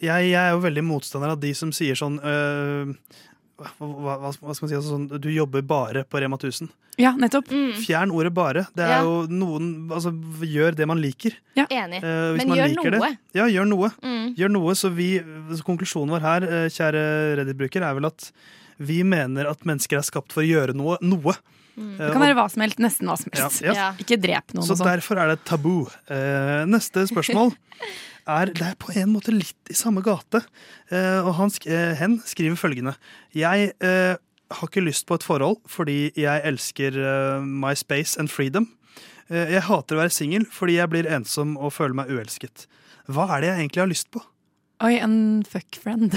jeg, 0.00 0.30
jeg 0.30 0.38
er 0.40 0.52
jo 0.54 0.62
veldig 0.62 0.84
motstander 0.86 1.32
av 1.34 1.40
de 1.42 1.50
som 1.56 1.72
sier 1.74 1.98
sånn 1.98 2.18
øh, 2.22 2.92
hva, 3.60 4.16
hva, 4.20 4.32
hva 4.32 4.54
skal 4.56 4.64
man 4.66 4.70
si? 4.72 4.76
Altså 4.78 4.94
sånn, 4.94 5.06
du 5.20 5.28
jobber 5.30 5.62
bare 5.62 6.04
på 6.08 6.20
Rema 6.22 6.38
1000. 6.40 6.70
Ja, 7.00 7.12
nettopp. 7.16 7.48
Fjern 7.80 8.10
ordet 8.12 8.32
'bare'. 8.34 8.66
Det 8.74 8.84
er 8.84 8.88
Ja. 8.98 9.02
jo 9.02 9.26
noen 9.28 9.88
Altså, 9.90 10.10
gjør 10.40 10.74
det 10.76 10.86
man 10.88 11.00
liker. 11.00 11.32
Enig. 11.56 12.02
Eh, 12.02 12.32
hvis 12.34 12.38
Men 12.44 12.48
man 12.48 12.58
gjør 12.58 12.68
liker 12.74 12.90
noe. 12.90 13.08
Det. 13.10 13.18
Ja, 13.34 13.44
gjør 13.46 13.68
noe. 13.68 13.90
Mm. 14.02 14.34
Gjør 14.36 14.50
noe, 14.50 14.72
så 14.74 14.90
vi, 14.94 15.18
så 15.20 15.62
Konklusjonen 15.64 16.10
vår 16.10 16.20
her, 16.20 16.42
eh, 16.44 16.68
kjære 16.68 17.36
Reddit-bruker, 17.38 17.82
er 17.82 17.94
vel 17.94 18.06
at 18.06 18.30
vi 18.78 19.02
mener 19.02 19.46
at 19.48 19.60
mennesker 19.64 19.98
er 19.98 20.02
skapt 20.02 20.32
for 20.32 20.42
å 20.42 20.46
gjøre 20.48 20.74
noe. 20.74 20.96
noe. 21.02 21.34
Det 21.76 22.00
Eh, 22.00 22.12
kan 22.12 22.20
være 22.20 22.34
hva 22.34 22.50
som 22.50 22.60
helst. 22.62 22.78
Nesten 22.78 23.06
hva 23.08 23.16
som 23.16 23.30
helst. 23.32 23.62
Ja, 23.62 23.72
ja. 23.72 23.92
Ikke 23.92 24.20
drep 24.20 24.52
noen 24.52 24.64
Så 24.66 24.72
og 24.72 24.78
sånn. 24.78 24.86
derfor 25.00 25.16
er 25.18 25.28
det 25.28 25.44
tabu. 25.46 25.86
Eh, 26.10 26.64
neste 26.66 27.06
spørsmål 27.08 27.54
er 28.30 28.52
Det 28.54 28.66
er 28.66 28.78
på 28.80 28.92
en 28.96 29.12
måte 29.12 29.34
litt 29.34 29.70
i 29.70 29.76
samme 29.76 30.02
gate. 30.04 30.42
Eh, 30.90 31.20
og 31.20 31.34
han, 31.38 31.52
eh, 31.66 31.94
hen 31.98 32.18
skriver 32.24 32.58
følgende. 32.58 32.94
Jeg 33.34 33.72
eh, 33.80 34.16
har 34.50 34.68
ikke 34.68 34.84
lyst 34.84 35.06
på 35.06 35.18
et 35.18 35.26
forhold 35.26 35.60
fordi 35.70 36.10
jeg 36.18 36.42
elsker 36.44 36.96
my 37.40 37.74
space 37.74 38.18
and 38.18 38.28
freedom. 38.28 38.68
Jeg 39.30 39.62
hater 39.62 39.94
å 39.94 40.00
være 40.00 40.10
singel 40.10 40.44
fordi 40.50 40.80
jeg 40.80 40.90
blir 40.90 41.06
ensom 41.06 41.54
og 41.54 41.70
føler 41.72 41.94
meg 41.94 42.10
uelsket. 42.10 42.66
Hva 43.06 43.28
er 43.36 43.44
det 43.44 43.50
jeg 43.52 43.60
egentlig 43.60 43.82
har 43.84 43.92
lyst 43.92 44.10
på? 44.10 44.22
Oi, 44.82 44.96
en 44.98 45.44
fuck 45.46 45.76
friend, 45.78 46.16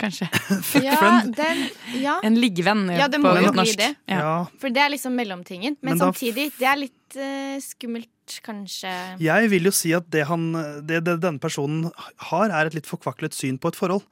kanskje. 0.00 0.28
Ja, 0.86 1.22
den, 1.26 1.62
ja. 2.00 2.18
En 2.24 2.38
liggevenn 2.40 2.88
Ja, 2.94 3.08
det 3.08 3.20
på 3.20 3.26
må 3.26 3.36
jo 3.38 3.52
bli 3.52 3.62
norsk. 3.62 3.78
det. 3.80 3.90
Ja. 4.10 4.34
For 4.60 4.72
det 4.74 4.82
er 4.84 4.92
liksom 4.94 5.16
mellomtingen. 5.18 5.76
Men, 5.80 5.94
Men 5.94 6.02
samtidig, 6.06 6.50
det 6.58 6.68
er 6.68 6.80
litt 6.80 7.18
uh, 7.18 7.56
skummelt, 7.62 8.08
kanskje. 8.46 8.90
Jeg 9.20 9.48
vil 9.52 9.66
jo 9.68 9.72
si 9.74 9.90
at 9.96 10.06
det, 10.14 10.26
han, 10.28 10.52
det, 10.86 11.02
det 11.04 11.18
denne 11.24 11.42
personen 11.42 11.90
har, 12.30 12.50
er 12.50 12.70
et 12.70 12.78
litt 12.78 12.88
forkvaklet 12.88 13.34
syn 13.36 13.58
på 13.60 13.72
et 13.72 13.78
forhold. 13.78 14.06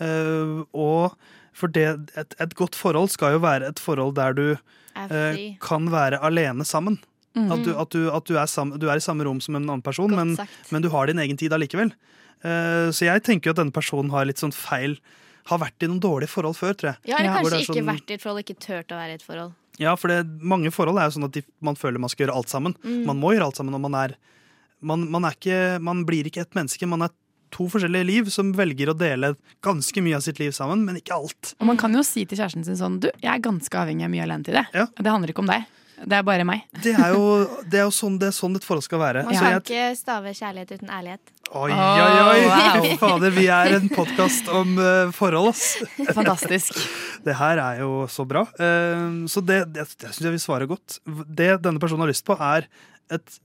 Uh, 0.00 0.64
og 0.72 1.14
for 1.56 1.72
det, 1.72 1.86
et, 2.18 2.34
et 2.40 2.56
godt 2.58 2.78
forhold 2.78 3.12
skal 3.12 3.36
jo 3.36 3.44
være 3.44 3.68
et 3.70 3.80
forhold 3.82 4.14
der 4.16 4.36
du 4.36 4.46
eh, 4.96 5.40
kan 5.62 5.88
være 5.92 6.20
alene 6.24 6.64
sammen. 6.64 6.98
Mm. 7.34 7.50
At, 7.52 7.64
du, 7.64 7.70
at, 7.78 7.92
du, 7.94 8.06
at 8.10 8.26
du, 8.26 8.36
er 8.38 8.48
sam, 8.50 8.72
du 8.80 8.88
er 8.90 8.98
i 8.98 9.04
samme 9.04 9.26
rom 9.26 9.38
som 9.42 9.54
en 9.58 9.66
annen 9.66 9.84
person, 9.86 10.10
men, 10.10 10.34
men 10.70 10.82
du 10.82 10.88
har 10.90 11.10
din 11.10 11.20
egen 11.22 11.38
tid 11.38 11.54
allikevel. 11.54 11.92
Eh, 12.44 12.88
så 12.96 13.04
jeg 13.08 13.22
tenker 13.26 13.50
jo 13.50 13.54
at 13.56 13.60
denne 13.60 13.74
personen 13.74 14.10
har 14.14 14.24
litt 14.28 14.40
sånn 14.40 14.54
feil 14.56 14.94
Har 15.50 15.58
vært 15.58 15.82
i 15.82 15.88
noen 15.88 16.00
dårlige 16.00 16.30
forhold 16.30 16.54
før, 16.56 16.74
tror 16.78 16.88
jeg. 16.92 16.98
Ja, 17.10 17.16
eller 17.18 17.34
kanskje 17.34 17.50
det 17.50 17.56
er 17.58 17.64
ikke 17.64 17.74
sånn- 17.80 17.88
vært 17.90 18.10
i 18.10 18.14
et 18.14 18.22
forhold, 18.22 18.44
ikke 18.44 18.58
turt 18.60 18.92
å 18.92 18.98
være 19.00 19.10
i 19.10 19.14
et 19.18 19.24
forhold. 19.24 19.52
Ja, 19.80 19.94
for 19.96 20.08
det, 20.12 20.18
mange 20.40 20.70
forhold 20.70 20.98
er 21.00 21.08
jo 21.08 21.14
sånn 21.16 21.24
at 21.24 21.32
de, 21.32 21.42
man 21.64 21.74
føler 21.80 21.98
man 21.98 22.12
skal 22.12 22.26
gjøre 22.26 22.36
alt 22.36 22.48
sammen. 22.52 22.74
Mm. 22.84 23.04
Man 23.08 23.18
må 23.18 23.32
gjøre 23.32 23.48
alt 23.48 23.56
sammen, 23.56 23.72
når 23.72 23.80
man 23.88 23.94
er 24.02 24.14
man, 24.82 25.10
man, 25.10 25.24
er 25.24 25.34
ikke, 25.36 25.80
man 25.82 26.04
blir 26.08 26.28
ikke 26.28 26.42
ett 26.44 26.54
menneske. 26.54 26.86
Man 26.88 27.02
er 27.02 27.10
to 27.50 27.66
forskjellige 27.72 28.06
liv 28.06 28.28
som 28.30 28.52
velger 28.54 28.92
å 28.92 28.96
dele 28.96 29.34
ganske 29.64 30.02
mye 30.04 30.16
av 30.20 30.22
sitt 30.22 30.38
liv 30.38 30.52
sammen, 30.52 30.84
men 30.86 31.00
ikke 31.00 31.16
alt. 31.16 31.54
Og 31.58 31.66
man 31.66 31.76
kan 31.80 31.92
jo 31.96 32.04
si 32.06 32.24
til 32.24 32.38
kjæresten 32.38 32.64
sin 32.64 32.78
sånn 32.78 33.00
Du, 33.02 33.08
jeg 33.20 33.32
er 33.32 33.42
ganske 33.42 33.74
avhengig 33.74 34.06
av 34.06 34.12
mye 34.12 34.22
alenetid. 34.28 34.54
Ja. 34.76 34.86
Det 34.86 35.10
handler 35.10 35.32
ikke 35.32 35.42
om 35.42 35.50
deg. 35.50 35.66
Det 36.00 36.16
er 36.16 36.24
bare 36.24 36.46
meg. 36.48 36.62
Det 36.80 36.94
er 36.94 37.12
jo, 37.12 37.24
det 37.68 37.80
er 37.80 37.84
jo 37.84 37.92
sånn, 37.92 38.16
det 38.20 38.30
er 38.30 38.36
sånn 38.36 38.56
et 38.56 38.64
forhold 38.64 38.86
skal 38.86 39.02
være. 39.02 39.24
Man 39.26 39.36
kan 39.36 39.58
ikke 39.58 39.90
stave 39.98 40.32
kjærlighet 40.36 40.72
uten 40.78 40.92
ærlighet. 40.96 41.32
oi, 41.50 41.68
oi, 41.74 42.20
oi! 42.24 42.38
wow. 42.46 42.86
Fader, 43.02 43.34
vi 43.36 43.46
er 43.52 43.76
en 43.76 43.90
podkast 43.92 44.48
om 44.54 44.78
uh, 44.80 45.12
forhold, 45.16 45.52
ass. 45.52 45.76
Fantastisk. 46.16 46.78
Det 47.26 47.34
her 47.36 47.60
er 47.60 47.82
jo 47.82 48.06
så 48.08 48.24
bra. 48.24 48.46
Uh, 48.56 49.28
så 49.28 49.42
det, 49.44 49.66
det, 49.74 49.84
det 50.00 50.14
syns 50.14 50.24
jeg 50.24 50.38
vi 50.38 50.40
svarer 50.40 50.70
godt. 50.70 51.02
Det 51.28 51.52
denne 51.60 51.82
personen 51.82 52.06
har 52.06 52.12
lyst 52.14 52.24
på, 52.24 52.38
er 52.40 52.64
et 53.12 53.40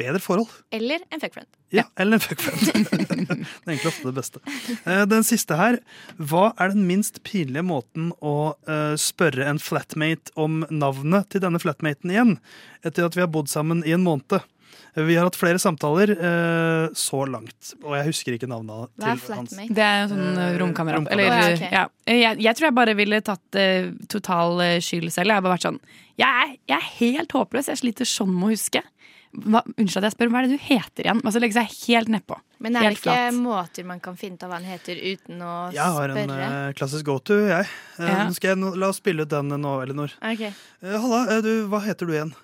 bedre 0.00 0.20
forhold. 0.22 0.50
Eller 0.74 1.02
en 1.12 1.22
fuckfriend. 1.22 1.48
Ja, 1.74 1.84
eller 2.00 2.18
en 2.18 2.24
fuckfriend. 2.24 2.88
det 2.90 3.06
er 3.06 3.74
egentlig 3.74 3.90
ofte 3.92 4.08
det 4.08 4.16
beste. 4.16 4.42
Eh, 4.84 5.02
Den 5.10 5.26
siste 5.26 5.58
her. 5.60 5.80
Hva 6.18 6.50
er 6.60 6.74
den 6.74 6.86
minst 6.88 7.22
pinlige 7.26 7.66
måten 7.66 8.10
å 8.18 8.54
eh, 8.66 8.94
spørre 9.00 9.46
en 9.50 9.60
flatmate 9.62 10.34
om 10.40 10.64
navnet 10.70 11.30
til 11.32 11.44
denne 11.44 11.60
flatmaten 11.62 12.14
igjen, 12.14 12.38
etter 12.86 13.06
at 13.06 13.18
vi 13.18 13.24
har 13.24 13.30
bodd 13.32 13.52
sammen 13.52 13.84
i 13.86 13.94
en 13.96 14.06
måned? 14.06 14.40
Eh, 14.40 15.04
Vi 15.06 15.16
har 15.18 15.28
hatt 15.28 15.38
flere 15.38 15.62
samtaler 15.62 16.16
eh, 16.16 16.90
så 16.98 17.22
langt, 17.30 17.74
og 17.84 17.96
jeg 17.98 18.10
husker 18.10 18.36
ikke 18.36 18.50
navnet 18.50 18.90
Hva 18.98 19.14
er 19.14 19.24
til 19.24 19.38
hans. 19.38 19.56
Det 19.70 19.86
er 19.86 20.04
en 20.04 20.14
sånn 20.14 20.44
romkamerat. 20.64 21.10
Eller, 21.14 21.30
oh, 21.30 21.40
ja, 21.40 21.56
okay. 21.56 21.72
ja. 21.74 21.86
jeg, 22.10 22.44
jeg 22.48 22.58
tror 22.58 22.70
jeg 22.70 22.78
bare 22.82 22.98
ville 22.98 23.22
tatt 23.26 23.60
uh, 23.60 23.90
total 24.10 24.64
skyld 24.82 25.12
selv. 25.12 25.30
Jeg 25.30 25.38
har 25.38 25.46
bare 25.46 25.58
vært 25.58 25.68
sånn 25.70 25.82
jeg 26.20 26.28
er, 26.28 26.56
jeg 26.68 26.76
er 26.76 26.88
helt 26.98 27.32
håpløs. 27.32 27.70
Jeg 27.70 27.80
sliter 27.80 28.08
sånn 28.08 28.32
med 28.34 28.50
å 28.50 28.52
huske. 28.52 28.82
Hva, 29.30 29.60
unnskyld 29.78 30.00
at 30.02 30.08
jeg 30.08 30.14
spør, 30.16 30.30
hva 30.32 30.40
er 30.40 30.48
det 30.48 30.56
du 30.58 30.62
heter 30.66 31.06
igjen? 31.06 31.20
Altså 31.22 31.38
Legge 31.42 31.54
seg 31.54 31.74
helt 31.86 32.08
nedpå. 32.10 32.38
Men 32.58 32.76
er 32.76 32.88
det 32.88 32.96
ikke 32.98 33.04
flat. 33.14 33.36
måter 33.38 33.86
man 33.86 34.00
kan 34.02 34.16
finne 34.18 34.34
ut 34.34 34.42
av 34.42 34.50
hva 34.50 34.58
han 34.58 34.66
heter 34.66 34.98
uten 34.98 35.38
å 35.38 35.52
spørre? 35.70 35.76
Jeg 35.78 35.94
har 36.00 36.14
en 36.16 36.32
eh, 36.34 36.72
klassisk 36.80 37.06
go-to, 37.06 37.38
jeg. 37.46 37.68
Uh, 37.94 38.04
Ja. 38.08 38.26
skal 38.34 38.52
jeg 38.56 38.74
la 38.82 38.88
oss 38.90 38.98
spille 38.98 39.22
ut 39.22 39.30
den 39.30 39.54
nå, 39.54 39.74
Elinor. 39.84 40.16
Okay. 40.18 40.50
Uh, 40.82 40.96
halla, 40.98 41.40
du, 41.46 41.52
hva 41.70 41.80
heter 41.86 42.10
du 42.10 42.16
igjen? 42.18 42.34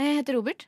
Jeg 0.00 0.16
heter 0.22 0.38
Robert. 0.40 0.64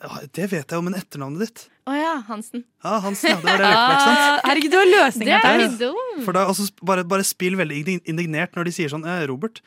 Ja, 0.00 0.20
det 0.36 0.46
vet 0.52 0.64
jeg 0.72 0.76
jo, 0.78 0.84
men 0.84 0.94
etternavnet 0.96 1.42
ditt? 1.44 1.66
Å 1.88 1.96
ja, 1.96 2.12
Hansen. 2.28 2.62
Ja, 2.84 2.98
Hansen, 3.04 3.32
ja, 3.32 3.36
det 3.40 3.44
var 3.50 3.60
det 3.60 3.68
jeg 3.68 3.80
ikke 3.80 4.04
sant? 4.04 4.20
Ah, 4.20 4.40
herregud, 4.48 4.70
du 4.72 4.78
har 4.78 4.88
løsninga 4.94 5.26
Det 5.28 5.36
er 5.40 5.44
der. 5.58 5.64
litt 5.64 5.78
dum. 5.80 6.24
For 6.24 6.36
da, 6.36 6.44
altså, 6.48 6.68
bare, 6.88 7.04
bare 7.08 7.24
spill 7.28 7.56
veldig 7.60 7.82
indignert 8.08 8.56
når 8.56 8.68
de 8.68 8.72
sier 8.76 8.92
sånn 8.92 9.04
eh, 9.08 9.24
Robert. 9.28 9.60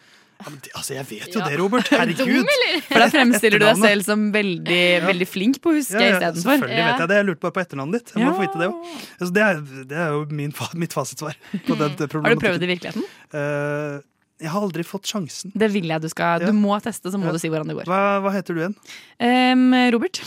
Ja, 0.43 0.49
men 0.51 0.59
det, 0.63 0.71
altså, 0.75 0.93
jeg 0.97 1.05
vet 1.09 1.33
jo 1.33 1.39
Ja. 1.39 1.47
det, 1.49 1.57
Robert. 1.61 1.91
Er 1.93 1.97
Herregud. 2.03 2.53
For 2.89 2.99
da 2.99 3.09
fremstiller 3.13 3.59
du 3.61 3.65
deg 3.65 3.77
selv 3.79 4.03
som 4.03 4.25
veldig, 4.33 4.81
veldig 5.07 5.27
flink 5.31 5.59
på 5.63 5.71
å 5.71 5.75
huske 5.79 5.95
Ja, 5.97 6.09
ja, 6.09 6.15
istedenfor. 6.19 6.43
selvfølgelig 6.59 6.83
vet 6.83 7.03
jeg 7.03 7.11
det. 7.13 7.19
Jeg 7.21 7.27
lurte 7.31 7.43
bare 7.47 7.55
på 7.57 7.63
etternavnet 7.63 7.93
ditt. 7.99 8.13
Jeg 8.15 8.23
må 8.23 8.29
Ja. 8.29 8.37
få 8.37 8.45
vite 8.45 8.59
det. 8.63 8.71
Altså, 9.19 9.33
det, 9.33 9.43
er, 9.49 9.61
det 9.93 9.97
er 10.05 10.09
jo 10.17 10.25
min, 10.29 10.53
mitt 10.83 10.93
fasitsvar. 10.93 11.37
På 11.67 11.77
den, 11.79 11.95
Har 11.97 12.35
du 12.35 12.41
prøvd 12.43 12.59
det 12.59 12.67
i 12.67 12.73
virkeligheten? 12.75 13.05
Uh, 13.33 14.01
jeg 14.43 14.49
har 14.51 14.59
aldri 14.65 14.83
fått 14.83 15.07
sjansen. 15.07 15.53
Det 15.55 15.69
vil 15.71 15.87
jeg 15.87 16.01
du 16.03 16.09
skal. 16.11 16.41
Du 16.43 16.51
må 16.57 16.75
teste, 16.83 17.07
så 17.13 17.15
må 17.21 17.29
Ja. 17.29 17.31
du 17.31 17.39
si 17.39 17.47
hvordan 17.47 17.69
det 17.71 17.77
går. 17.79 17.85
Hva, 17.87 18.19
hva 18.19 18.31
heter 18.35 18.53
du 18.57 18.59
igjen? 18.65 18.75
Um, 19.23 19.71
Robert 19.95 20.19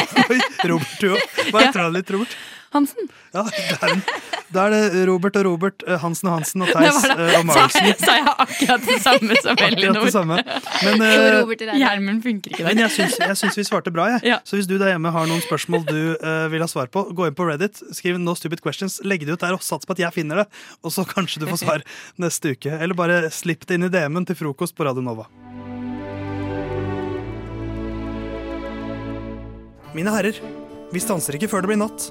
Robert, 0.70 0.96
du 1.00 1.12
òg. 1.12 1.20
Hva 1.52 1.66
heter 1.66 1.82
han 1.84 1.92
litt, 1.98 2.10
Robert? 2.14 2.34
Hansen. 2.70 3.08
Ja, 3.34 3.42
er 3.82 4.02
da 4.50 4.64
er 4.66 4.72
det 4.74 5.02
Robert 5.06 5.36
og 5.38 5.44
Robert, 5.46 5.82
eh, 5.86 5.98
Hansen 6.02 6.28
og 6.30 6.36
Hansen 6.38 6.62
og 6.62 6.70
Det 6.70 6.74
Theis 6.78 7.04
eh, 7.06 7.34
og 7.38 7.44
Marlsen. 7.46 7.88
Sa, 7.98 8.06
sa 8.06 8.14
jeg 8.16 8.32
akkurat 8.44 8.86
det 8.86 8.96
samme 9.04 9.38
som 9.44 9.60
Elinor? 9.66 10.08
Men, 10.86 11.04
eh, 11.06 12.16
funker 12.24 12.54
ikke 12.54 12.66
Men 12.66 12.82
jeg 12.82 12.94
syns, 12.96 13.18
jeg 13.22 13.38
syns 13.42 13.58
vi 13.58 13.66
svarte 13.66 13.94
bra. 13.94 14.08
Jeg. 14.16 14.40
Så 14.46 14.58
hvis 14.58 14.70
du 14.70 14.76
der 14.78 14.94
hjemme 14.94 15.10
har 15.14 15.28
noen 15.30 15.42
spørsmål 15.44 15.84
du 15.86 16.00
uh, 16.22 16.46
vil 16.50 16.62
ha 16.62 16.70
svar 16.70 16.90
på, 16.90 17.04
gå 17.14 17.28
inn 17.30 17.36
på 17.38 17.46
Reddit, 17.46 17.82
skriv 17.94 18.18
'No 18.18 18.34
stupid 18.38 18.62
questions', 18.62 18.98
legg 19.06 19.26
det 19.26 19.38
ut 19.38 19.42
der 19.42 19.54
og 19.54 19.62
sats 19.62 19.86
på 19.86 19.94
at 19.94 20.02
jeg 20.02 20.14
finner 20.14 20.42
det. 20.42 20.46
Og 20.82 20.94
så 20.94 21.06
kanskje 21.06 21.42
du 21.42 21.46
får 21.50 21.62
svar 21.62 21.86
neste 22.18 22.54
uke. 22.54 22.74
Eller 22.74 22.94
bare 22.94 23.30
slipp 23.30 23.66
det 23.66 23.78
inn 23.78 23.86
i 23.86 23.92
DM-en 23.92 24.26
til 24.26 24.38
frokost 24.38 24.74
på 24.74 24.86
Radio 24.86 25.02
Nova. 25.02 25.26
Mine 29.94 30.10
herrer, 30.14 30.38
vi 30.90 31.02
stanser 31.02 31.38
ikke 31.38 31.50
før 31.50 31.66
det 31.66 31.72
blir 31.72 31.82
natt. 31.82 32.10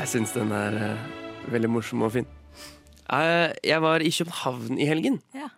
Jeg 0.00 0.08
syns 0.08 0.32
den 0.32 0.52
er 0.56 0.76
eh, 0.80 1.08
veldig 1.52 1.70
morsom 1.70 2.02
og 2.06 2.12
fin. 2.14 2.26
Eh, 3.12 3.50
jeg 3.66 3.82
var 3.84 4.00
i 4.04 4.10
København 4.14 4.78
i 4.80 4.86
helgen. 4.88 5.18
Ja. 5.36 5.48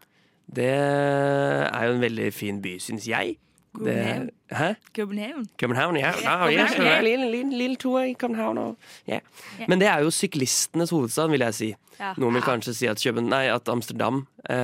Det 0.53 0.67
er 0.69 1.85
jo 1.87 1.95
en 1.95 2.03
veldig 2.03 2.33
fin 2.35 2.59
by, 2.65 2.77
syns 2.83 3.07
jeg. 3.09 3.37
Det, 3.73 3.79
København. 3.95 4.31
hæ? 4.53 4.73
København. 4.95 5.47
København, 5.59 5.97
ja. 5.97 6.11
Ja, 6.23 6.35
Ah, 6.35 6.49
København, 6.51 6.83
ja. 6.87 7.01
lille, 7.01 7.31
lille, 7.31 7.59
lille 7.59 7.77
tur 7.77 8.01
i 8.03 8.13
København. 8.13 8.59
Og, 8.59 8.77
ja. 9.09 9.21
Ja. 9.61 9.65
Men 9.69 9.81
det 9.81 9.89
er 9.89 9.99
jo 10.05 10.11
syklistenes 10.11 10.91
hovedstad, 10.91 11.29
vil 11.31 11.41
jeg 11.41 11.55
si. 11.55 11.71
Ja. 12.01 12.13
Noen 12.19 12.35
vil 12.35 12.43
kanskje 12.45 12.75
si 12.75 12.87
at, 12.91 13.01
Køben, 13.05 13.31
nei, 13.33 13.47
at 13.49 13.69
Amsterdam 13.69 14.27
eh, 14.51 14.57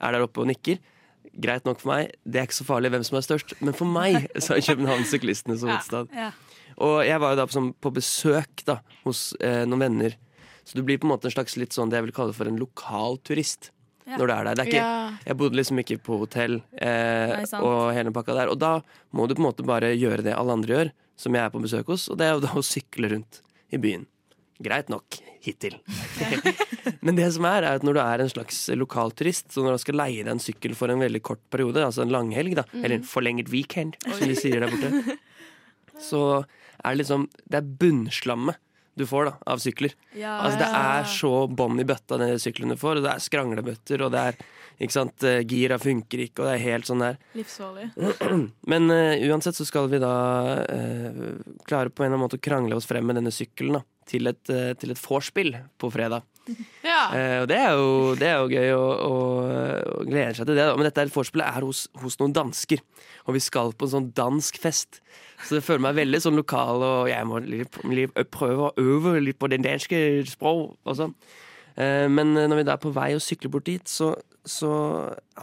er 0.00 0.10
der 0.14 0.22
oppe 0.24 0.40
og 0.40 0.46
nikker. 0.46 0.78
Greit 1.42 1.66
nok 1.68 1.80
for 1.82 1.90
meg. 1.92 2.14
Det 2.24 2.36
er 2.40 2.46
ikke 2.48 2.54
så 2.62 2.64
farlig 2.64 2.90
hvem 2.94 3.02
som 3.04 3.18
er 3.18 3.26
størst, 3.26 3.52
men 3.60 3.74
for 3.76 3.84
meg 3.84 4.28
så 4.38 4.54
er 4.56 4.62
København 4.64 5.04
syklistenes 5.04 5.62
hovedstad. 5.66 6.06
Ja. 6.14 6.30
Ja. 6.30 6.30
Og 6.84 6.98
jeg 7.06 7.20
var 7.22 7.32
jo 7.32 7.40
da 7.40 7.46
på, 7.48 7.56
sånn, 7.56 7.72
på 7.80 7.92
besøk 7.96 8.64
da, 8.68 8.80
hos 9.06 9.30
eh, 9.40 9.64
noen 9.68 9.86
venner. 9.86 10.16
Så 10.66 10.76
du 10.76 10.82
blir 10.82 10.98
på 10.98 11.06
en 11.06 11.14
måte 11.14 11.30
en 11.30 11.34
slags 11.36 11.56
litt 11.60 11.76
sånn 11.76 11.92
det 11.92 12.00
jeg 12.00 12.08
vil 12.08 12.16
kalle 12.16 12.34
for 12.36 12.50
en 12.50 12.58
lokal 12.60 13.20
turist. 13.24 13.70
Ja. 14.06 14.20
Når 14.20 14.28
du 14.28 14.32
er 14.32 14.44
der. 14.46 14.54
Det 14.54 14.62
er 14.62 14.70
ikke, 14.70 14.82
Ja. 14.82 14.90
Jeg 15.26 15.38
bodde 15.40 15.58
liksom 15.58 15.80
ikke 15.82 15.98
på 15.98 16.18
hotell 16.20 16.60
eh, 16.78 17.32
Nei, 17.32 17.46
og 17.58 17.94
hele 17.96 18.12
pakka 18.14 18.36
der. 18.36 18.50
Og 18.52 18.58
da 18.62 18.76
må 19.10 19.26
du 19.26 19.34
på 19.34 19.42
en 19.42 19.48
måte 19.48 19.66
bare 19.66 19.94
gjøre 19.96 20.22
det 20.26 20.36
alle 20.36 20.54
andre 20.54 20.76
gjør, 20.76 20.92
som 21.18 21.34
jeg 21.34 21.42
er 21.42 21.54
på 21.54 21.62
besøk 21.64 21.90
hos. 21.90 22.06
Og 22.12 22.20
det 22.20 22.28
er 22.28 22.36
jo 22.36 22.44
da 22.44 22.52
å 22.54 22.66
sykle 22.66 23.10
rundt 23.14 23.40
i 23.74 23.80
byen. 23.82 24.06
Greit 24.62 24.92
nok 24.92 25.18
hittil. 25.42 25.78
Men 27.06 27.18
det 27.18 27.28
som 27.34 27.46
er, 27.48 27.66
er 27.66 27.78
at 27.78 27.86
når 27.86 27.98
du 27.98 28.02
er 28.02 28.22
en 28.22 28.30
slags 28.30 28.60
lokalturist, 28.78 29.50
så 29.54 29.64
når 29.64 29.76
du 29.76 29.82
skal 29.84 29.98
leie 30.00 30.22
deg 30.22 30.32
en 30.34 30.42
sykkel 30.42 30.76
for 30.78 30.92
en 30.92 31.02
veldig 31.02 31.22
kort 31.26 31.42
periode, 31.52 31.82
altså 31.84 32.04
en 32.04 32.14
langhelg, 32.14 32.56
da, 32.58 32.66
mm. 32.70 32.78
eller 32.82 32.98
en 32.98 33.06
forlenget 33.06 33.50
weekend, 33.52 33.98
som 34.06 34.24
de 34.26 34.38
sier 34.38 34.62
der 34.62 34.72
borte, 34.72 35.18
så 36.08 36.22
er 36.82 36.94
det 36.94 37.02
liksom 37.02 37.28
Det 37.44 37.60
er 37.60 37.74
bunnslammet 37.82 38.62
du 38.96 39.04
får 39.04 39.26
da, 39.28 39.32
av 39.52 39.60
sykler. 39.60 39.92
Ja. 40.16 40.38
Altså 40.40 40.58
Det 40.62 40.68
er 40.78 41.08
så 41.12 41.30
bånn 41.52 41.80
i 41.82 41.84
bøtta, 41.84 42.16
den 42.16 42.38
sykkelen 42.40 42.72
du 42.72 42.78
får, 42.80 42.96
og 42.96 43.04
det 43.04 43.10
er 43.12 43.24
skranglebøtter, 43.26 44.04
og 44.06 44.14
det 44.14 44.22
er 44.30 44.38
ikke 44.76 44.92
sant, 44.92 45.24
eh, 45.24 45.40
gira 45.48 45.78
funker 45.80 46.20
ikke, 46.26 46.42
og 46.42 46.50
det 46.50 46.54
er 46.58 46.64
helt 46.66 46.88
sånn 46.88 47.00
der. 47.00 47.18
Livsfarlig. 47.36 47.86
Men 48.72 48.92
uh, 48.92 49.24
uansett 49.30 49.56
så 49.56 49.64
skal 49.64 49.88
vi 49.88 50.00
da 50.02 50.12
uh, 50.68 51.20
klare 51.64 51.88
på 51.88 52.04
en 52.04 52.10
eller 52.10 52.18
annen 52.18 52.24
måte 52.26 52.36
å 52.36 52.44
krangle 52.44 52.76
oss 52.76 52.88
frem 52.88 53.06
med 53.08 53.16
denne 53.16 53.32
sykkelen 53.32 53.78
da, 53.78 53.82
til 54.04 54.28
et, 54.28 54.42
uh, 54.52 54.74
til 54.76 54.92
et 54.92 55.00
vorspiel 55.00 55.54
på 55.80 55.92
fredag. 55.94 56.26
Ja. 56.86 57.08
Og 57.42 57.48
det 57.50 57.56
er 57.58 57.72
jo, 57.74 57.86
det 58.14 58.26
er 58.30 58.36
jo 58.38 58.50
gøy 58.52 58.68
å, 58.76 58.82
å, 59.02 59.14
å 59.98 60.04
glede 60.06 60.36
seg 60.36 60.46
til 60.46 60.54
det. 60.54 60.68
da. 60.68 60.76
Men 60.78 60.86
dette 60.86 61.02
er 61.02 61.10
vorspielet 61.10 61.48
er 61.58 61.64
hos, 61.66 61.80
hos 61.98 62.14
noen 62.20 62.36
dansker, 62.36 62.84
og 63.26 63.34
vi 63.34 63.42
skal 63.42 63.72
på 63.74 63.88
en 63.88 63.92
sånn 63.96 64.06
dansk 64.14 64.60
fest. 64.62 65.00
Så 65.42 65.56
det 65.56 65.64
føler 65.66 65.82
meg 65.88 65.96
veldig 65.98 66.20
sånn 66.22 66.38
lokal, 66.38 66.84
og 66.86 67.10
jeg 67.10 67.26
må 67.26 67.40
prøve 68.30 68.68
å 68.68 68.70
øve 68.78 69.16
litt 69.24 69.40
på 69.42 69.50
det 69.50 69.58
danske 69.66 69.98
språk 70.30 70.78
og 70.86 71.00
sånn. 71.00 71.16
Men 71.74 72.30
når 72.38 72.60
vi 72.60 72.68
da 72.70 72.78
er 72.78 72.84
på 72.86 72.94
vei 72.94 73.10
og 73.18 73.26
sykler 73.26 73.52
bort 73.52 73.66
dit, 73.66 73.90
så, 73.90 74.14
så 74.48 74.70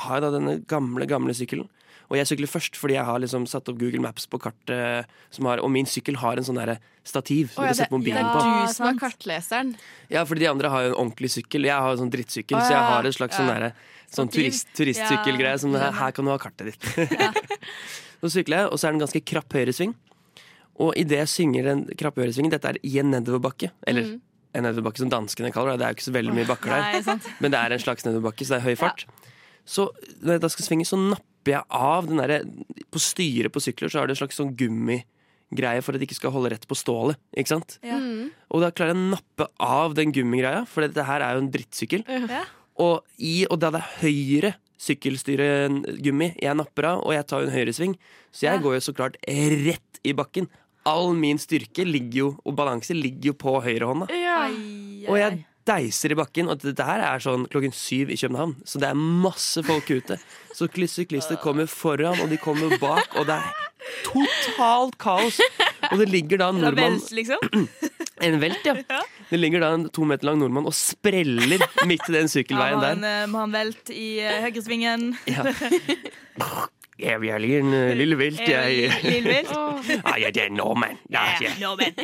har 0.05 0.19
jeg 0.19 0.25
da 0.25 0.33
denne 0.37 0.57
gamle, 0.69 1.07
gamle 1.09 1.35
sykkelen. 1.37 1.69
Og 2.11 2.17
jeg 2.19 2.27
sykler 2.29 2.49
først 2.51 2.77
fordi 2.77 2.93
jeg 2.97 3.07
har 3.07 3.21
liksom 3.23 3.45
satt 3.49 3.69
opp 3.71 3.77
Google 3.79 4.03
Maps 4.03 4.27
på 4.29 4.37
kartet, 4.41 5.09
som 5.33 5.47
har, 5.49 5.61
og 5.63 5.71
min 5.73 5.87
sykkel 5.89 6.19
har 6.21 6.37
en 6.37 6.45
sånn 6.45 6.59
stativ. 7.07 7.53
Du 7.55 7.61
ja, 7.63 7.71
kan 7.73 8.03
det, 8.03 8.11
det 8.11 8.17
er 8.19 8.29
på. 8.29 8.43
du 8.43 8.73
som 8.75 8.89
er 8.89 8.99
kartleseren. 8.99 9.73
Ja, 10.13 10.25
fordi 10.29 10.45
de 10.45 10.51
andre 10.51 10.69
har 10.69 10.85
jo 10.85 10.91
en 10.93 10.99
ordentlig 10.99 11.31
sykkel. 11.33 11.65
Jeg 11.69 11.73
har 11.73 11.95
jo 11.95 12.01
sånn 12.03 12.13
drittsykkel, 12.13 12.59
Å, 12.59 12.63
så 12.67 12.75
jeg 12.75 12.87
har 12.91 13.09
en 13.09 13.17
slags 13.17 13.39
sånn 13.39 13.51
der, 13.51 13.69
Sånn 14.13 14.29
turist, 14.29 14.67
turistsykkelgreie. 14.77 15.57
Som 15.57 15.73
her, 15.73 15.89
her 15.97 16.13
kan 16.13 16.27
du 16.27 16.29
ha 16.29 16.37
kartet 16.37 16.69
ditt. 16.69 16.89
så 18.21 18.29
sykler 18.35 18.61
jeg, 18.61 18.67
og 18.69 18.77
så 18.77 18.85
er 18.85 18.93
det 18.93 18.99
en 18.99 19.05
ganske 19.07 19.23
krapp 19.33 19.55
høyresving. 19.57 19.95
Og 20.83 20.93
idet 21.01 21.23
jeg 21.23 21.31
synger 21.31 21.71
den 21.71 21.81
krappe 21.97 22.21
høyresvingen, 22.21 22.53
dette 22.53 22.75
er 22.75 22.79
i 22.85 22.99
en 23.01 23.09
nedoverbakke, 23.13 23.73
eller 23.89 24.13
Mm. 24.13 24.21
En 24.53 24.65
nedoverbakke 24.67 25.01
som 25.01 25.11
danskene 25.11 25.51
kaller 25.53 25.73
det, 25.73 25.81
det 25.81 25.85
er 25.85 25.93
jo 25.93 25.97
ikke 25.99 26.07
så 26.07 26.15
veldig 26.15 26.35
mye 26.37 26.49
bakker 26.49 26.73
der, 26.73 26.97
sant. 27.05 27.29
men 27.43 27.53
det 27.53 27.59
er 27.59 27.75
en 27.75 27.83
slags 27.83 28.05
nedoverbakke, 28.07 28.45
så 28.45 28.55
det 28.55 28.59
er 28.61 28.67
høy 28.69 28.79
fart. 28.79 29.05
Så 29.65 29.87
når 30.21 30.37
jeg 30.37 30.43
da 30.43 30.51
skal 30.51 30.67
svinge, 30.67 30.87
så 30.87 30.99
napper 30.99 31.55
jeg 31.55 31.63
av 31.71 32.07
den 32.09 32.19
derre 32.19 32.39
På 32.91 32.99
styret 33.01 33.51
på 33.51 33.61
sykler 33.63 33.91
så 33.91 34.01
er 34.01 34.09
det 34.09 34.17
en 34.17 34.21
slags 34.21 34.37
sånn 34.39 34.51
gummigreie 34.59 35.83
for 35.83 35.95
at 35.95 36.01
det 36.01 36.09
ikke 36.09 36.19
skal 36.19 36.33
holde 36.35 36.51
rett 36.53 36.67
på 36.67 36.77
stålet, 36.77 37.19
ikke 37.35 37.53
sant? 37.55 37.77
Ja. 37.85 37.99
Og 38.51 38.63
da 38.63 38.73
klarer 38.75 38.93
jeg 38.93 38.99
å 38.99 39.13
nappe 39.15 39.47
av 39.63 39.95
den 39.97 40.13
gummigreia, 40.15 40.65
for 40.69 40.85
dette 40.85 41.07
her 41.07 41.23
er 41.23 41.37
jo 41.37 41.45
en 41.45 41.53
drittsykkel. 41.53 42.05
Ja. 42.29 42.43
Og, 42.81 43.01
i, 43.21 43.43
og 43.47 43.59
da 43.61 43.71
det 43.73 43.81
er 43.83 43.97
høyre 44.01 44.53
sykkelstyregummi 44.83 46.33
jeg 46.41 46.57
napper 46.57 46.89
av, 46.93 47.03
og 47.05 47.15
jeg 47.15 47.27
tar 47.29 47.45
en 47.45 47.53
høyresving, 47.53 47.95
så 48.33 48.47
jeg 48.49 48.63
går 48.63 48.77
jo 48.77 48.85
så 48.87 48.95
klart 48.97 49.17
rett 49.23 50.01
i 50.03 50.15
bakken. 50.17 50.49
All 50.89 51.13
min 51.15 51.39
styrke 51.39 51.85
ligger 51.87 52.17
jo, 52.17 52.29
og 52.43 52.55
balanse 52.59 52.95
ligger 52.97 53.31
jo 53.31 53.33
på 53.39 53.55
høyrehånda. 53.63 54.09
Og 55.07 55.17
jeg 55.19 55.43
deiser 55.67 56.11
i 56.11 56.17
bakken, 56.19 56.49
og 56.51 56.59
dette 56.59 56.83
her 56.83 57.03
er 57.07 57.23
sånn 57.23 57.45
klokken 57.51 57.71
syv 57.75 58.11
i 58.11 58.17
København, 58.19 58.57
så 58.67 58.81
det 58.83 58.89
er 58.89 58.99
masse 58.99 59.63
folk 59.63 59.87
ute. 59.93 60.17
Så 60.51 60.67
syklister 60.67 61.39
kommer 61.39 61.69
foran, 61.71 62.19
og 62.19 62.27
de 62.31 62.39
kommer 62.41 62.75
bak, 62.81 63.15
og 63.15 63.29
det 63.29 63.39
er 63.39 63.63
totalt 64.03 64.97
kaos. 65.01 65.39
Og 65.91 65.99
det 65.99 66.09
ligger 66.11 66.39
da 66.43 66.51
en 66.53 66.61
nordmann 66.63 66.99
liksom? 67.11 67.39
En 68.23 68.37
velt, 68.39 68.61
ja. 68.63 68.75
Det 69.27 69.35
ligger 69.39 69.59
da 69.59 69.71
en 69.75 69.87
to 69.91 70.05
meter 70.07 70.29
lang 70.29 70.37
nordmann 70.39 70.67
og 70.69 70.75
spreller 70.77 71.59
midt 71.89 72.05
i 72.07 72.13
den 72.13 72.29
sykkelveien 72.31 72.77
han, 72.79 73.01
der. 73.01 73.23
eh, 73.23 73.25
må 73.27 73.41
han 73.41 73.51
velt 73.51 73.89
i 73.91 74.21
uh, 74.23 74.37
høyresvingen? 74.45 75.09
Ja. 75.27 75.43
Jeg 76.99 77.21
vil 77.23 77.41
ligge 77.41 77.59
en 77.63 77.73
uh, 77.73 77.91
lille 77.97 78.17
vilt. 78.19 78.45
jeg. 78.47 78.91
Lille 79.03 79.39
velt? 79.39 79.51
Ah, 80.07 80.15
ja, 80.21 80.29
det 80.33 80.47
er 80.47 80.53
nordmenn. 80.53 80.99
Ja, 81.11 81.25
ja. 81.41 81.51
Nordmenn. 81.61 81.97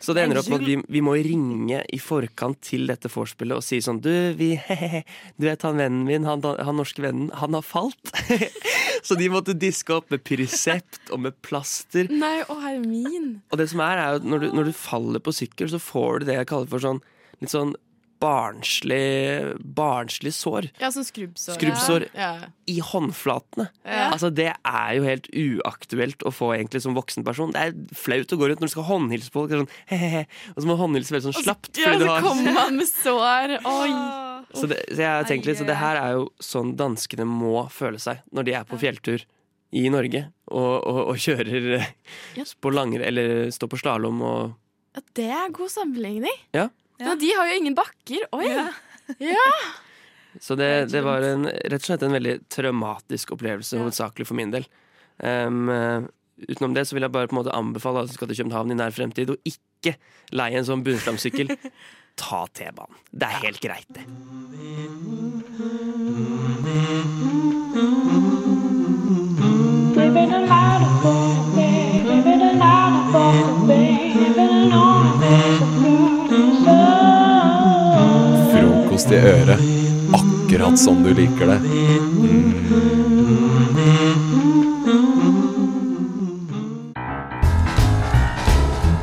Så 0.00 0.14
det 0.16 0.22
ender 0.24 0.40
opp 0.40 0.48
med 0.48 0.62
at 0.62 0.68
vi, 0.68 0.76
vi 0.88 1.02
må 1.04 1.12
ringe 1.20 1.82
i 1.92 1.98
forkant 2.00 2.56
til 2.64 2.86
dette 2.88 3.10
vorspielet 3.12 3.60
og 3.60 3.64
si 3.64 3.82
sånn 3.84 3.98
Du, 4.00 4.08
vi, 4.38 4.54
du 5.38 5.44
vet 5.44 5.66
han 5.66 5.76
vennen 5.76 6.06
min, 6.08 6.24
han, 6.24 6.40
han 6.40 6.78
norske 6.80 7.04
vennen, 7.04 7.28
han 7.36 7.56
har 7.58 7.66
falt. 7.66 8.14
Så 9.06 9.16
de 9.20 9.28
måtte 9.32 9.56
diske 9.56 9.92
opp 9.96 10.08
med 10.12 10.24
Pyresept 10.24 11.12
og 11.12 11.22
med 11.26 11.36
plaster. 11.44 12.08
Nei, 12.12 12.40
å 12.48 12.56
herre 12.62 12.80
min. 12.80 13.30
Og 13.52 13.60
det 13.60 13.68
som 13.72 13.84
er, 13.84 14.00
er 14.00 14.14
jo 14.14 14.22
at 14.22 14.30
når 14.32 14.44
du, 14.44 14.48
når 14.56 14.70
du 14.70 14.74
faller 14.76 15.24
på 15.24 15.36
sykkel, 15.36 15.68
så 15.72 15.80
får 15.82 16.20
du 16.22 16.30
det 16.30 16.40
jeg 16.40 16.50
kaller 16.52 16.72
for 16.72 16.84
sånn 16.84 17.04
litt 17.40 17.52
sånn 17.52 17.74
barnslig, 18.20 19.56
barnslig 19.76 20.32
sår. 20.36 20.68
Ja, 20.80 20.90
sånn 20.92 21.06
skrubbsår. 21.08 21.56
Skrubbsår 21.58 22.06
Ja. 22.14 22.30
i 22.66 22.78
håndflatene. 22.80 23.68
Ja. 23.84 24.10
Altså 24.12 24.30
Det 24.34 24.52
er 24.64 24.94
jo 24.96 25.02
helt 25.06 25.28
uaktuelt 25.32 26.22
å 26.22 26.32
få 26.32 26.52
egentlig 26.56 26.82
som 26.82 26.94
voksen 26.94 27.24
person. 27.24 27.52
Det 27.52 27.60
er 27.60 27.74
flaut 27.94 28.28
å 28.32 28.36
gå 28.38 28.48
rundt 28.48 28.60
når 28.60 28.68
du 28.68 28.74
skal 28.74 28.88
håndhilse 28.90 29.30
på 29.30 29.46
folk. 29.48 29.50
Sånn, 29.50 29.68
he-he-he, 29.86 30.26
og 30.54 30.62
så 30.62 30.66
må 30.68 30.76
håndhilse 30.78 31.10
veldig 31.16 31.32
sånn 31.32 31.42
slapt. 31.44 31.76
Ja, 31.78 31.96
så 31.98 32.06
har- 32.06 32.22
kommer 32.22 32.52
man 32.54 32.76
med 32.76 32.86
sår. 32.86 33.56
Oi. 33.64 33.90
så, 34.54 34.66
det, 34.68 34.78
så 34.90 34.96
jeg 35.00 35.10
har 35.10 35.24
tenkt 35.24 35.46
litt, 35.46 35.58
så 35.58 35.66
det 35.66 35.76
her 35.76 35.96
er 35.96 36.12
jo 36.18 36.28
sånn 36.40 36.76
danskene 36.76 37.24
må 37.26 37.68
føle 37.70 37.98
seg 37.98 38.20
når 38.32 38.44
de 38.44 38.52
er 38.54 38.64
på 38.64 38.78
fjelltur 38.78 39.24
i 39.72 39.88
Norge 39.88 40.24
og, 40.50 40.86
og, 40.86 41.00
og 41.12 41.16
kjører 41.16 41.76
eh, 41.78 42.44
på 42.60 42.72
langere 42.74 43.06
eller 43.06 43.50
står 43.54 43.68
på 43.70 43.78
slalåm 43.78 44.20
og 44.26 44.56
Ja, 44.96 45.00
det 45.14 45.28
er 45.30 45.52
god 45.54 45.70
sammenligning. 45.70 46.34
Ja. 46.52 46.68
Men 47.00 47.18
de 47.20 47.30
har 47.36 47.48
jo 47.50 47.60
ingen 47.60 47.76
bakker. 47.78 48.26
Oi. 48.36 48.50
Ja. 49.18 49.46
Så 50.40 50.54
det, 50.54 50.92
det 50.92 51.00
var 51.02 51.24
en, 51.26 51.48
rett 51.48 51.80
og 51.82 51.88
slett 51.88 52.04
en 52.06 52.14
veldig 52.14 52.36
traumatisk 52.52 53.32
opplevelse, 53.34 53.80
hovedsakelig 53.80 54.28
for 54.28 54.38
min 54.38 54.52
del. 54.54 54.68
Um, 55.18 55.66
utenom 56.46 56.76
det 56.76 56.86
så 56.86 56.94
vil 56.94 57.02
jeg 57.04 57.12
bare 57.12 57.26
på 57.28 57.34
en 57.34 57.40
måte 57.42 57.56
anbefale 57.56 57.98
alle 57.98 58.12
som 58.12 58.20
skal 58.20 58.30
til 58.30 58.38
København 58.44 58.70
i 58.70 58.78
nær 58.78 58.94
fremtid, 58.94 59.34
å 59.34 59.40
ikke 59.42 59.96
leie 60.38 60.60
en 60.60 60.68
sånn 60.68 60.84
bunnslamsykkel. 60.86 61.50
Ta 62.20 62.44
T-banen. 62.54 63.02
Det 63.10 63.26
er 63.26 63.42
helt 63.48 63.60
greit, 63.64 63.90
det. 63.96 64.04
Frokost 79.00 79.12
i 79.12 79.16
øret, 79.16 79.60
akkurat 80.12 80.78
som 80.78 80.98
du 81.02 81.14
liker 81.14 81.48
det. 81.48 81.58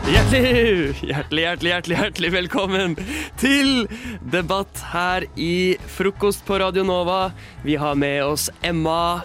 Hjertelig, 0.06 0.94
hjertelig, 1.02 1.42
hjertelig, 1.42 1.72
hjertelig, 1.72 1.98
hjertelig 1.98 2.32
velkommen 2.36 2.94
til 3.42 3.88
debatt 4.22 4.84
her 4.94 5.26
i 5.34 5.78
Frokost 5.98 6.46
på 6.46 6.60
Radio 6.62 6.86
Nova. 6.86 7.32
Vi 7.66 7.80
har 7.82 7.96
med 7.98 8.22
oss 8.24 8.52
Emma, 8.62 9.24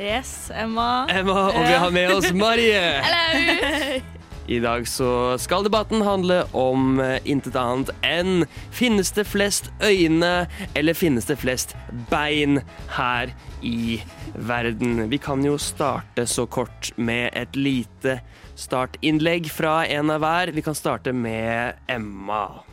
Yes, 0.00 0.50
Emma. 0.50 1.06
Emma 1.12 1.52
og 1.52 1.62
vi 1.62 1.78
har 1.78 1.94
med 1.94 2.10
oss 2.16 2.32
Marie. 2.32 2.98
Hello. 3.06 4.02
I 4.46 4.58
dag 4.58 4.88
så 4.88 5.38
skal 5.38 5.64
debatten 5.64 6.02
handle 6.02 6.42
om 6.52 7.00
eh, 7.00 7.20
intet 7.24 7.54
annet 7.56 7.92
enn 8.02 8.42
finnes 8.74 9.12
det 9.14 9.24
flest 9.30 9.68
øyne, 9.84 10.48
eller 10.74 10.98
finnes 10.98 11.28
det 11.30 11.36
flest 11.38 11.76
bein 12.10 12.58
her 12.96 13.30
i 13.62 14.00
verden? 14.34 15.04
Vi 15.12 15.20
kan 15.22 15.44
jo 15.46 15.54
starte 15.62 16.26
så 16.26 16.46
kort 16.50 16.90
med 16.96 17.30
et 17.38 17.54
lite 17.56 18.18
startinnlegg 18.58 19.46
fra 19.50 19.84
en 19.86 20.10
av 20.10 20.24
hver. 20.24 20.52
Vi 20.56 20.66
kan 20.66 20.74
starte 20.74 21.14
med 21.14 21.78
Emma. 21.86 22.64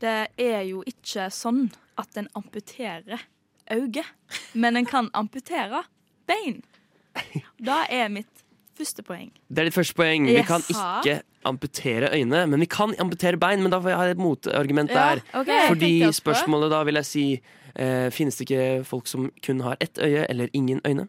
Det 0.00 0.32
er 0.40 0.62
jo 0.68 0.80
ikke 0.88 1.28
sånn 1.32 1.66
at 2.00 2.16
en 2.16 2.30
amputerer 2.36 3.20
øyet, 3.72 4.08
men 4.52 4.80
en 4.80 4.88
kan 4.88 5.12
amputere 5.12 5.84
bein. 6.28 6.62
Da 7.56 7.84
er 7.88 8.10
mitt 8.12 8.35
første 8.78 9.04
poeng. 9.06 9.30
Det 9.48 9.62
er 9.62 9.68
ditt 9.68 9.76
første 9.76 9.96
poeng. 9.98 10.28
Vi 10.28 10.42
kan 10.46 10.64
ikke 10.72 11.20
amputere 11.46 12.10
øyne, 12.14 12.44
men 12.50 12.62
vi 12.62 12.68
kan 12.70 12.94
amputere 13.02 13.38
bein. 13.40 13.62
Men 13.64 13.74
da 13.74 13.80
får 13.82 13.92
jeg 13.92 14.00
ha 14.00 14.06
et 14.14 14.22
motargument 14.22 14.92
der. 14.92 15.22
Ja, 15.22 15.42
okay. 15.42 15.68
Fordi 15.70 15.92
spørsmålet 16.16 16.72
da 16.74 16.82
vil 16.88 17.00
jeg 17.00 17.08
si 17.08 17.26
eh, 17.74 18.08
Finnes 18.14 18.38
det 18.38 18.48
ikke 18.48 18.84
folk 18.88 19.10
som 19.10 19.30
kun 19.44 19.62
har 19.66 19.78
ett 19.80 19.98
øye 20.02 20.26
eller 20.28 20.52
ingen 20.52 20.80
øyne? 20.86 21.08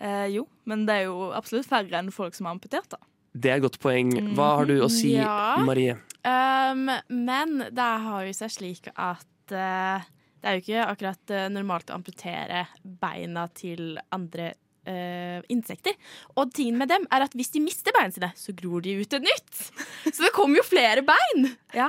Eh, 0.00 0.26
jo, 0.34 0.46
men 0.64 0.86
det 0.88 1.00
er 1.00 1.08
jo 1.10 1.30
absolutt 1.36 1.68
færre 1.68 1.98
enn 2.00 2.12
folk 2.14 2.36
som 2.36 2.48
har 2.48 2.56
amputert, 2.56 2.88
da. 2.92 3.00
Det 3.32 3.50
er 3.50 3.60
et 3.60 3.66
godt 3.66 3.78
poeng. 3.82 4.14
Hva 4.34 4.54
har 4.58 4.66
du 4.66 4.80
å 4.82 4.88
si, 4.90 5.14
Ja. 5.18 5.56
Marie? 5.62 5.98
Um, 6.20 6.88
men 7.08 7.62
det 7.72 7.90
har 8.04 8.24
jo 8.26 8.32
seg 8.36 8.50
slik 8.52 8.90
at 8.92 9.54
uh, 9.54 10.02
det 10.40 10.48
er 10.48 10.56
jo 10.56 10.62
ikke 10.64 10.84
akkurat 10.88 11.32
eh, 11.36 11.46
normalt 11.52 11.90
å 11.92 11.98
amputere 11.98 12.64
beina 12.82 13.46
til 13.52 13.98
andre 14.12 14.54
eh, 14.86 15.40
insekter. 15.52 15.96
Og 16.36 16.52
tingen 16.54 16.78
med 16.80 16.88
dem 16.92 17.06
er 17.12 17.26
at 17.26 17.34
hvis 17.36 17.50
de 17.54 17.60
mister 17.64 17.92
beina 17.96 18.10
sine, 18.14 18.30
så 18.36 18.54
gror 18.56 18.80
de 18.84 18.96
ut 19.00 19.12
et 19.18 19.26
nytt. 19.26 19.64
Så 20.10 20.20
det 20.24 20.32
kommer 20.36 20.60
jo 20.62 20.66
flere 20.68 21.02
bein. 21.06 21.50
Ja. 21.74 21.88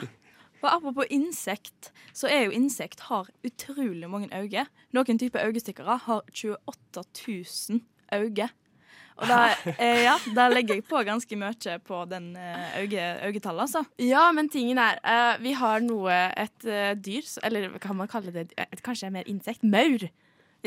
Og 0.62 0.70
apropos 0.70 1.08
insekt, 1.10 1.92
så 2.14 2.28
er 2.30 2.44
jo 2.46 2.52
insekt 2.54 3.00
har 3.10 3.30
utrolig 3.48 4.10
mange 4.10 4.30
øyne. 4.36 4.68
Noen 4.94 5.18
typer 5.18 5.48
øyestikkere 5.48 5.96
har 6.06 6.22
28 6.30 7.06
000 7.72 7.82
øyne. 8.14 8.50
Og 9.22 9.28
da, 9.28 9.40
eh, 9.78 10.00
ja, 10.06 10.14
da 10.34 10.48
legger 10.50 10.78
jeg 10.80 10.86
på 10.88 11.02
ganske 11.06 11.36
mye 11.38 11.74
på 11.86 11.98
den 12.10 12.32
eh, 12.40 12.78
øyetallet, 12.82 13.62
altså. 13.68 13.84
Ja, 14.02 14.32
men 14.34 14.48
tingen 14.50 14.80
er 14.82 14.98
eh, 15.04 15.36
Vi 15.44 15.52
har 15.60 15.82
noe, 15.84 16.16
et 16.42 16.66
eh, 16.66 16.94
dyr, 16.96 17.28
eller 17.44 17.76
kan 17.84 17.96
man 18.00 18.08
kalle 18.10 18.32
det 18.34 18.48
et, 18.58 18.82
kanskje 18.82 19.12
mer 19.14 19.28
insekt? 19.30 19.64
Maur. 19.64 20.00
Det 20.08 20.10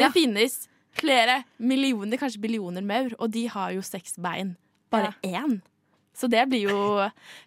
Ja. 0.05 0.11
finnes 0.15 0.69
flere 0.99 1.43
millioner, 1.59 2.19
kanskje 2.21 2.43
billioner 2.43 2.85
maur, 2.87 3.15
og 3.19 3.31
de 3.35 3.47
har 3.53 3.75
jo 3.77 3.85
seks 3.85 4.19
bein. 4.23 4.55
Bare 4.95 5.15
én. 5.27 5.61
Så 6.15 6.29
det 6.31 6.45
blir 6.49 6.69
jo 6.71 6.81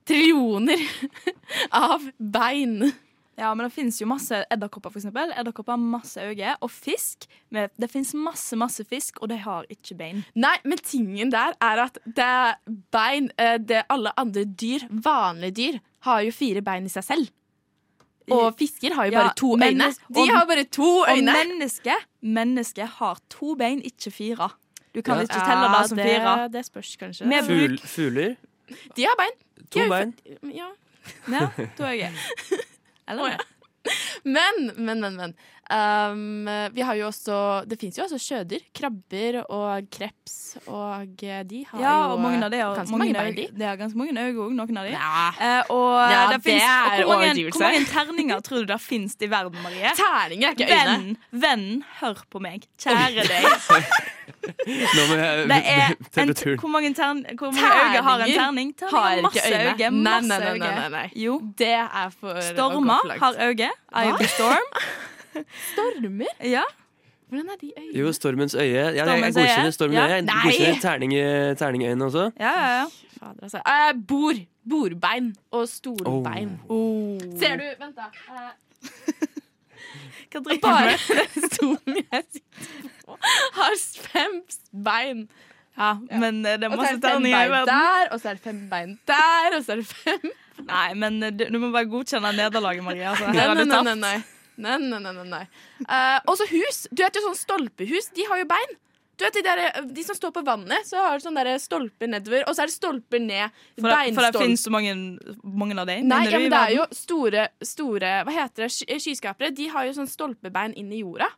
trillioner 0.07 0.81
av 1.71 2.03
bein. 2.19 2.81
Ja, 3.37 3.51
men 3.53 3.67
det 3.67 3.73
finnes 3.75 3.99
jo 4.01 4.07
masse 4.09 4.39
edderkopper, 4.49 4.95
eksempel. 4.97 5.29
Edderkopper 5.37 5.75
har 5.75 5.81
masse 5.81 6.23
øyne. 6.25 6.55
Og 6.65 6.71
fisk. 6.73 7.27
Men 7.53 7.69
Det 7.77 7.89
finnes 7.91 8.15
masse, 8.17 8.57
masse 8.57 8.83
fisk, 8.89 9.21
og 9.21 9.29
de 9.29 9.37
har 9.37 9.67
ikke 9.69 9.95
bein. 9.99 10.23
Nei, 10.35 10.55
men 10.65 10.81
tingen 10.81 11.29
der 11.31 11.53
er 11.61 11.83
at 11.85 11.99
det 12.03 12.77
bein 12.91 13.29
eh, 13.37 13.59
det 13.61 13.83
Alle 13.93 14.11
andre 14.17 14.43
dyr, 14.43 14.87
vanlige 14.89 15.57
dyr, 15.59 15.79
har 16.09 16.25
jo 16.25 16.33
fire 16.33 16.65
bein 16.65 16.89
i 16.89 16.91
seg 16.91 17.05
selv. 17.05 17.29
Og 18.31 18.55
fisker 18.59 18.93
har 18.93 19.05
jo 19.05 19.11
Ja, 19.11 19.21
bare 19.21 19.33
to 19.37 19.53
øyne. 19.55 19.87
De 20.15 20.19
og- 20.19 20.29
har 20.29 20.45
bare 20.45 20.63
to 20.63 21.05
øyne. 21.09 21.31
Og 21.31 21.37
mennesket 21.47 21.95
menneske 22.21 22.85
har 22.85 23.19
to 23.29 23.55
bein, 23.55 23.81
ikke 23.81 24.11
fire. 24.11 24.49
Du 24.95 25.01
kan 25.01 25.15
Ja. 25.15 25.21
ikke 25.21 25.33
telle 25.33 25.67
det 25.79 25.89
som 25.89 25.97
fire. 25.97 26.47
Det 26.53 26.65
spørs 26.65 26.95
kanskje. 26.97 27.25
Med 27.25 27.43
Ful, 27.45 27.77
fugler? 27.87 28.35
De 28.95 29.01
har 29.03 29.15
bein. 29.17 29.35
To 29.71 29.79
bein? 29.89 30.13
Ja. 30.55 30.67
Ja, 31.31 31.47
to 31.77 31.83
øyne. 31.83 32.11
Eller? 33.09 33.37
Men, 34.23 34.71
men, 34.77 34.99
men. 35.01 35.15
men. 35.15 35.37
Um, 35.67 36.47
vi 36.71 36.79
har 36.81 36.95
jo 36.95 37.09
også 37.09 37.65
Det 37.67 37.75
fins 37.79 37.97
jo 37.99 38.05
også 38.05 38.17
sjødyr. 38.23 38.61
Krabber 38.75 39.41
og 39.51 39.89
kreps, 39.91 40.55
og 40.63 41.23
eh, 41.27 41.41
de 41.43 41.65
har 41.67 41.81
Ja, 41.81 41.95
jo 42.05 42.13
og 42.13 42.21
mange 42.23 42.39
av 42.45 42.53
det, 42.53 42.61
og 42.63 42.77
ganske 42.77 42.95
mange 42.95 43.11
mange 43.11 43.33
øyne. 43.33 43.47
Det 43.51 43.67
er 43.67 43.75
ganske 43.81 43.99
mange 43.99 44.13
øyne 44.15 44.45
òg, 44.45 44.53
noen 44.55 44.79
av 44.79 44.87
de. 44.87 44.93
Ja. 44.95 45.25
Uh, 45.35 45.75
og 45.75 45.97
Ja, 46.13 46.21
det 46.31 46.37
det 46.37 46.43
finnes, 46.45 46.63
er 46.63 47.03
og 47.03 47.11
hvor, 47.11 47.19
mange, 47.25 47.43
hvor 47.51 47.65
mange 47.65 47.85
terninger 47.91 48.39
tror 48.47 48.63
du 48.63 48.71
det 48.71 48.79
finnes 48.81 49.17
i 49.19 49.29
verden, 49.31 49.59
Marie? 49.63 49.91
Terninger 49.99 50.47
er 50.47 50.55
ikke 50.55 50.71
øyne. 50.71 50.95
Venn, 50.95 51.17
venn, 51.43 51.67
hør 51.99 52.23
på 52.31 52.43
meg. 52.47 52.63
Kjære 52.79 53.27
deg. 53.27 53.51
Nå 54.67 55.03
må 55.09 55.15
jeg 55.19 55.47
Det 55.49 55.57
er 55.73 55.93
en, 56.23 56.57
hvor 56.59 56.67
mange, 56.67 56.93
tern, 56.93 57.25
hvor 57.37 57.51
mange 57.51 57.69
øyne 57.83 58.03
har 58.07 58.23
en 58.25 58.33
terning? 58.33 58.73
Terning 58.77 58.97
har 58.97 59.21
masse 59.21 59.43
øyne. 59.47 59.73
øyne. 59.73 60.03
Nei, 60.03 60.19
nei, 60.21 60.39
nei, 60.39 60.57
nei, 60.57 60.75
nei, 60.79 60.89
nei. 60.89 61.11
Jo. 61.15 61.41
Det 61.57 61.67
er 61.67 62.09
for 62.19 62.41
for 62.57 63.19
har 63.19 63.33
øyne. 63.47 63.69
Ivy 64.05 64.27
Storm. 64.35 64.67
Stormer? 65.71 66.33
Ja. 66.43 66.63
Hvordan 67.29 67.45
er 67.45 67.57
de 67.61 67.71
øyne? 67.77 67.99
Jo, 67.99 68.11
Stormens 68.13 68.55
øye. 68.55 68.63
Ja, 68.63 68.85
jeg, 68.85 68.95
jeg 68.95 69.07
Stormens 69.07 69.35
godkjenner 69.35 69.65
øye. 69.65 69.71
Stormens 69.71 69.97
Ja. 69.97 70.07
øye. 70.07 70.13
Jeg 70.15 70.27
godkjenner 70.43 70.79
terning, 70.81 71.13
terningøyne 71.57 72.05
også. 72.05 72.31
Ja, 72.39 72.51
ja, 72.61 72.77
ja. 72.79 72.85
Fader, 73.19 73.33
altså. 73.43 73.57
Uh, 73.67 74.05
bor. 74.07 74.33
Bordbein 74.69 75.35
og 75.51 75.67
stolbein. 75.69 76.59
Oh. 76.69 77.19
Ser 77.39 77.55
du 77.55 77.63
Vent, 77.79 77.95
da. 77.95 78.07
Eh, 78.29 79.26
Hva 80.31 80.41
driver 80.45 80.61
du 80.61 80.87
med? 80.87 81.27
den 81.33 81.51
stolen 81.51 81.99
jeg 82.01 82.23
sitter 82.37 82.89
på, 83.05 83.19
har 83.57 83.77
fem 84.07 84.39
bein. 84.87 85.27
Ja, 85.77 85.91
men 86.09 86.41
eh, 86.45 86.57
det 86.57 86.71
så 86.71 86.79
det 86.79 86.87
fem 86.87 87.01
terninger 87.01 87.45
i 87.45 87.51
verden. 87.53 87.69
der, 87.69 88.07
og 88.13 88.21
så 88.21 88.31
er 88.31 88.39
det 88.39 88.43
fem 88.47 88.63
bein 88.71 88.95
der, 89.09 89.57
og 89.57 89.61
så 89.63 89.75
er 89.75 89.83
det 89.83 89.89
fem 89.91 90.31
Nei, 90.71 90.87
men 90.97 91.21
eh, 91.21 91.35
du, 91.37 91.45
du 91.53 91.59
må 91.61 91.69
bare 91.75 91.85
godkjenne 91.91 92.31
nederlaget, 92.33 92.83
Maria. 92.83 93.11
Altså, 93.13 93.29
her 93.29 93.51
har 93.51 93.59
du 93.59 93.67
tapt. 93.69 93.85
nei, 93.91 93.95
nei. 94.01 94.17
Nei, 94.57 94.77
nei, 94.81 94.99
nei, 95.05 95.13
nei, 95.29 95.45
Uh, 95.85 96.17
og 96.25 96.31
også 96.33 96.47
hus. 96.49 96.79
Du 96.89 97.03
vet 97.03 97.13
jo 97.13 97.21
sånn 97.27 97.37
stolpehus, 97.37 98.07
de 98.17 98.25
har 98.25 98.39
jo 98.41 98.47
bein. 98.49 98.71
Du 99.17 99.25
vet 99.25 99.33
De, 99.33 99.41
der, 99.41 99.61
de 99.97 100.03
som 100.05 100.15
står 100.15 100.31
på 100.35 100.43
vannet, 100.45 100.85
så 100.85 100.99
har 101.01 101.17
de 101.17 101.25
sånne 101.25 101.43
der 101.47 101.57
stolper 101.61 102.09
nedover, 102.11 102.43
og 102.45 102.53
så 102.53 102.63
er 102.63 102.69
det 102.69 102.75
stolper 102.75 103.21
ned. 103.23 103.55
For, 103.79 103.89
det, 103.89 104.13
for 104.13 104.27
det 104.27 104.41
finnes 104.43 104.65
så 104.67 104.73
mange, 104.73 104.93
mange 105.41 105.77
av 105.81 105.89
dem. 105.89 106.05
Nei, 106.05 106.19
ja, 106.29 106.37
men 106.37 106.53
det 106.53 106.59
er 106.61 106.75
jo 106.75 106.85
store, 106.93 107.47
store 107.65 108.11
Hva 108.27 108.35
heter 108.35 108.67
det? 108.67 108.99
Skyskapere. 109.01 109.49
De 109.57 109.65
har 109.73 109.87
jo 109.89 109.95
sånn 109.97 110.09
stolpebein 110.11 110.75
inn 110.77 110.93
i 110.93 111.01
jorda. 111.01 111.31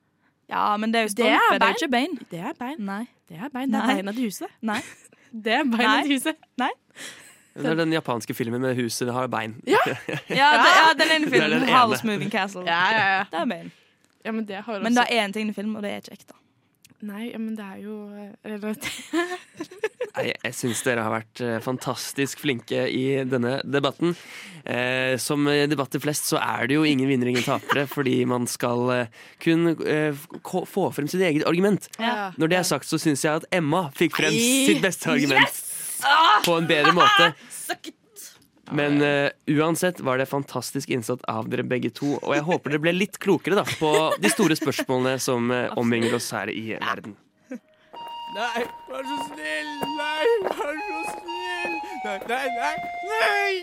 Ja, 0.49 0.65
men 0.81 0.91
det 0.91 0.99
er 0.99 1.07
jo 1.07 1.15
Det 1.15 1.29
er 1.29 1.39
stolpe, 1.39 1.55
det 1.55 1.65
er 1.65 1.71
jo 1.71 1.79
ikke 1.79 1.91
bein. 1.93 2.19
Det 2.33 2.43
er 2.51 2.59
bein. 2.59 2.83
Nei. 2.83 3.01
Det 3.29 3.37
er 3.37 3.51
bein, 3.53 3.71
det 3.71 3.79
er 3.79 3.93
beina 3.93 4.15
til 4.17 4.27
huset. 4.27 4.59
Nei. 4.65 4.81
Det 5.29 5.53
er 5.53 5.67
beina 5.69 5.99
til 6.01 6.15
huset. 6.17 6.39
Nei. 6.57 6.71
Det 7.53 7.69
er 7.69 7.75
den 7.77 7.91
japanske 7.93 8.33
filmen 8.33 8.63
med 8.63 8.73
huset 8.79 9.05
det 9.05 9.13
har 9.13 9.27
bein. 9.29 9.55
Ja. 9.69 9.77
Ja, 10.41 10.47
det, 10.57 10.71
ja, 10.73 10.87
den 10.97 11.11
ene 11.13 11.29
Det 11.29 11.35
er 11.35 11.35
filmen, 11.35 11.53
den 11.53 11.67
ene. 11.67 11.75
House 11.75 12.07
Moving 12.07 12.31
Castle. 12.33 12.63
Ja, 12.65 12.81
ja, 12.95 13.05
ja. 13.19 13.23
Det 13.29 13.39
er 13.43 13.49
bein. 13.51 13.71
Ja, 14.25 14.31
men 14.35 14.47
det 14.49 14.63
har 14.65 14.81
Men 14.83 14.97
det 14.97 15.05
er 15.05 15.23
en 15.27 15.33
tegnefilm, 15.33 15.75
og 15.77 15.85
det 15.85 15.91
er 15.91 16.01
ikke 16.01 16.17
ekte. 16.17 16.35
Nei, 17.05 17.29
men 17.37 17.53
det 17.55 17.63
er 17.63 17.77
jo 17.83 17.97
relativt. 18.43 19.11
relatert. 19.13 19.85
Nei, 20.17 20.25
jeg 20.43 20.55
syns 20.57 20.81
dere 20.83 21.03
har 21.05 21.13
vært 21.13 21.41
eh, 21.45 21.59
fantastisk 21.63 22.41
flinke 22.41 22.81
i 22.91 23.03
denne 23.29 23.59
debatten. 23.63 24.15
Eh, 24.65 25.13
som 25.21 25.45
debatter 25.47 26.01
flest 26.03 26.27
så 26.27 26.41
er 26.41 26.67
det 26.67 26.75
jo 26.75 26.83
ingen 26.87 27.07
vinnere, 27.07 27.31
ingen 27.31 27.45
tapere, 27.45 27.85
fordi 27.95 28.17
man 28.27 28.49
skal 28.51 28.83
eh, 28.95 29.13
kun 29.43 29.71
eh, 29.85 30.17
få 30.43 30.89
frem 30.95 31.07
sitt 31.11 31.23
eget 31.23 31.47
argument. 31.47 31.87
Ja. 32.01 32.31
Når 32.35 32.51
det 32.51 32.59
er 32.59 32.67
sagt, 32.73 32.89
så 32.89 32.99
syns 32.99 33.23
jeg 33.23 33.39
at 33.43 33.47
Emma 33.55 33.85
fikk 33.95 34.19
frem 34.19 34.35
sitt 34.35 34.83
beste 34.83 35.13
argument 35.13 35.65
Ah! 36.03 36.39
på 36.45 36.55
en 36.55 36.67
bedre 36.67 36.93
måte. 36.95 37.31
Men 38.71 39.01
uh, 39.01 39.29
uansett 39.47 39.99
var 39.99 40.17
det 40.17 40.25
fantastisk 40.29 40.89
innsatt 40.89 41.23
av 41.27 41.49
dere 41.49 41.63
begge 41.65 41.89
to, 41.89 42.15
og 42.21 42.35
jeg 42.35 42.45
håper 42.45 42.75
dere 42.75 42.83
ble 42.83 42.93
litt 42.93 43.17
klokere 43.21 43.57
da, 43.61 43.65
på 43.79 43.93
de 44.21 44.29
store 44.29 44.57
spørsmålene 44.59 45.17
som 45.21 45.49
uh, 45.51 45.71
omringer 45.79 46.15
oss 46.19 46.29
her 46.35 46.51
i 46.53 46.75
verden. 46.77 47.17
Nei, 47.49 48.61
vær 48.85 49.07
så 49.09 49.15
snill! 49.31 49.71
Nei, 49.97 50.25
vær 50.45 50.75
så 50.85 50.99
snill! 51.15 51.79
Nei, 52.05 52.17
nei, 52.29 52.45
nei! 52.59 52.75
nei! 53.09 53.53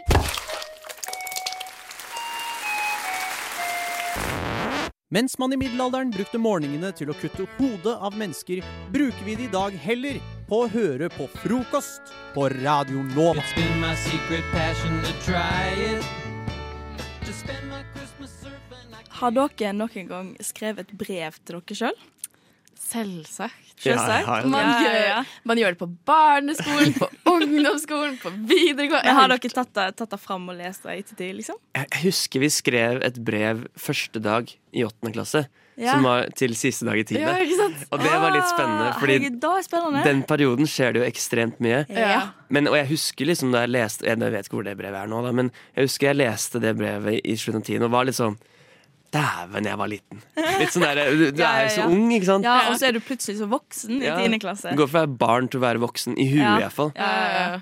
Mens 5.14 5.38
man 5.38 5.54
i 5.54 5.56
middelalderen 5.60 6.10
brukte 6.10 6.40
morgenene 6.42 6.90
til 6.98 7.12
å 7.12 7.14
kutte 7.14 7.46
hodet 7.60 7.94
av 7.94 8.18
mennesker, 8.18 8.64
bruker 8.90 9.22
vi 9.22 9.36
det 9.38 9.46
i 9.46 9.52
dag 9.52 9.76
heller 9.86 10.18
på 10.46 10.62
å 10.62 10.66
høre 10.70 11.08
på 11.10 11.26
frokost 11.42 12.12
på 12.34 12.46
Radio 12.62 13.02
Nova. 13.14 13.42
Har 19.16 19.32
dere 19.32 19.72
noen 19.74 20.10
gang 20.10 20.28
skrevet 20.44 20.92
brev 20.94 21.40
til 21.42 21.58
dere 21.58 21.78
sjøl? 21.80 21.98
Selvsagt. 22.86 23.62
Ja. 23.82 23.96
Man, 24.46 24.62
Ja, 24.62 24.76
ja, 24.78 24.92
gjør, 24.94 25.32
man 25.50 25.58
gjør 25.60 25.74
det 25.74 25.80
på 25.80 25.88
barneskolen, 26.08 26.94
på 27.00 27.08
ungdomsskolen, 27.32 28.14
på 28.22 28.30
videregående 28.48 29.04
Men 29.10 29.18
har 29.18 29.32
dere 29.34 29.52
tatt 29.52 29.72
det, 29.74 29.88
tatt 29.98 30.14
det 30.14 30.20
fram 30.22 30.46
og 30.52 30.56
lest 30.60 30.86
det 30.86 30.94
i 30.94 31.02
ettertid, 31.02 31.34
liksom? 31.42 31.58
Jeg 31.76 32.02
husker 32.06 32.44
vi 32.46 32.52
skrev 32.54 33.02
et 33.04 33.18
brev 33.26 33.66
første 33.76 34.22
dag 34.22 34.52
i 34.72 34.86
åttende 34.86 35.16
klasse. 35.18 35.46
Ja. 35.76 35.92
Som 35.92 36.06
var 36.08 36.30
til 36.32 36.54
siste 36.56 36.86
dag 36.88 36.96
i 36.96 37.04
tiende. 37.04 37.34
Ja. 37.36 37.66
Og 37.92 38.00
det 38.00 38.10
var 38.16 38.30
litt 38.32 38.46
spennende, 38.48 38.86
Ah, 38.94 38.98
fordi 38.98 39.18
herregud, 39.20 39.64
spennende. 39.66 40.04
den 40.06 40.22
perioden 40.24 40.64
skjer 40.72 40.94
det 40.96 41.02
jo 41.02 41.06
ekstremt 41.10 41.58
mye. 41.60 41.82
Ja. 41.92 42.22
Men, 42.48 42.66
og 42.70 42.76
jeg 42.78 42.88
husker 42.94 43.26
liksom 43.28 43.52
da 43.52 43.64
jeg 43.66 43.72
leste 43.74 44.06
Jeg 44.08 44.16
vet 44.18 44.46
ikke 44.48 44.56
hvor 44.56 44.64
det 44.64 44.76
brevet 44.78 45.02
er 45.02 45.06
nå, 45.10 45.20
da, 45.26 45.32
men 45.36 45.50
jeg 45.76 45.84
husker 45.90 46.06
jeg 46.12 46.16
leste 46.22 46.60
det 46.62 46.72
brevet 46.78 47.20
i 47.24 47.34
slutten 47.36 47.60
av 47.60 47.66
tiende 47.68 47.88
og 47.90 47.92
var 47.92 48.06
litt 48.08 48.16
sånn 48.16 48.38
Dæven, 49.14 49.64
jeg 49.68 49.78
var 49.78 49.88
liten. 49.88 50.18
Litt 50.58 50.72
sånn 50.74 50.82
der, 50.82 50.98
Du, 51.14 51.26
du 51.30 51.42
er 51.46 51.60
jo 51.62 51.68
så 51.76 51.82
ja. 51.84 51.86
ung, 51.92 52.08
ikke 52.16 52.26
sant? 52.28 52.44
Ja, 52.48 52.56
og 52.72 52.80
så 52.80 52.88
er 52.88 52.96
du 52.96 53.00
plutselig 53.04 53.36
så 53.38 53.46
voksen 53.48 54.00
i 54.00 54.08
tiende 54.08 54.40
klasse. 54.42 54.72
Går 54.76 54.88
fra 54.90 55.04
å 55.04 55.06
være 55.06 55.18
barn 55.20 55.46
til 55.52 55.60
å 55.60 55.62
være 55.62 55.80
voksen. 55.84 56.16
I 56.18 56.26
huet, 56.32 56.40
Ja. 56.42 56.56
i 56.56 56.64
hvert 56.64 56.74
fall. 56.74 56.90
Ja, 56.96 57.10
ja, 57.22 57.44
ja. 57.52 57.60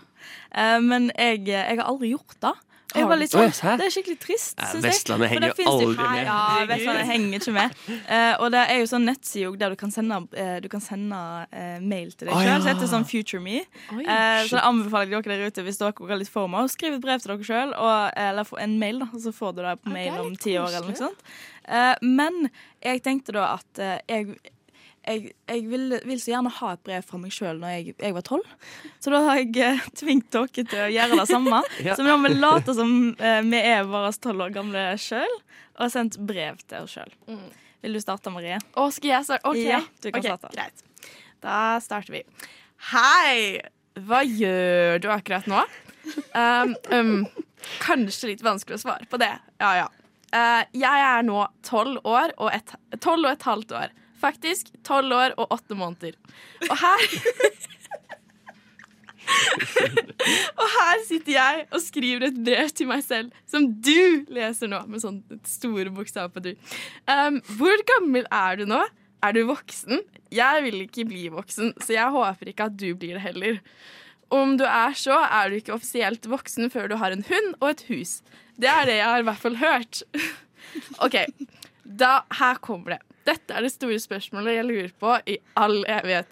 Eh, 0.54 0.78
men 0.86 1.10
jeg, 1.18 1.42
jeg 1.50 1.76
har 1.78 1.84
aldri 1.90 2.10
gjort 2.14 2.38
det. 2.46 2.54
Jeg 2.94 3.08
var 3.10 3.18
litt 3.18 3.32
sånn, 3.34 3.50
det 3.78 3.86
er 3.88 3.90
skikkelig 3.94 4.18
trist. 4.22 4.54
syns 4.58 4.72
jeg. 4.74 4.82
Vestlandet 4.84 5.30
henger 5.32 5.54
jo- 5.58 5.66
aldri 5.72 5.96
med. 5.98 6.24
Ja, 6.28 6.36
Vestlandet 6.70 7.06
henger 7.10 7.40
ikke 7.40 7.54
med. 7.56 7.78
Uh, 8.08 8.34
og 8.38 8.50
det 8.54 8.62
er 8.70 8.78
jo 8.78 8.86
sånn 8.90 9.04
nettside 9.08 9.58
der 9.58 9.74
du 9.74 9.76
kan 9.80 9.90
sende, 9.90 10.20
uh, 10.38 10.60
du 10.60 10.68
kan 10.72 10.80
sende 10.84 11.18
uh, 11.50 11.78
mail 11.82 12.12
til 12.12 12.28
deg 12.28 12.34
sjøl. 12.34 12.38
Oh, 12.38 12.46
ja. 12.46 12.58
det 12.62 12.74
heter 12.76 12.92
sånn 12.92 13.06
Future 13.10 13.42
Me. 13.42 13.64
Oi, 13.96 14.04
Eh, 14.04 14.44
så 14.46 14.58
det 14.58 14.64
anbefaler 14.68 15.10
jeg 15.10 15.24
dere 15.26 15.38
der 15.40 15.50
ute 15.50 15.62
hvis 15.66 15.78
dere 15.80 16.08
har 16.08 16.18
litt 16.20 16.30
for 16.30 16.46
meg. 16.48 16.70
Skriv 16.70 16.94
et 16.94 17.02
brev 17.02 17.20
til 17.20 17.34
dere 17.34 17.44
sjøl, 17.50 17.74
eller 18.16 18.44
få 18.46 18.60
en 18.62 18.78
mail, 18.78 19.02
da, 19.02 19.06
så 19.18 19.32
får 19.34 19.54
du 19.56 19.62
det 19.66 19.74
på 19.82 19.90
mail 19.94 20.12
om 20.22 20.36
ti 20.36 20.54
år. 20.60 20.68
eller 20.70 20.88
noe 20.92 20.96
sånt. 21.02 21.22
Eh, 21.66 21.94
men 22.02 22.50
jeg 22.84 23.02
tenkte 23.02 23.32
da 23.32 23.54
at 23.58 23.82
jeg 24.08 24.36
jeg, 25.04 25.34
jeg 25.50 25.64
vil, 25.68 25.96
vil 26.08 26.20
så 26.20 26.32
gjerne 26.32 26.52
ha 26.58 26.70
et 26.74 26.82
brev 26.86 27.04
fra 27.06 27.18
meg 27.20 27.34
sjøl 27.34 27.58
når 27.60 27.74
jeg, 27.74 27.94
jeg 28.00 28.16
var 28.16 28.24
tolv. 28.26 28.54
Så 29.02 29.12
da 29.12 29.20
har 29.26 29.40
jeg 29.40 29.50
eh, 29.60 29.82
tvingt 30.00 30.30
dere 30.32 30.64
til 30.64 30.80
å 30.86 30.88
gjøre 30.94 31.20
det 31.20 31.28
samme. 31.30 31.60
Ja. 31.84 31.96
Så 31.98 32.06
vi 32.06 32.14
må 32.16 32.30
late 32.32 32.74
som 32.76 32.92
eh, 33.18 33.40
vi 33.44 33.60
er 33.60 33.84
våre 33.88 34.12
tolv 34.22 34.46
år 34.46 34.54
gamle 34.54 34.86
sjøl, 35.00 35.38
og 35.76 35.92
sendt 35.92 36.16
brev 36.22 36.60
til 36.64 36.86
oss 36.86 36.96
sjøl. 36.96 37.12
Vil 37.84 37.98
du 37.98 38.00
starte, 38.00 38.32
Marie? 38.32 38.56
Å, 38.80 38.88
skal 38.94 39.10
jeg 39.10 39.28
starte? 39.28 39.50
OK. 39.50 39.60
Ja, 39.60 39.82
du 40.00 40.08
kan 40.08 40.22
okay, 40.22 40.36
starte. 40.38 40.52
Greit. 40.56 41.10
Da 41.44 41.56
starter 41.84 42.16
vi. 42.16 42.22
Hei! 42.92 43.60
Hva 44.08 44.22
gjør 44.24 45.02
du 45.04 45.10
akkurat 45.12 45.50
nå? 45.50 45.60
Um, 46.32 46.72
um, 46.90 47.12
kanskje 47.82 48.32
litt 48.32 48.44
vanskelig 48.44 48.78
å 48.78 48.82
svare 48.86 49.08
på 49.10 49.20
det. 49.20 49.30
Ja, 49.60 49.74
ja. 49.82 49.90
Uh, 50.34 50.62
jeg 50.74 51.04
er 51.10 51.26
nå 51.26 51.44
tolv 51.66 52.00
år 52.08 52.32
og 52.42 52.50
et, 52.50 52.72
12 52.96 53.12
og 53.20 53.30
et 53.30 53.46
halvt 53.46 53.76
år. 53.82 53.94
Faktisk 54.20 54.70
tolv 54.86 55.12
år 55.14 55.34
og 55.40 55.52
åtte 55.58 55.76
måneder. 55.78 56.18
Og 56.70 56.76
her 56.80 57.06
Og 60.60 60.66
her 60.74 61.00
sitter 61.06 61.32
jeg 61.32 61.64
og 61.70 61.80
skriver 61.82 62.28
et 62.28 62.36
brev 62.46 62.68
til 62.76 62.88
meg 62.90 63.04
selv, 63.06 63.32
som 63.50 63.66
du 63.84 64.24
leser 64.32 64.70
nå, 64.70 64.82
med 64.90 65.02
sånne 65.02 65.38
store 65.48 65.92
bokstaver 65.94 66.32
på 66.34 66.44
du. 66.44 66.52
Um, 67.08 67.40
hvor 67.58 67.84
gammel 67.94 68.28
er 68.28 68.60
du 68.60 68.66
nå? 68.68 68.82
Er 69.24 69.32
du 69.36 69.44
voksen? 69.48 70.02
Jeg 70.34 70.64
vil 70.66 70.82
ikke 70.84 71.06
bli 71.08 71.28
voksen, 71.32 71.72
så 71.80 71.96
jeg 71.96 72.12
håper 72.12 72.50
ikke 72.50 72.68
at 72.68 72.76
du 72.76 72.90
blir 72.92 73.16
det 73.16 73.24
heller. 73.24 73.60
Om 74.34 74.56
du 74.60 74.64
er 74.68 74.96
så, 74.98 75.16
er 75.24 75.50
du 75.50 75.58
ikke 75.58 75.74
offisielt 75.76 76.28
voksen 76.28 76.70
før 76.72 76.90
du 76.90 76.98
har 77.00 77.14
en 77.14 77.24
hund 77.28 77.54
og 77.60 77.70
et 77.70 77.84
hus. 77.88 78.18
Det 78.60 78.68
er 78.70 78.88
det 78.88 78.98
jeg 78.98 79.08
har 79.08 79.22
i 79.22 79.28
hvert 79.28 79.42
fall 79.42 79.58
hørt. 79.60 80.02
OK, 81.04 81.16
da 81.84 82.18
her 82.40 82.60
kommer 82.64 82.96
det. 82.96 83.02
Dette 83.24 83.56
er 83.56 83.64
det 83.64 83.72
store 83.72 84.00
spørsmålet 84.02 84.58
jeg 84.58 84.68
lurer 84.68 84.90
på 85.00 85.14
i 85.32 85.38
all 85.60 85.80
evighet. 85.88 86.28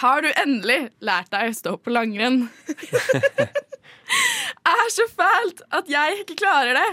Har 0.00 0.22
du 0.22 0.30
endelig 0.30 0.90
lært 1.02 1.30
deg 1.32 1.50
å 1.50 1.56
stå 1.56 1.76
på 1.82 1.94
langrenn? 1.94 2.44
er 4.70 4.90
så 4.94 5.06
fælt 5.10 5.62
at 5.74 5.90
jeg 5.90 6.22
ikke 6.22 6.38
klarer 6.42 6.78
det. 6.78 6.90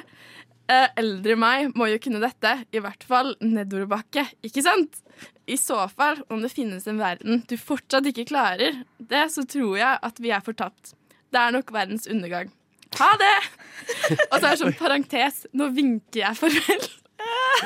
Eh, 0.68 0.88
eldre 1.00 1.38
meg 1.40 1.72
må 1.80 1.88
jo 1.88 2.00
kunne 2.04 2.20
dette, 2.20 2.52
i 2.76 2.82
hvert 2.84 3.06
fall 3.08 3.32
nedoverbakke, 3.40 4.26
ikke 4.44 4.64
sant? 4.66 5.00
I 5.48 5.56
så 5.60 5.86
fall, 5.88 6.20
om 6.34 6.42
det 6.44 6.52
finnes 6.52 6.90
en 6.92 7.00
verden 7.00 7.46
du 7.48 7.56
fortsatt 7.56 8.10
ikke 8.10 8.28
klarer 8.34 8.82
det, 9.00 9.24
så 9.32 9.46
tror 9.48 9.78
jeg 9.80 10.02
at 10.10 10.20
vi 10.20 10.34
er 10.36 10.44
fortapt. 10.44 10.92
Det 11.32 11.40
er 11.40 11.56
nok 11.56 11.72
verdens 11.76 12.10
undergang. 12.12 12.52
Ha 12.98 13.14
det! 13.20 13.36
Og 14.32 14.40
så 14.40 14.44
er 14.44 14.50
det 14.50 14.62
sånn 14.64 14.80
parentes, 14.80 15.44
nå 15.56 15.70
vinker 15.76 16.26
jeg 16.26 16.40
farvel. 16.40 16.88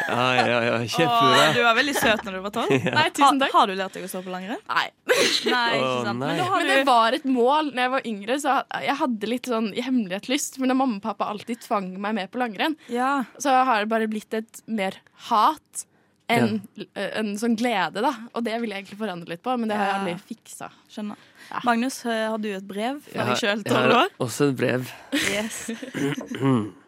Ja, 0.08 0.26
ja, 0.36 0.60
ja, 0.64 0.76
kjempebra. 0.88 1.48
du 1.56 1.60
var 1.66 1.76
veldig 1.76 1.94
søt 1.98 2.24
når 2.26 2.38
du 2.38 2.42
var 2.46 2.54
tolv. 2.56 2.72
Ja. 2.86 2.94
Nei, 2.96 3.06
tusen 3.16 3.42
takk. 3.42 3.52
Har, 3.52 3.60
har 3.60 3.72
du 3.72 3.76
lært 3.80 3.98
deg 3.98 4.06
å 4.08 4.10
stå 4.12 4.22
på 4.26 4.32
langrenn? 4.34 4.62
Nei. 4.72 4.86
Nei, 5.52 5.68
ikke 5.76 5.92
sant. 6.08 6.08
Oh, 6.08 6.22
nei. 6.22 6.32
Men 6.38 6.56
Men 6.56 6.72
det 6.72 6.80
var 6.88 7.18
et 7.18 7.28
mål 7.28 7.72
når 7.74 7.84
jeg 7.84 7.94
var 7.98 8.10
yngre, 8.14 8.40
så 8.42 8.56
jeg 8.88 8.98
hadde 9.04 9.30
litt 9.30 9.52
sånn 9.52 9.70
i 9.76 9.84
hemmelighet 9.86 10.32
lyst. 10.32 10.58
Men 10.62 10.74
da 10.74 10.78
mamma 10.80 11.00
og 11.02 11.06
pappa 11.06 11.30
alltid 11.34 11.64
tvang 11.68 11.92
meg 12.02 12.18
med 12.18 12.32
på 12.34 12.42
langrenn, 12.42 12.78
så 12.88 13.62
har 13.68 13.84
det 13.84 13.92
bare 13.92 14.10
blitt 14.12 14.34
et 14.40 14.64
mer 14.72 14.98
hat 15.30 15.86
enn 16.32 16.62
en 16.96 17.34
sånn 17.40 17.58
glede, 17.60 18.00
da. 18.04 18.14
Og 18.32 18.46
det 18.48 18.56
vil 18.64 18.72
jeg 18.72 18.86
egentlig 18.86 19.00
forandre 19.02 19.34
litt 19.34 19.44
på, 19.44 19.56
men 19.60 19.68
det 19.72 19.76
har 19.80 19.90
jeg 19.90 19.98
aldri 20.00 20.14
fiksa. 20.32 20.70
Skjønner. 20.92 21.28
Magnus, 21.68 21.98
eh, 22.08 22.30
har 22.32 22.40
du 22.40 22.48
et 22.54 22.64
brev 22.64 23.02
Jeg 23.04 23.12
fra 23.12 23.26
har, 23.26 23.34
deg 23.34 23.42
sjøl, 23.42 23.64
jeg 23.68 23.90
har 23.92 24.14
også 24.24 24.48
et 24.54 24.60
brev. 24.62 24.94
Yes. 25.28 25.66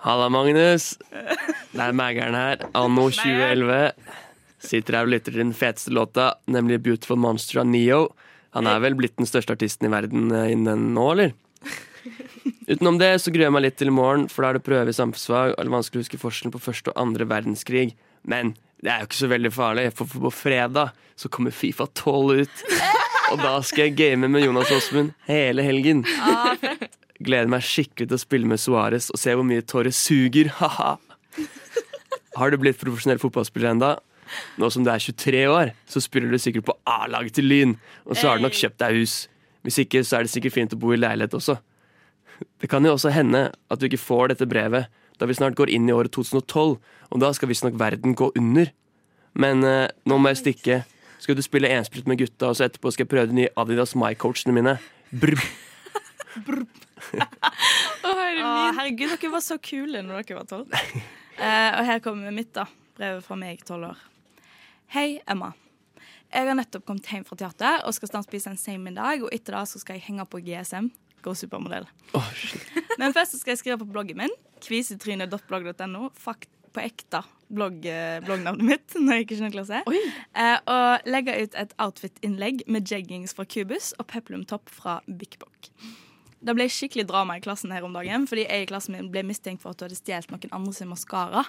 Halla, 0.00 0.30
Magnus. 0.32 0.94
Det 1.10 1.82
er 1.84 1.92
Mægeren 1.92 2.36
her, 2.36 2.62
anno 2.72 3.10
2011. 3.12 3.92
Sitter 4.64 4.96
her 4.96 5.04
og 5.04 5.12
lytter 5.12 5.34
til 5.34 5.42
den 5.42 5.52
feteste 5.52 5.92
låta, 5.92 6.32
nemlig 6.48 6.80
'Beautiful 6.80 7.20
Monster' 7.20 7.60
av 7.60 7.66
Neo. 7.66 8.08
Han 8.56 8.66
er 8.66 8.80
vel 8.80 8.96
blitt 8.96 9.16
den 9.16 9.28
største 9.28 9.52
artisten 9.52 9.86
i 9.86 9.92
verden 9.92 10.32
eh, 10.32 10.52
innen 10.52 10.94
nå, 10.94 11.04
eller? 11.12 11.34
Utenom 12.66 12.98
det 12.98 13.20
så 13.20 13.30
gruer 13.30 13.48
jeg 13.48 13.52
meg 13.52 13.62
litt 13.66 13.76
til 13.76 13.92
i 13.92 13.94
morgen, 13.94 14.26
for 14.28 14.42
da 14.42 14.50
er 14.50 14.58
det 14.58 14.64
prøve 14.64 14.88
i 14.88 14.96
samfunnsfag, 14.96 15.52
og 15.52 15.60
det 15.60 15.68
er 15.68 15.76
vanskelig 15.76 16.00
å 16.00 16.04
huske 16.06 16.22
forskjellen 16.22 16.54
på 16.54 16.64
første 16.64 16.90
og 16.94 17.00
andre 17.04 17.28
verdenskrig. 17.28 17.92
Men 18.24 18.54
det 18.80 18.90
er 18.90 19.02
jo 19.02 19.08
ikke 19.10 19.18
så 19.18 19.28
veldig 19.30 19.52
farlig, 19.52 19.86
for 19.96 20.08
på 20.08 20.32
fredag 20.32 20.94
så 21.20 21.28
kommer 21.32 21.52
Fifa 21.52 21.86
12 21.86 22.44
ut. 22.44 22.62
Og 23.30 23.42
da 23.42 23.52
skal 23.66 23.88
jeg 23.88 23.96
game 23.98 24.28
med 24.30 24.42
Jonas 24.42 24.72
Åsmund 24.74 25.12
hele 25.28 25.62
helgen. 25.62 26.02
Gleder 27.20 27.50
meg 27.52 27.66
skikkelig 27.66 28.08
til 28.08 28.16
å 28.16 28.22
spille 28.22 28.48
med 28.48 28.62
Suárez 28.62 29.10
og 29.12 29.20
se 29.20 29.34
hvor 29.36 29.46
mye 29.46 29.64
tårer 29.68 29.92
suger. 29.94 30.48
Haha. 30.56 30.96
Har 32.38 32.50
du 32.50 32.56
blitt 32.62 32.80
profesjonell 32.80 33.20
fotballspiller 33.20 33.74
enda? 33.74 33.90
Nå 34.58 34.70
som 34.72 34.86
du 34.86 34.90
er 34.92 35.02
23 35.02 35.42
år, 35.50 35.72
så 35.90 36.00
spiller 36.02 36.32
du 36.32 36.38
sikkert 36.40 36.68
på 36.70 36.76
A-laget 36.88 37.36
til 37.36 37.50
Lyn. 37.50 37.74
Og 38.06 38.16
så 38.16 38.30
har 38.30 38.38
du 38.38 38.46
nok 38.46 38.56
kjøpt 38.56 38.80
deg 38.80 39.02
hus. 39.02 39.16
Hvis 39.66 39.82
ikke, 39.82 40.00
så 40.06 40.16
er 40.16 40.24
det 40.24 40.32
sikkert 40.32 40.56
fint 40.56 40.72
å 40.72 40.80
bo 40.80 40.94
i 40.94 41.00
leilighet 41.00 41.36
også. 41.36 41.58
Det 42.62 42.70
kan 42.72 42.86
jo 42.86 42.94
også 42.94 43.12
hende 43.12 43.50
at 43.52 43.80
du 43.80 43.86
ikke 43.90 44.00
får 44.00 44.32
dette 44.32 44.48
brevet 44.48 44.88
da 45.20 45.28
vi 45.28 45.36
snart 45.36 45.58
går 45.58 45.72
inn 45.76 45.88
i 45.88 45.94
året 45.94 46.14
2012, 46.16 46.78
og 47.10 47.22
da 47.22 47.32
skal 47.36 47.50
visstnok 47.50 47.76
verden 47.80 48.16
gå 48.16 48.30
under. 48.38 48.72
Men 49.38 49.64
eh, 49.66 49.86
nå 50.08 50.18
må 50.18 50.32
jeg 50.32 50.40
stikke. 50.40 50.82
Skal 51.20 51.36
du 51.36 51.44
spille 51.44 51.68
ensprut 51.68 52.08
med 52.08 52.22
gutta, 52.22 52.48
og 52.48 52.56
så 52.56 52.66
etterpå 52.66 52.92
skal 52.94 53.04
jeg 53.04 53.12
prøve 53.12 53.30
de 53.30 53.42
nye 53.42 53.52
Adidas 53.60 53.92
My-coachene 53.98 54.56
mine. 54.56 54.78
Brr. 55.12 55.36
Å, 58.06 58.10
herregud, 58.76 59.10
dere 59.16 59.32
var 59.32 59.42
så 59.44 59.56
kule 59.62 60.02
når 60.04 60.22
dere 60.22 60.42
var 60.42 60.50
tolv. 60.50 60.76
Eh, 61.40 61.70
og 61.72 61.86
her 61.88 62.02
kommer 62.04 62.34
mitt, 62.36 62.50
da. 62.52 62.66
Brevet 62.98 63.24
fra 63.24 63.36
meg, 63.40 63.62
tolv 63.64 63.86
år. 63.94 64.00
Hei, 64.92 65.22
Emma. 65.24 65.54
Jeg 66.28 66.50
har 66.50 66.58
nettopp 66.58 66.84
kommet 66.84 67.08
hjem 67.08 67.24
fra 67.24 67.38
teater 67.40 67.86
og 67.88 67.94
skal 67.96 68.10
snart 68.10 68.28
spise 68.28 68.50
en 68.52 68.58
sein 68.60 68.82
middag. 68.84 69.22
Og 69.24 69.32
etter 69.32 69.56
det 69.56 69.62
så 69.70 69.80
skal 69.80 69.96
jeg 69.96 70.04
henge 70.10 70.26
på 70.28 70.42
GSM. 70.44 70.90
Gå 71.24 71.32
supermodell. 71.40 71.88
Men 73.00 73.16
først 73.16 73.38
så 73.38 73.40
skal 73.40 73.54
jeg 73.54 73.62
skrive 73.62 73.78
på 73.80 73.88
bloggen 73.88 74.20
min. 74.20 74.36
Kvisetryne.blogg.no. 74.66 76.10
Fakt 76.14 76.50
på 76.70 76.82
ekte 76.84 77.24
blogg, 77.50 77.86
eh, 77.86 78.20
bloggnavnet 78.24 78.66
mitt 78.66 78.94
når 79.00 79.20
jeg 79.20 79.24
gikk 79.24 79.34
i 79.34 79.40
9. 79.42 79.54
klasse. 79.56 79.80
Eh, 79.90 80.58
og 80.70 81.08
legge 81.10 81.34
ut 81.42 81.56
et 81.58 81.74
outfit-innlegg 81.82 82.62
med 82.70 82.86
jeggings 82.90 83.34
fra 83.36 83.46
Cubus 83.48 83.92
og 83.98 84.06
peplumtopp 84.12 84.70
fra 84.72 85.00
Bik 85.06 85.40
Bok. 85.42 85.72
Det 86.40 86.54
ble 86.56 86.64
skikkelig 86.72 87.04
drama 87.10 87.34
i 87.36 87.42
klassen 87.44 87.72
her 87.74 87.84
om 87.84 87.92
dagen, 87.92 88.24
fordi 88.28 88.46
jeg 88.46 88.64
i 88.64 88.68
klassen 88.70 88.94
min 88.96 89.10
ble 89.12 89.20
mistenkt 89.28 89.60
for 89.60 89.74
at 89.74 89.80
du 89.80 89.84
hadde 89.84 89.98
stjålet 89.98 90.30
noen 90.32 90.54
andre 90.56 90.72
sin 90.72 90.88
maskara. 90.88 91.42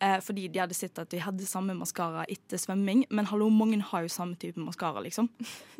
Eh, 0.00 0.16
fordi 0.24 0.46
de 0.48 0.62
hadde 0.62 0.78
sett 0.78 0.96
at 1.02 1.12
vi 1.12 1.20
hadde 1.20 1.48
samme 1.48 1.76
maskara 1.76 2.24
etter 2.32 2.60
svømming. 2.60 3.04
Men 3.12 3.28
hallo, 3.28 3.50
mange 3.52 3.82
har 3.90 4.06
jo 4.06 4.14
samme 4.14 4.38
type 4.40 4.62
maskara, 4.62 5.04
liksom. 5.04 5.28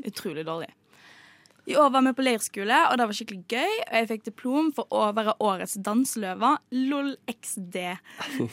Utrolig 0.05 0.45
dårlig. 0.45 0.69
I 1.69 1.77
år 1.77 1.91
var 1.93 2.01
vi 2.07 2.15
på 2.17 2.25
leirskole, 2.25 2.77
og 2.89 2.97
det 2.97 3.07
var 3.11 3.17
skikkelig 3.19 3.43
gøy. 3.53 3.73
Og 3.85 3.97
jeg 3.99 4.09
fikk 4.09 4.23
diplom 4.31 4.71
for 4.73 4.89
å 4.89 5.11
være 5.13 5.35
årets 5.45 5.77
danseløve. 5.85 6.55
LOL 6.73 7.11
XD. 7.29 7.77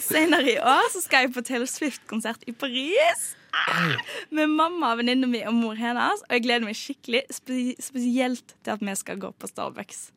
Senere 0.03 0.49
i 0.51 0.57
år 0.59 0.89
så 0.91 1.03
skal 1.05 1.23
jeg 1.23 1.35
på 1.37 1.45
Taylor 1.47 1.69
Swift-konsert 1.71 2.43
i 2.43 2.51
Paris. 2.51 3.29
Med 4.35 4.51
mamma, 4.51 4.91
venninna 4.99 5.29
mi 5.31 5.45
og 5.47 5.55
mor 5.55 5.79
hennes. 5.79 6.25
Og 6.27 6.35
jeg 6.35 6.43
gleder 6.43 6.67
meg 6.67 6.75
skikkelig, 6.75 7.23
spe 7.37 7.61
spesielt 7.79 8.57
til 8.65 8.75
at 8.75 8.83
vi 8.83 8.97
skal 8.99 9.21
gå 9.23 9.31
på 9.31 9.51
Starbucks. 9.53 10.09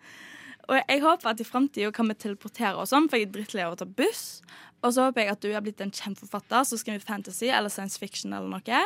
Og 0.69 0.77
jeg 0.79 1.01
håper 1.03 1.31
at 1.31 1.41
i 1.41 1.47
framtida 1.49 1.91
kan 1.95 2.11
vi 2.11 2.17
teleportere 2.21 2.77
oss 2.77 2.93
om, 2.97 3.09
for 3.09 3.17
jeg 3.17 3.31
er 3.31 3.37
drittlei 3.37 3.65
av 3.65 3.77
å 3.77 3.81
ta 3.81 3.89
buss. 3.89 4.41
Og 4.85 4.93
så 4.95 5.09
håper 5.09 5.25
jeg 5.25 5.33
at 5.33 5.43
du 5.43 5.49
har 5.51 5.65
blitt 5.65 5.81
en 5.83 5.91
kjent 5.91 6.21
forfatter 6.21 6.63
som 6.69 6.79
skriver 6.79 7.03
fantasy 7.03 7.49
eller 7.51 7.73
science 7.73 7.99
fiction, 7.99 8.35
eller 8.37 8.53
noe, 8.53 8.83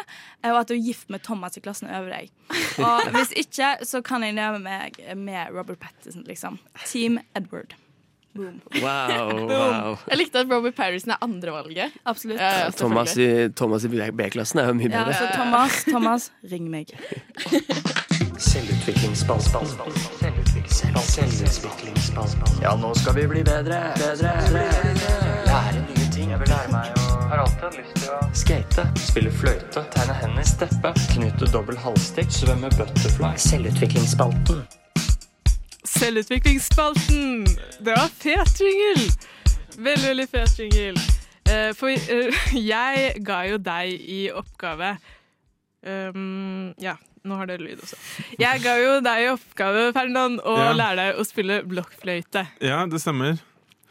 og 0.49 0.61
at 0.63 0.71
du 0.71 0.77
er 0.77 0.81
gift 0.81 1.11
med 1.13 1.25
Thomas 1.27 1.59
i 1.59 1.65
klassen 1.65 1.91
over 1.91 2.09
deg. 2.15 2.33
Og 2.81 3.07
hvis 3.19 3.35
ikke, 3.45 3.75
så 3.85 4.01
kan 4.07 4.25
jeg 4.25 4.39
nøye 4.39 4.63
meg 4.63 5.03
med 5.21 5.53
Robert 5.53 5.83
Pattinson, 5.83 6.25
liksom. 6.29 6.61
Team 6.87 7.21
Edward. 7.37 7.77
Boom. 8.33 8.63
Wow, 8.81 9.43
wow. 9.51 9.99
Jeg 10.09 10.17
likte 10.23 10.41
at 10.41 10.49
Robert 10.49 10.79
Patterson 10.79 11.13
er 11.13 11.21
andrevalget. 11.21 11.99
Absolutt. 12.09 12.41
Ja, 12.41 12.65
ja, 12.65 12.71
Thomas 12.71 13.19
i, 13.21 13.29
Thomas 13.53 13.85
i 13.85 13.93
B-klassen 13.93 14.63
er 14.63 14.71
jo 14.71 14.79
mye 14.79 14.89
bedre. 14.89 15.13
Ja, 15.13 15.19
så 15.19 15.29
Thomas, 15.37 15.83
Thomas, 15.85 16.31
ring 16.55 16.71
meg. 16.73 16.95
Selvutviklingsspalten. 18.43 19.67
Selvutviklingsspalten. 21.01 22.63
Ja, 22.63 22.77
nå 22.77 22.95
skal 22.95 23.15
vi 23.15 23.27
bli 23.31 23.45
bedre. 23.45 23.79
Bedre. 23.97 24.33
Lære 25.47 25.85
nye 25.87 26.07
ting. 26.13 26.31
Jeg 26.31 26.41
vil 26.41 26.49
lære 26.51 26.73
meg 26.73 26.91
å 26.99 27.05
Har 27.31 27.39
alltid 27.45 27.63
hatt 27.63 27.77
lyst 27.79 27.95
til 28.01 28.11
å 28.11 28.19
skate. 28.35 28.87
Spille 28.99 29.31
fløyte. 29.31 29.85
Tegne 29.95 30.17
hender. 30.25 30.47
Steppe. 30.49 30.91
Knytte 31.13 31.47
dobbel 31.55 31.79
halvstikk. 31.85 32.35
Svømme 32.35 32.71
butterfly. 32.75 33.31
Selvutviklingsspalten. 33.47 34.65
Selvutviklingsspalten! 35.93 37.47
Det 37.79 37.95
var 37.95 38.11
fet 38.11 38.59
jingle! 38.59 39.07
Veldig, 39.79 40.09
veldig 40.09 40.29
fet 40.35 40.59
jingle. 40.59 41.07
Uh, 41.47 41.71
for 41.79 41.95
uh, 41.95 42.43
jeg 42.75 43.15
ga 43.23 43.39
jo 43.53 43.63
deg 43.63 43.87
i 44.19 44.21
oppgave 44.35 44.97
um, 45.87 46.75
Ja, 46.83 46.97
nå 47.29 47.37
har 47.39 47.47
dere 47.51 47.63
lyd 47.63 47.83
også. 47.85 47.99
Jeg 48.41 48.63
ga 48.65 48.75
jo 48.81 48.97
deg 49.05 49.23
i 49.25 49.31
oppgave, 49.33 49.93
Ferdinand, 49.95 50.41
å 50.43 50.57
Ja. 50.59 50.73
lære 50.75 50.97
deg 50.99 51.21
å 51.21 51.27
spille 51.29 51.61
blokkfløyte. 51.69 52.47
Ja, 52.61 52.83
det 52.87 53.01
stemmer. 53.03 53.39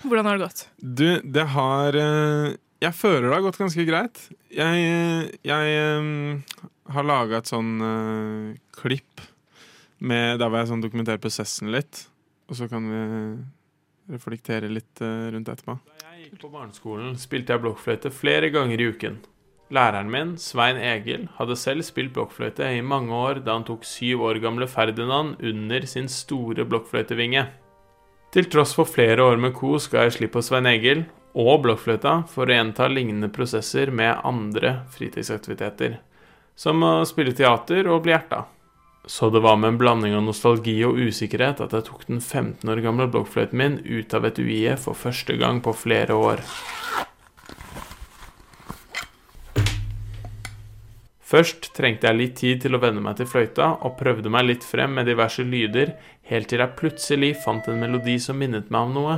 Hvordan 0.03 0.25
har 0.25 0.37
det 0.37 0.47
gått? 0.47 0.65
Du, 0.81 1.21
det 1.21 1.45
har 1.53 1.95
eh, 1.95 2.55
Jeg 2.81 2.93
føler 2.97 3.27
det 3.29 3.35
har 3.37 3.45
gått 3.45 3.59
ganske 3.61 3.85
greit. 3.85 4.21
Jeg, 4.49 4.83
eh, 4.83 5.29
jeg 5.45 5.75
eh, 5.77 6.67
har 6.91 7.05
laga 7.07 7.37
et 7.39 7.47
sånn 7.47 7.75
uh, 7.79 8.55
klipp 8.75 9.21
med, 10.01 10.39
der 10.41 10.49
hvor 10.49 10.59
jeg 10.59 10.71
sånn 10.71 10.81
dokumenterer 10.83 11.21
prosessen 11.21 11.69
litt. 11.71 12.07
Og 12.49 12.57
så 12.57 12.67
kan 12.67 12.83
vi 12.89 13.01
reflektere 14.11 14.67
litt 14.67 14.99
uh, 15.05 15.29
rundt 15.31 15.47
etterpå. 15.53 15.77
Da 16.01 16.15
jeg 16.17 16.25
gikk 16.31 16.41
på 16.41 16.49
barneskolen, 16.51 17.13
spilte 17.21 17.53
jeg 17.53 17.63
blokkfløyte 17.63 18.11
flere 18.11 18.49
ganger 18.51 18.81
i 18.81 18.89
uken. 18.91 19.21
Læreren 19.71 20.09
min, 20.11 20.33
Svein 20.35 20.75
Egil, 20.75 21.29
hadde 21.37 21.55
selv 21.55 21.85
spilt 21.87 22.11
blokkfløyte 22.11 22.67
i 22.75 22.81
mange 22.83 23.15
år 23.15 23.39
da 23.45 23.53
han 23.55 23.63
tok 23.63 23.85
syv 23.87 24.25
år 24.27 24.41
gamle 24.43 24.67
Ferdinand 24.67 25.37
under 25.39 25.85
sin 25.87 26.09
store 26.11 26.65
blokkfløytevinge. 26.67 27.45
Til 28.35 28.49
tross 28.51 28.75
for 28.75 28.87
flere 28.87 29.23
år 29.23 29.39
med 29.39 29.55
kos 29.55 29.87
ga 29.91 30.03
jeg 30.03 30.17
slipp 30.17 30.35
på 30.35 30.43
Svein 30.43 30.67
Egil 30.67 31.05
og 31.31 31.63
blokkfløyta 31.63 32.17
for 32.27 32.51
å 32.51 32.57
gjenta 32.57 32.89
lignende 32.91 33.31
prosesser 33.31 33.93
med 33.95 34.19
andre 34.27 34.81
fritidsaktiviteter, 34.91 36.01
som 36.55 36.83
å 36.83 36.93
spille 37.07 37.31
teater 37.35 37.87
og 37.87 38.03
bli 38.03 38.15
hjerta. 38.15 38.43
Så 39.07 39.31
det 39.33 39.39
var 39.39 39.55
med 39.57 39.71
en 39.71 39.79
blanding 39.79 40.19
av 40.19 40.27
nostalgi 40.27 40.75
og 40.85 40.99
usikkerhet 40.99 41.63
at 41.63 41.71
jeg 41.73 41.87
tok 41.87 42.03
den 42.11 42.19
15 42.19 42.67
år 42.69 42.83
gamle 42.83 43.07
blokkfløyten 43.15 43.57
min 43.63 43.79
ut 43.87 44.13
av 44.19 44.27
et 44.27 44.43
UiE 44.43 44.75
for 44.75 44.99
første 44.99 45.39
gang 45.39 45.63
på 45.63 45.73
flere 45.87 46.19
år. 46.19 46.43
Først 51.31 51.69
trengte 51.71 52.09
jeg 52.09 52.17
litt 52.17 52.33
tid 52.41 52.57
til 52.65 52.75
å 52.75 52.79
venne 52.83 52.99
meg 52.99 53.15
til 53.15 53.27
fløyta, 53.29 53.69
og 53.87 53.95
prøvde 53.99 54.27
meg 54.33 54.49
litt 54.49 54.65
frem 54.67 54.97
med 54.97 55.07
diverse 55.07 55.45
lyder, 55.47 55.93
helt 56.27 56.49
til 56.51 56.59
jeg 56.59 56.75
plutselig 56.75 57.29
fant 57.45 57.69
en 57.71 57.79
melodi 57.79 58.17
som 58.19 58.35
minnet 58.35 58.67
meg 58.73 58.89
om 58.89 58.97
noe. 58.97 59.15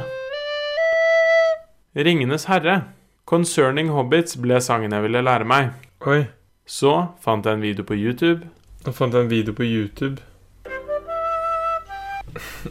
Ringenes 1.97 2.45
herre. 2.51 2.83
Concerning 3.25 3.89
Hobbits 3.95 4.37
ble 4.37 4.59
sangen 4.61 4.93
jeg 4.93 5.05
ville 5.07 5.23
lære 5.25 5.47
meg. 5.47 5.73
Oi. 6.05 6.27
Så 6.69 6.93
fant 7.23 7.45
jeg 7.49 7.57
en 7.57 7.65
video 7.65 7.85
på 7.87 7.97
YouTube. 7.97 8.45
Nå 8.85 8.93
fant 8.93 9.13
jeg 9.15 9.25
en 9.25 9.31
video 9.31 9.57
på 9.57 9.65
YouTube. 9.65 10.21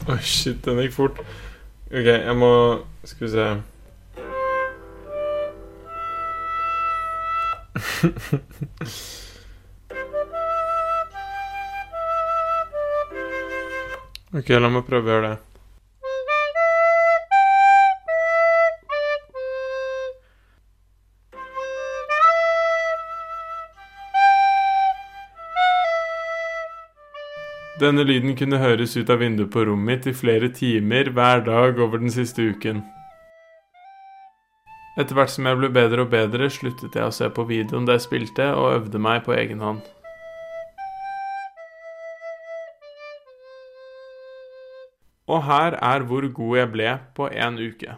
Oi, 0.07 0.21
shit, 0.23 0.63
den 0.63 0.79
gikk 0.85 0.95
fort. 0.95 1.19
Ok, 1.91 2.07
jeg 2.07 2.37
må 2.39 2.53
Skal 3.05 3.27
vi 3.27 3.33
se 3.35 3.47
Ok, 14.33 14.49
la 14.49 14.69
meg 14.73 14.87
prøve 14.89 15.11
å 15.11 15.13
gjøre 15.13 15.31
det. 15.35 15.41
Denne 27.83 28.07
lyden 28.09 28.33
kunne 28.39 28.57
høres 28.63 28.97
ut 28.97 29.11
av 29.13 29.21
vinduet 29.21 29.53
på 29.53 29.67
rommet 29.69 29.89
mitt 29.91 30.09
i 30.09 30.17
flere 30.17 30.49
timer 30.49 31.13
hver 31.13 31.45
dag 31.45 31.77
over 31.77 32.01
den 32.01 32.13
siste 32.15 32.49
uken. 32.55 32.81
Etter 34.97 35.17
hvert 35.19 35.33
som 35.35 35.45
jeg 35.45 35.61
ble 35.61 35.69
bedre 35.77 36.07
og 36.07 36.13
bedre, 36.13 36.49
sluttet 36.49 36.97
jeg 36.97 37.05
å 37.05 37.13
se 37.13 37.29
på 37.29 37.45
videoen 37.49 37.85
da 37.85 37.99
jeg 37.99 38.09
spilte, 38.09 38.55
og 38.57 38.79
øvde 38.79 39.01
meg 39.03 39.27
på 39.29 39.37
egen 39.37 39.61
hånd. 39.61 39.85
Og 45.33 45.45
her 45.49 45.79
er 45.81 46.05
hvor 46.09 46.27
god 46.37 46.57
jeg 46.59 46.73
ble 46.75 46.95
på 47.17 47.29
én 47.33 47.61
uke. 47.69 47.97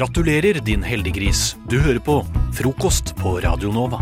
Gratulerer, 0.00 0.56
din 0.64 0.80
heldiggris. 0.82 1.56
Du 1.68 1.74
hører 1.76 1.98
på 2.00 2.14
Frokost 2.56 3.10
på 3.18 3.34
Radio 3.44 3.68
Nova. 3.68 3.98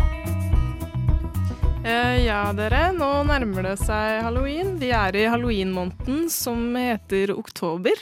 Eh, 1.83 2.21
ja, 2.23 2.53
dere. 2.55 2.93
Nå 2.95 3.09
nærmer 3.27 3.67
det 3.67 3.73
seg 3.81 4.21
halloween. 4.23 4.77
Vi 4.79 4.93
er 4.95 5.17
i 5.19 5.25
halloween-måneden 5.27 6.29
som 6.31 6.71
heter 6.79 7.33
oktober. 7.35 7.99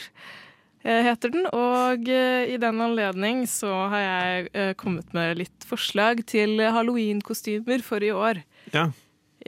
eh, 0.84 1.02
heter 1.08 1.34
den, 1.34 1.50
Og 1.50 2.06
eh, 2.06 2.54
i 2.54 2.56
den 2.62 2.78
anledning 2.80 3.42
så 3.50 3.74
har 3.90 4.04
jeg 4.04 4.48
eh, 4.54 4.72
kommet 4.78 5.10
med 5.12 5.42
litt 5.42 5.66
forslag 5.66 6.22
til 6.22 6.54
halloween-kostymer 6.54 7.82
for 7.82 7.98
i 7.98 8.14
år. 8.14 8.44
Ja. 8.70 8.92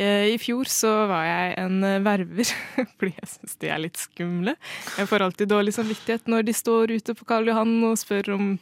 Eh, 0.01 0.33
I 0.33 0.39
fjor 0.41 0.69
så 0.71 0.91
var 1.11 1.27
jeg 1.27 1.57
en 1.61 1.83
eh, 1.85 1.99
verver, 2.05 2.53
fordi 2.97 3.13
jeg 3.19 3.33
syns 3.35 3.59
de 3.61 3.73
er 3.73 3.83
litt 3.83 4.01
skumle. 4.01 4.57
Jeg 4.97 5.11
får 5.11 5.27
alltid 5.27 5.53
dårlig 5.53 5.75
samvittighet 5.77 6.31
når 6.31 6.47
de 6.49 6.57
står 6.57 6.95
ute 6.97 7.17
på 7.19 7.29
Karl 7.29 7.51
Johan 7.51 7.77
og 7.91 7.99
spør 8.01 8.33
om 8.39 8.55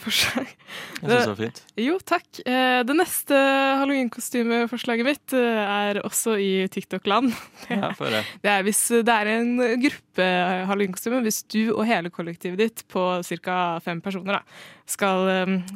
forslag. 0.00 0.46
Jeg 0.48 1.04
synes 1.04 1.24
det 1.24 1.28
var 1.30 1.38
fint. 1.40 1.58
Jo, 1.80 1.96
takk. 2.08 2.40
Eh, 2.48 2.80
det 2.88 2.94
neste 2.96 3.36
halloweenkostymeforslaget 3.80 5.04
mitt 5.06 5.34
eh, 5.36 5.60
er 5.90 6.00
også 6.06 6.36
i 6.40 6.50
TikTok-land. 6.72 7.32
Det, 7.66 7.76
Ja, 7.80 7.90
det. 7.98 8.22
det 8.44 8.52
er 8.54 8.64
hvis 8.64 8.82
det 9.04 9.16
er 9.16 9.32
en 9.34 9.52
gruppe 9.82 10.28
halloweenkostyme, 10.70 11.20
hvis 11.26 11.42
du 11.52 11.74
og 11.74 11.84
hele 11.88 12.12
kollektivet 12.14 12.60
ditt 12.60 12.84
på 12.88 13.04
ca. 13.44 13.58
fem 13.84 14.00
personer 14.04 14.38
da, 14.40 14.42
skal, 14.88 15.28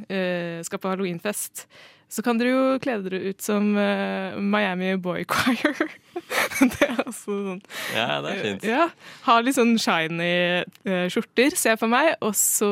eh, 0.09 0.63
skal 0.65 0.81
på 0.81 0.95
halloweenfest, 0.95 1.67
så 2.09 2.23
kan 2.23 2.39
dere 2.39 2.51
jo 2.53 2.63
kle 2.83 2.97
dere 3.03 3.19
ut 3.31 3.43
som 3.43 3.73
uh, 3.77 4.37
Miami 4.39 4.93
Boy 5.03 5.25
Choir. 5.27 5.75
det 6.75 6.87
er 6.87 7.01
også 7.03 7.35
sånn 7.35 7.61
Ja, 7.95 8.21
det 8.23 8.33
er 8.35 8.43
fint. 8.45 8.67
ja, 8.69 8.85
ha 9.27 9.37
litt 9.43 9.57
sånn 9.57 9.75
shiny 9.81 10.31
uh, 10.63 11.07
skjorter, 11.11 11.57
ser 11.59 11.75
jeg 11.75 11.81
for 11.81 11.91
meg, 11.91 12.13
og 12.25 12.37
så 12.39 12.71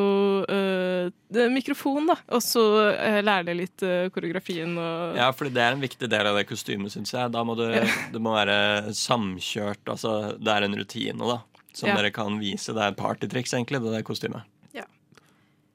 eh, 0.52 1.48
mikrofon, 1.50 2.06
da. 2.12 2.18
Og 2.36 2.44
så 2.44 2.62
uh, 2.92 3.20
lære 3.24 3.48
deg 3.50 3.60
litt 3.64 3.86
koreografien 4.14 4.76
og 4.78 5.18
Ja, 5.18 5.30
for 5.36 5.50
det 5.50 5.64
er 5.64 5.74
en 5.76 5.82
viktig 5.82 6.10
del 6.12 6.30
av 6.30 6.38
det 6.38 6.46
kostymet, 6.50 6.94
syns 6.94 7.14
jeg. 7.16 7.32
Da 7.34 7.42
må 7.46 7.56
du, 7.58 7.66
Ja. 7.72 7.82
det 8.12 8.22
må 8.22 8.36
være 8.36 8.92
samkjørt. 8.94 9.82
Altså, 9.90 10.36
det 10.38 10.54
er 10.54 10.68
en 10.68 10.78
rutine, 10.78 11.18
da. 11.18 11.40
Som 11.72 11.88
Ja. 11.88 11.96
dere 11.98 12.12
kan 12.14 12.38
vise. 12.38 12.74
Det 12.76 12.84
er 12.84 12.98
partytriks, 12.98 13.56
egentlig, 13.56 13.82
det 13.82 13.96
der 13.96 14.06
kostymet. 14.06 14.46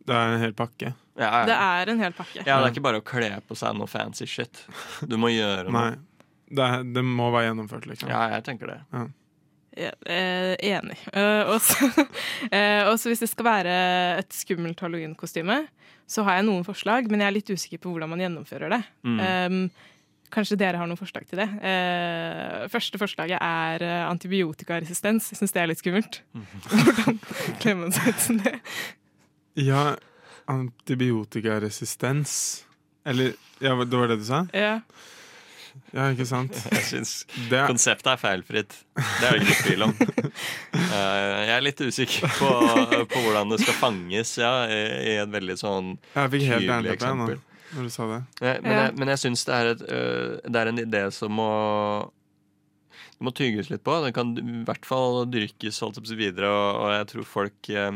Det 0.08 0.16
er 0.16 0.34
en 0.38 0.40
hel 0.40 0.54
pakke. 0.56 0.94
Ja, 1.18 1.30
ja. 1.32 1.46
Det 1.50 1.58
er 1.58 1.94
en 1.94 2.04
hel 2.06 2.14
pakke. 2.18 2.42
Ja, 2.44 2.58
det 2.62 2.68
er 2.68 2.74
ikke 2.76 2.86
bare 2.86 3.02
å 3.02 3.06
kle 3.06 3.32
på 3.48 3.58
seg 3.58 3.78
noe 3.78 3.90
fancy 3.90 4.28
shit. 4.30 4.64
Du 5.02 5.18
må 5.22 5.32
gjøre 5.34 5.72
noe. 5.72 5.88
Nei. 5.96 6.26
Det, 6.48 6.68
det 6.96 7.04
må 7.04 7.32
være 7.34 7.50
gjennomført, 7.50 7.88
liksom. 7.90 8.12
Ja, 8.14 8.28
jeg 8.38 8.46
tenker 8.48 8.72
det. 8.72 8.82
Ja. 8.94 9.08
Ja, 9.78 9.92
eh, 10.10 10.56
enig. 10.74 10.98
Eh, 11.14 11.44
og 11.52 11.60
så 11.62 11.90
eh, 12.56 12.88
hvis 12.90 13.22
det 13.22 13.30
skal 13.30 13.46
være 13.46 13.76
et 14.24 14.34
skummelt 14.34 14.82
halloweenkostyme, 14.82 15.60
så 16.08 16.24
har 16.26 16.40
jeg 16.40 16.48
noen 16.48 16.66
forslag, 16.66 17.10
men 17.12 17.22
jeg 17.22 17.30
er 17.30 17.36
litt 17.36 17.52
usikker 17.52 17.82
på 17.84 17.92
hvordan 17.92 18.10
man 18.10 18.24
gjennomfører 18.24 18.74
det. 18.74 18.82
Mm. 19.04 19.20
Um, 19.20 19.60
kanskje 20.34 20.58
dere 20.60 20.80
har 20.80 20.88
noen 20.88 21.00
forslag 21.00 21.28
til 21.28 21.42
det. 21.42 21.48
Uh, 21.60 22.64
første 22.72 23.00
forslaget 23.00 23.44
er 23.44 23.84
antibiotikaresistens. 24.08 25.34
Jeg 25.34 25.42
syns 25.42 25.56
det 25.56 25.62
er 25.62 25.70
litt 25.74 25.84
skummelt. 25.84 26.22
Hvordan 26.72 27.20
kler 27.60 27.78
man 27.84 27.94
seg 27.96 28.14
ut 28.14 28.24
som 28.24 28.40
det? 28.46 28.56
Ja, 29.60 29.84
antibiotikaresistens. 30.48 32.66
Eller 33.06 33.34
Ja, 33.60 33.74
det 33.76 33.98
var 33.98 34.08
det 34.12 34.18
du 34.22 34.26
sa? 34.28 34.44
Ja. 34.54 34.80
Ja, 35.94 36.08
ikke 36.12 36.26
sant? 36.26 36.56
Jeg 36.74 36.84
syns 36.88 37.12
Det 37.50 37.58
er- 37.58 37.68
konseptet 37.70 38.08
er 38.12 38.18
feilfritt. 38.22 38.74
Det 38.98 39.28
er 39.28 39.32
det 39.38 39.42
ikke 39.46 39.64
tvil 39.70 39.82
om. 39.90 39.94
Eh, 40.88 41.48
jeg 41.48 41.56
er 41.58 41.64
litt 41.66 41.82
usikker 41.82 42.30
på, 42.38 42.48
på 43.12 43.20
hvordan 43.24 43.50
det 43.52 43.58
skal 43.60 43.76
fanges, 43.76 44.30
ja, 44.40 44.52
i, 44.72 45.16
et 45.20 45.32
veldig 45.34 45.56
sånn 45.60 45.90
Jeg 46.14 46.32
fikk 46.34 46.44
helt 46.48 46.64
tydelig 46.64 46.92
jernteppe 46.94 47.10
jeg, 47.10 47.18
nå, 47.18 47.26
når 47.76 47.88
du 47.88 47.92
sa 47.94 48.06
det. 48.12 48.20
Men, 48.40 48.62
men, 48.64 48.76
jeg, 48.78 48.94
men 49.02 49.12
jeg 49.12 49.20
syns 49.24 49.44
det, 49.50 49.58
øh, 49.92 50.30
det 50.48 50.62
er 50.62 50.68
en 50.72 50.82
idé 50.84 51.02
som 51.14 51.34
må 51.38 51.50
Det 53.18 53.26
må 53.28 53.34
tygges 53.36 53.70
litt 53.74 53.84
på. 53.86 53.94
Den 54.06 54.14
kan 54.16 54.28
i 54.40 54.42
hvert 54.70 54.86
fall 54.88 55.14
dyrkes 55.34 55.82
holdt 55.84 56.00
opp 56.02 56.08
videre, 56.14 56.50
og, 56.54 56.70
og 56.86 56.90
jeg 56.96 57.06
tror 57.12 57.26
folk 57.34 57.72
øh, 57.74 57.94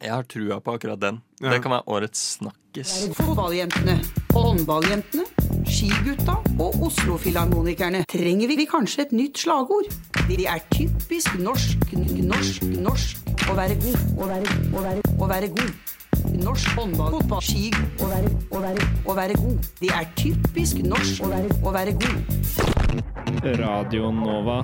Jeg 0.00 0.14
har 0.14 0.24
trua 0.24 0.56
på 0.64 0.72
akkurat 0.78 1.00
den. 1.00 1.20
Ja. 1.42 1.50
Det 1.52 1.58
kan 1.60 1.74
være 1.74 1.84
årets 1.92 2.20
snakkis. 2.38 2.92
Fotballjentene, 3.18 3.98
håndballjentene, 4.32 5.26
skigutta 5.68 6.38
og 6.56 6.78
Oslo-filharmonikerne. 6.86 8.06
Trenger 8.08 8.48
vi 8.48 8.66
kanskje 8.70 9.04
et 9.04 9.12
nytt 9.12 9.42
slagord? 9.42 9.92
De 10.30 10.46
er 10.48 10.64
typisk 10.72 11.36
norsk, 11.44 11.92
norsk, 12.24 12.64
norsk 12.80 13.46
å 13.50 13.58
være 13.58 13.76
god, 13.84 14.00
å 14.16 14.30
være, 14.30 14.56
å 14.72 14.86
være, 14.88 15.14
å 15.20 15.30
være 15.34 15.52
god. 15.60 15.94
Norsk 16.40 16.74
håndball, 16.78 17.14
fotball, 17.18 17.44
ski, 17.44 17.68
å 18.00 18.08
være, 18.08 18.34
å 18.56 18.64
være, 18.64 18.90
å 19.04 19.20
være 19.20 19.36
god. 19.44 19.70
De 19.82 19.94
er 20.00 20.12
typisk 20.16 20.80
norsk 20.86 21.24
å 21.26 21.32
være, 21.34 21.56
å 21.60 21.76
være 21.76 21.98
god. 22.00 23.50
Radio 23.60 24.14
Nova. 24.16 24.62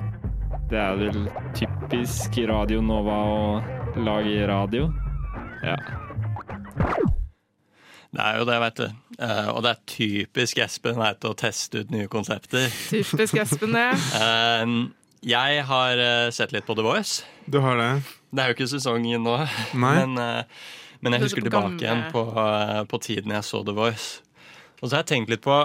Det 0.67 0.79
er 0.81 0.97
vel 0.99 1.27
typisk 1.55 2.41
Radio 2.49 2.81
Nova 2.81 3.25
å 3.29 3.43
lage 4.01 4.47
radio? 4.49 4.89
Ja. 5.63 5.77
Det 8.17 8.23
er 8.23 8.37
jo 8.39 8.45
det, 8.47 8.59
vet 8.63 8.79
du. 8.79 8.85
Uh, 9.19 9.49
og 9.51 9.63
det 9.65 9.73
er 9.73 9.81
typisk 9.89 10.61
Espen 10.63 10.97
vet, 10.99 11.25
å 11.27 11.35
teste 11.37 11.83
ut 11.83 11.91
nye 11.93 12.07
konsepter. 12.11 12.69
Typisk 12.89 13.37
Espen, 13.41 13.75
det. 13.75 13.89
uh, 14.21 14.87
jeg 15.27 15.65
har 15.67 16.01
uh, 16.01 16.29
sett 16.33 16.53
litt 16.55 16.67
på 16.67 16.77
The 16.77 16.85
Voice. 16.85 17.25
Du 17.45 17.59
har 17.63 17.77
det? 17.79 17.91
Det 18.31 18.43
er 18.43 18.51
jo 18.51 18.57
ikke 18.57 18.69
sesongen 18.71 19.23
nå, 19.23 19.35
Nei. 19.39 19.91
men, 20.03 20.17
men 20.99 21.15
jeg 21.15 21.21
er 21.21 21.23
husker 21.23 21.45
tilbake 21.45 21.79
igjen 21.79 22.01
på, 22.11 22.23
på 22.91 22.99
tiden 23.03 23.31
jeg 23.31 23.45
så 23.47 23.61
The 23.65 23.75
Voice. 23.75 24.23
Og 24.81 24.89
så 24.89 24.97
har 24.97 25.05
jeg 25.05 25.11
tenkt 25.13 25.31
litt 25.31 25.45
på 25.45 25.55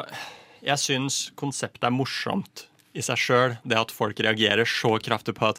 Jeg 0.63 0.79
syns 0.81 1.17
konseptet 1.37 1.89
er 1.89 1.95
morsomt 1.95 2.67
i 2.95 3.03
seg 3.05 3.19
sjøl. 3.19 3.57
Det 3.67 3.81
at 3.81 3.95
folk 3.95 4.23
reagerer 4.23 4.69
så 4.69 4.95
kraftig 5.03 5.35
på 5.41 5.51
at 5.51 5.59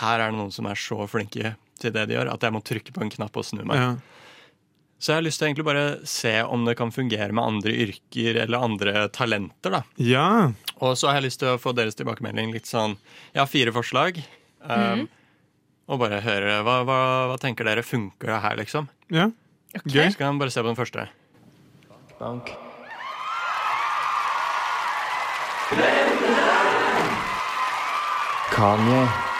her 0.00 0.18
er 0.18 0.32
det 0.32 0.40
noen 0.40 0.52
som 0.54 0.66
er 0.68 0.78
så 0.78 1.06
flinke 1.10 1.54
til 1.82 1.94
det 1.94 2.06
de 2.08 2.16
gjør, 2.16 2.32
at 2.32 2.46
jeg 2.46 2.54
må 2.54 2.62
trykke 2.64 2.94
på 2.94 3.04
en 3.04 3.12
knapp 3.12 3.38
og 3.38 3.46
snu 3.46 3.62
meg. 3.66 3.80
Ja. 3.80 3.92
Så 5.02 5.10
jeg 5.10 5.18
har 5.18 5.24
lyst 5.26 5.40
til 5.40 5.48
å 5.48 5.48
egentlig 5.50 5.66
bare 5.66 5.86
se 6.06 6.32
om 6.46 6.62
det 6.62 6.76
kan 6.78 6.92
fungere 6.94 7.34
med 7.34 7.42
andre 7.42 7.72
yrker 7.84 8.36
eller 8.44 8.62
andre 8.62 9.08
talenter. 9.10 9.74
da. 9.74 9.80
Ja. 9.98 10.28
Og 10.78 10.94
så 10.98 11.10
har 11.10 11.18
jeg 11.18 11.26
lyst 11.26 11.40
til 11.42 11.50
å 11.50 11.58
få 11.58 11.72
deres 11.74 11.98
tilbakemelding 11.98 12.54
litt 12.54 12.70
sånn 12.70 12.94
Jeg 13.32 13.42
har 13.42 13.50
fire 13.50 13.74
forslag. 13.74 14.20
Um, 14.62 15.02
mm. 15.02 15.08
Og 15.90 15.98
bare 16.04 16.22
høre 16.22 16.60
hva, 16.62 16.76
hva, 16.86 16.98
hva 17.32 17.38
tenker 17.42 17.66
dere 17.66 17.82
funker 17.82 18.30
det 18.30 18.42
her, 18.44 18.54
liksom? 18.62 18.86
Ja. 19.10 19.32
Gøy. 19.82 20.12
Så 20.12 20.20
kan 20.20 20.36
vi 20.36 20.44
bare 20.44 20.54
se 20.54 20.62
på 20.62 20.70
den 20.70 20.78
første. 20.78 21.08
Bank. 22.22 22.54
Kanye. 28.54 29.31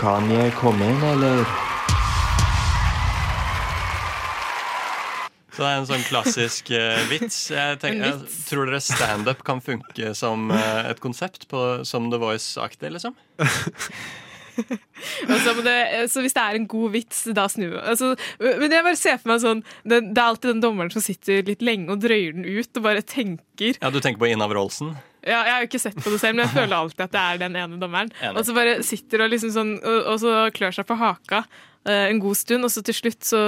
Kanye 0.00 0.50
kom 0.56 0.80
inn, 0.82 1.02
eller? 1.04 1.42
Så 5.50 5.66
det 5.66 5.68
er 5.68 5.80
en 5.82 5.88
sånn 5.90 6.04
klassisk 6.06 6.70
eh, 6.72 7.02
vits. 7.10 7.36
Jeg, 7.52 7.76
tenker, 7.82 8.14
jeg 8.14 8.46
tror 8.48 8.70
dere 8.70 8.80
standup 8.80 9.42
kan 9.44 9.60
funke 9.60 10.14
som 10.16 10.48
eh, 10.54 10.88
et 10.88 11.02
konsept, 11.04 11.44
på, 11.50 11.60
som 11.84 12.08
The 12.12 12.20
Voice-aktig, 12.22 12.94
liksom? 12.96 13.16
Altså, 14.60 15.54
så, 15.54 15.62
det, 15.64 15.74
så 16.12 16.20
hvis 16.20 16.34
det 16.36 16.42
er 16.42 16.56
en 16.58 16.66
god 16.68 16.90
vits, 16.92 17.22
da 17.32 17.46
snur 17.48 17.70
vi. 17.72 17.78
Altså, 17.92 18.10
men 18.42 18.74
jeg 18.74 18.84
bare 18.84 18.98
ser 18.98 19.16
for 19.16 19.30
meg 19.30 19.38
sånn 19.40 19.62
det, 19.88 20.02
det 20.10 20.20
er 20.20 20.26
alltid 20.26 20.50
den 20.50 20.60
dommeren 20.60 20.92
som 20.92 21.00
sitter 21.00 21.46
litt 21.46 21.62
lenge 21.64 21.94
og 21.94 22.02
drøyer 22.02 22.34
den 22.36 22.44
ut 22.44 22.76
og 22.76 22.84
bare 22.84 23.00
tenker. 23.00 23.78
Ja, 23.80 23.88
Du 23.94 24.02
tenker 24.04 24.20
på 24.20 24.28
Inav 24.28 24.52
Wroldsen? 24.52 24.92
Ja, 25.20 25.40
jeg 25.44 25.52
har 25.52 25.64
jo 25.64 25.68
ikke 25.68 25.82
sett 25.82 25.98
på 26.00 26.12
det 26.12 26.20
selv, 26.22 26.38
men 26.38 26.46
jeg 26.46 26.54
føler 26.54 26.76
alltid 26.78 27.02
at 27.04 27.12
det 27.12 27.24
er 27.24 27.40
den 27.42 27.58
ene 27.60 27.80
dommeren. 27.80 28.12
Og 28.32 28.40
så 28.46 28.54
bare 28.56 28.78
sitter 28.86 29.26
og 29.26 29.32
liksom 29.34 29.52
sånn 29.52 29.74
Og, 29.80 29.98
og 30.14 30.16
så 30.22 30.36
klør 30.56 30.72
seg 30.78 30.86
på 30.88 30.96
haka 31.00 31.42
eh, 31.84 32.06
en 32.08 32.22
god 32.22 32.38
stund, 32.40 32.64
og 32.64 32.72
så 32.72 32.82
til 32.86 32.96
slutt 32.96 33.28
så 33.28 33.42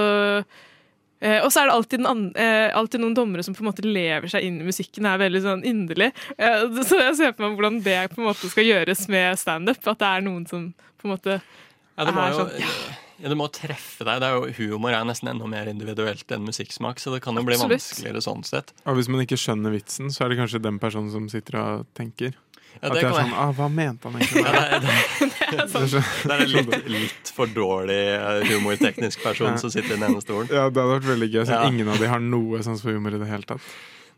eh, 1.23 1.39
og 1.41 1.49
så 1.55 1.63
er 1.63 1.71
det 1.71 1.77
alltid, 1.79 2.03
den 2.03 2.11
an, 2.11 2.25
eh, 2.37 2.69
alltid 2.77 3.01
noen 3.05 3.17
dommere 3.17 3.45
som 3.47 3.57
på 3.57 3.65
en 3.65 3.71
måte 3.71 3.87
lever 3.87 4.29
seg 4.33 4.45
inn 4.45 4.61
i 4.61 4.69
musikken. 4.69 5.07
er 5.09 5.23
veldig 5.23 5.45
sånn 5.45 5.65
inderlig. 5.69 6.11
Eh, 6.37 6.67
så 6.83 7.01
jeg 7.01 7.19
ser 7.21 7.37
for 7.37 7.47
meg 7.47 7.57
hvordan 7.57 7.81
det 7.85 8.01
på 8.13 8.21
en 8.21 8.29
måte 8.29 8.51
skal 8.53 8.69
gjøres 8.69 9.07
med 9.13 9.41
standup. 9.41 9.81
At 9.87 10.03
det 10.03 10.11
er 10.11 10.27
noen 10.29 10.45
som 10.51 10.73
på 11.01 11.09
en 11.09 11.15
måte 11.17 11.39
Ja, 11.41 12.05
det 12.05 12.13
må 12.17 12.27
er 12.27 12.35
jo 12.35 12.43
sånn 12.43 12.59
ja. 12.61 12.75
Ja, 13.23 13.31
det 13.31 13.37
må 13.39 13.47
treffe 13.55 14.05
deg. 14.07 14.19
Det 14.23 14.29
er 14.29 14.35
jo, 14.35 14.53
humor 14.59 14.95
er 14.97 15.05
nesten 15.07 15.31
enda 15.31 15.47
mer 15.47 15.69
individuelt 15.71 16.33
enn 16.35 16.43
musikksmak, 16.49 16.99
så 16.99 17.13
det 17.15 17.21
kan 17.23 17.39
jo 17.39 17.45
bli 17.47 17.55
Absolutt. 17.55 17.77
vanskeligere 17.79 18.23
sånn 18.25 18.43
sett. 18.49 18.73
Og 18.83 18.99
hvis 18.99 19.11
man 19.13 19.23
ikke 19.23 19.39
skjønner 19.39 19.75
vitsen, 19.75 20.11
så 20.11 20.25
er 20.25 20.33
det 20.33 20.41
kanskje 20.41 20.63
den 20.65 20.81
personen 20.83 21.13
som 21.15 21.29
sitter 21.31 21.61
og 21.61 21.85
tenker. 21.99 22.35
Ja, 22.81 22.89
At 22.89 22.95
det 22.97 23.03
det 23.03 23.09
er 23.11 23.17
sånn 23.19 23.35
ah, 23.37 23.51
Hva 23.53 23.67
mente 23.69 24.09
han 24.09 24.15
egentlig? 24.17 24.43
Ja, 24.47 24.79
det, 24.81 24.93
det, 25.21 25.27
Det 25.53 25.81
er 25.83 26.07
det 26.31 26.37
er 26.39 26.45
en 26.47 26.53
litt, 26.71 26.87
litt 26.95 27.33
for 27.37 27.51
dårlig 27.53 27.99
eh, 28.15 28.47
humorteknisk 28.49 29.21
person 29.23 29.51
Ja. 29.53 29.59
som 29.61 29.71
sitter 29.75 29.93
i 29.93 29.99
den 29.99 30.07
ene 30.09 30.23
stolen. 30.25 30.49
Ja, 30.49 30.71
det 30.73 30.81
hadde 30.81 30.95
vært 30.97 31.11
veldig 31.11 31.29
gøy. 31.35 31.43
Så 31.45 31.53
Ja. 31.59 31.67
Ingen 31.69 31.93
av 31.93 32.01
de 32.01 32.09
har 32.09 32.25
noe 32.25 32.63
sans 32.65 32.81
for 32.81 32.97
humor 32.97 33.13
i 33.13 33.21
det 33.21 33.29
hele 33.29 33.45
tatt. 33.45 33.61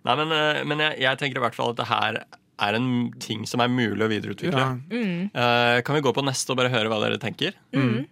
Nei, 0.07 0.17
men, 0.23 0.33
eh, 0.39 0.63
men 0.71 0.85
jeg, 0.87 1.01
jeg 1.03 1.19
tenker 1.19 1.43
i 1.43 1.45
hvert 1.49 1.59
fall 1.59 1.75
at 1.75 1.83
det 1.83 1.89
her 1.91 2.23
er 2.63 2.79
en 2.79 2.89
ting 3.19 3.43
som 3.51 3.63
er 3.65 3.73
mulig 3.73 4.05
å 4.07 4.11
videreutvikle. 4.11 4.61
Ja. 4.61 4.75
Mm. 4.87 5.31
Uh, 5.35 5.81
kan 5.83 5.97
vi 5.99 6.05
gå 6.07 6.13
på 6.15 6.23
neste 6.23 6.55
og 6.55 6.61
bare 6.61 6.71
høre 6.71 6.91
hva 6.93 7.01
dere 7.03 7.19
tenker? 7.19 7.57
Mm. 7.75 8.05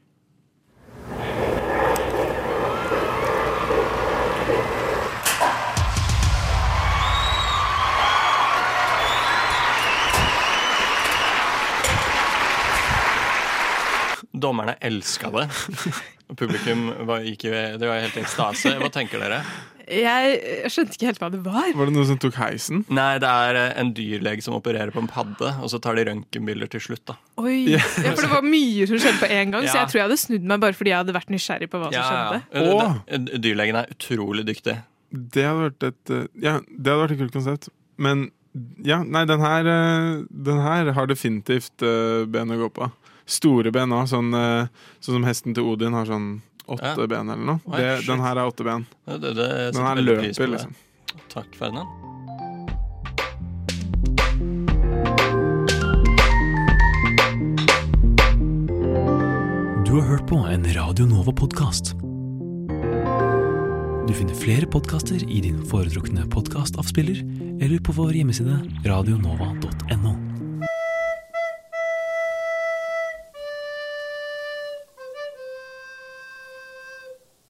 Dommerne 14.43 14.77
elska 14.83 15.31
det. 15.35 15.49
Publikum 16.39 16.89
var, 17.09 17.25
gikk 17.27 17.45
det 17.51 17.85
var 17.85 18.01
helt 18.01 18.17
i 18.17 18.23
ekstase. 18.25 18.73
Hva 18.81 18.89
tenker 18.93 19.21
dere? 19.21 19.43
Jeg, 19.93 20.69
skjønte 20.71 20.95
ikke 20.97 21.09
helt 21.11 21.21
hva 21.21 21.29
det 21.33 21.41
var. 21.45 21.67
Var 21.77 21.89
det 21.89 21.95
noen 21.95 22.07
som 22.09 22.19
tok 22.23 22.37
heisen? 22.39 22.85
Nei, 22.95 23.17
det 23.23 23.29
er 23.29 23.59
eh, 23.59 23.73
en 23.83 23.91
dyrlege 23.97 24.45
som 24.45 24.55
opererer 24.57 24.93
på 24.95 25.03
en 25.03 25.11
padde, 25.11 25.51
og 25.61 25.69
så 25.73 25.81
tar 25.83 25.99
de 25.99 26.05
røntgenbilder 26.09 26.71
til 26.73 26.85
slutt. 26.87 27.03
da 27.11 27.17
Oi, 27.43 27.75
ja, 27.75 27.81
For 27.83 28.23
det 28.23 28.31
var 28.33 28.47
mye 28.47 28.87
som 28.89 29.01
skjedde 29.03 29.21
på 29.21 29.31
en 29.35 29.55
gang, 29.57 29.67
så 29.69 29.81
jeg 29.83 29.91
tror 29.91 30.01
jeg 30.01 30.07
hadde 30.09 30.21
snudd 30.23 30.47
meg 30.53 30.63
bare 30.63 30.79
fordi 30.79 30.95
jeg 30.95 31.03
hadde 31.03 31.17
vært 31.19 31.35
nysgjerrig 31.35 31.69
på 31.73 31.83
hva 31.83 31.91
som 31.91 32.07
skjedde. 32.07 32.63
Ja, 32.63 33.19
det- 33.19 33.43
Dyrlegen 33.45 33.81
er 33.83 33.91
utrolig 33.97 34.47
dyktig. 34.49 34.79
Det 35.13 35.45
hadde 35.45 35.67
vært 35.67 35.89
et 35.91 36.15
eh, 36.15 36.25
Ja, 36.47 36.55
det 36.63 36.87
hadde 36.95 37.03
vært 37.03 37.17
et 37.19 37.23
kult 37.27 37.37
konsept. 37.37 37.69
Men 38.01 38.31
ja, 38.85 39.03
nei, 39.03 39.25
den 39.29 39.41
her, 39.43 39.69
eh, 39.75 40.23
den 40.49 40.63
her 40.63 40.93
har 40.97 41.11
definitivt 41.11 41.85
eh, 41.85 42.25
ben 42.31 42.55
å 42.55 42.61
gå 42.65 42.71
på. 42.79 42.89
Store 43.27 43.71
ben 43.73 43.91
òg, 43.93 44.07
sånn, 44.11 44.33
eh, 44.35 44.67
sånn 45.01 45.15
som 45.21 45.25
hesten 45.25 45.55
til 45.55 45.65
Odin 45.65 45.93
har 45.93 46.07
sånn 46.07 46.41
åtte 46.69 46.97
Ja. 46.99 47.07
ben 47.07 47.29
eller 47.31 47.45
noe. 47.45 47.61
Oi, 47.67 47.77
Det, 47.81 48.07
den 48.07 48.21
her 48.21 48.37
er 48.37 48.47
åtte 48.51 48.65
ben. 48.65 48.87
Ja, 49.07 49.19
det, 49.19 49.35
det 49.35 49.73
Den 49.73 49.83
her 49.85 49.95
veldig 49.97 50.19
pris 50.19 50.39
på 50.39 50.47
løper, 50.47 50.47
det. 50.47 50.51
liksom. 50.53 50.75
Takk, 51.29 51.55
Ferdinand. 51.55 51.89
Du 59.87 59.93
har 59.99 60.03
hørt 60.09 60.27
på 60.29 60.37
en 60.47 60.65
Radio 60.75 61.07
Nova-podkast. 61.07 61.95
Du 64.09 64.13
finner 64.15 64.35
flere 64.39 64.67
podkaster 64.71 65.23
i 65.31 65.41
din 65.45 65.59
foretrukne 65.69 66.25
podkastavspiller 66.31 67.23
eller 67.63 67.81
på 67.85 67.95
vår 67.97 68.13
hjemmeside 68.21 68.57
radionova.no. 68.87 70.15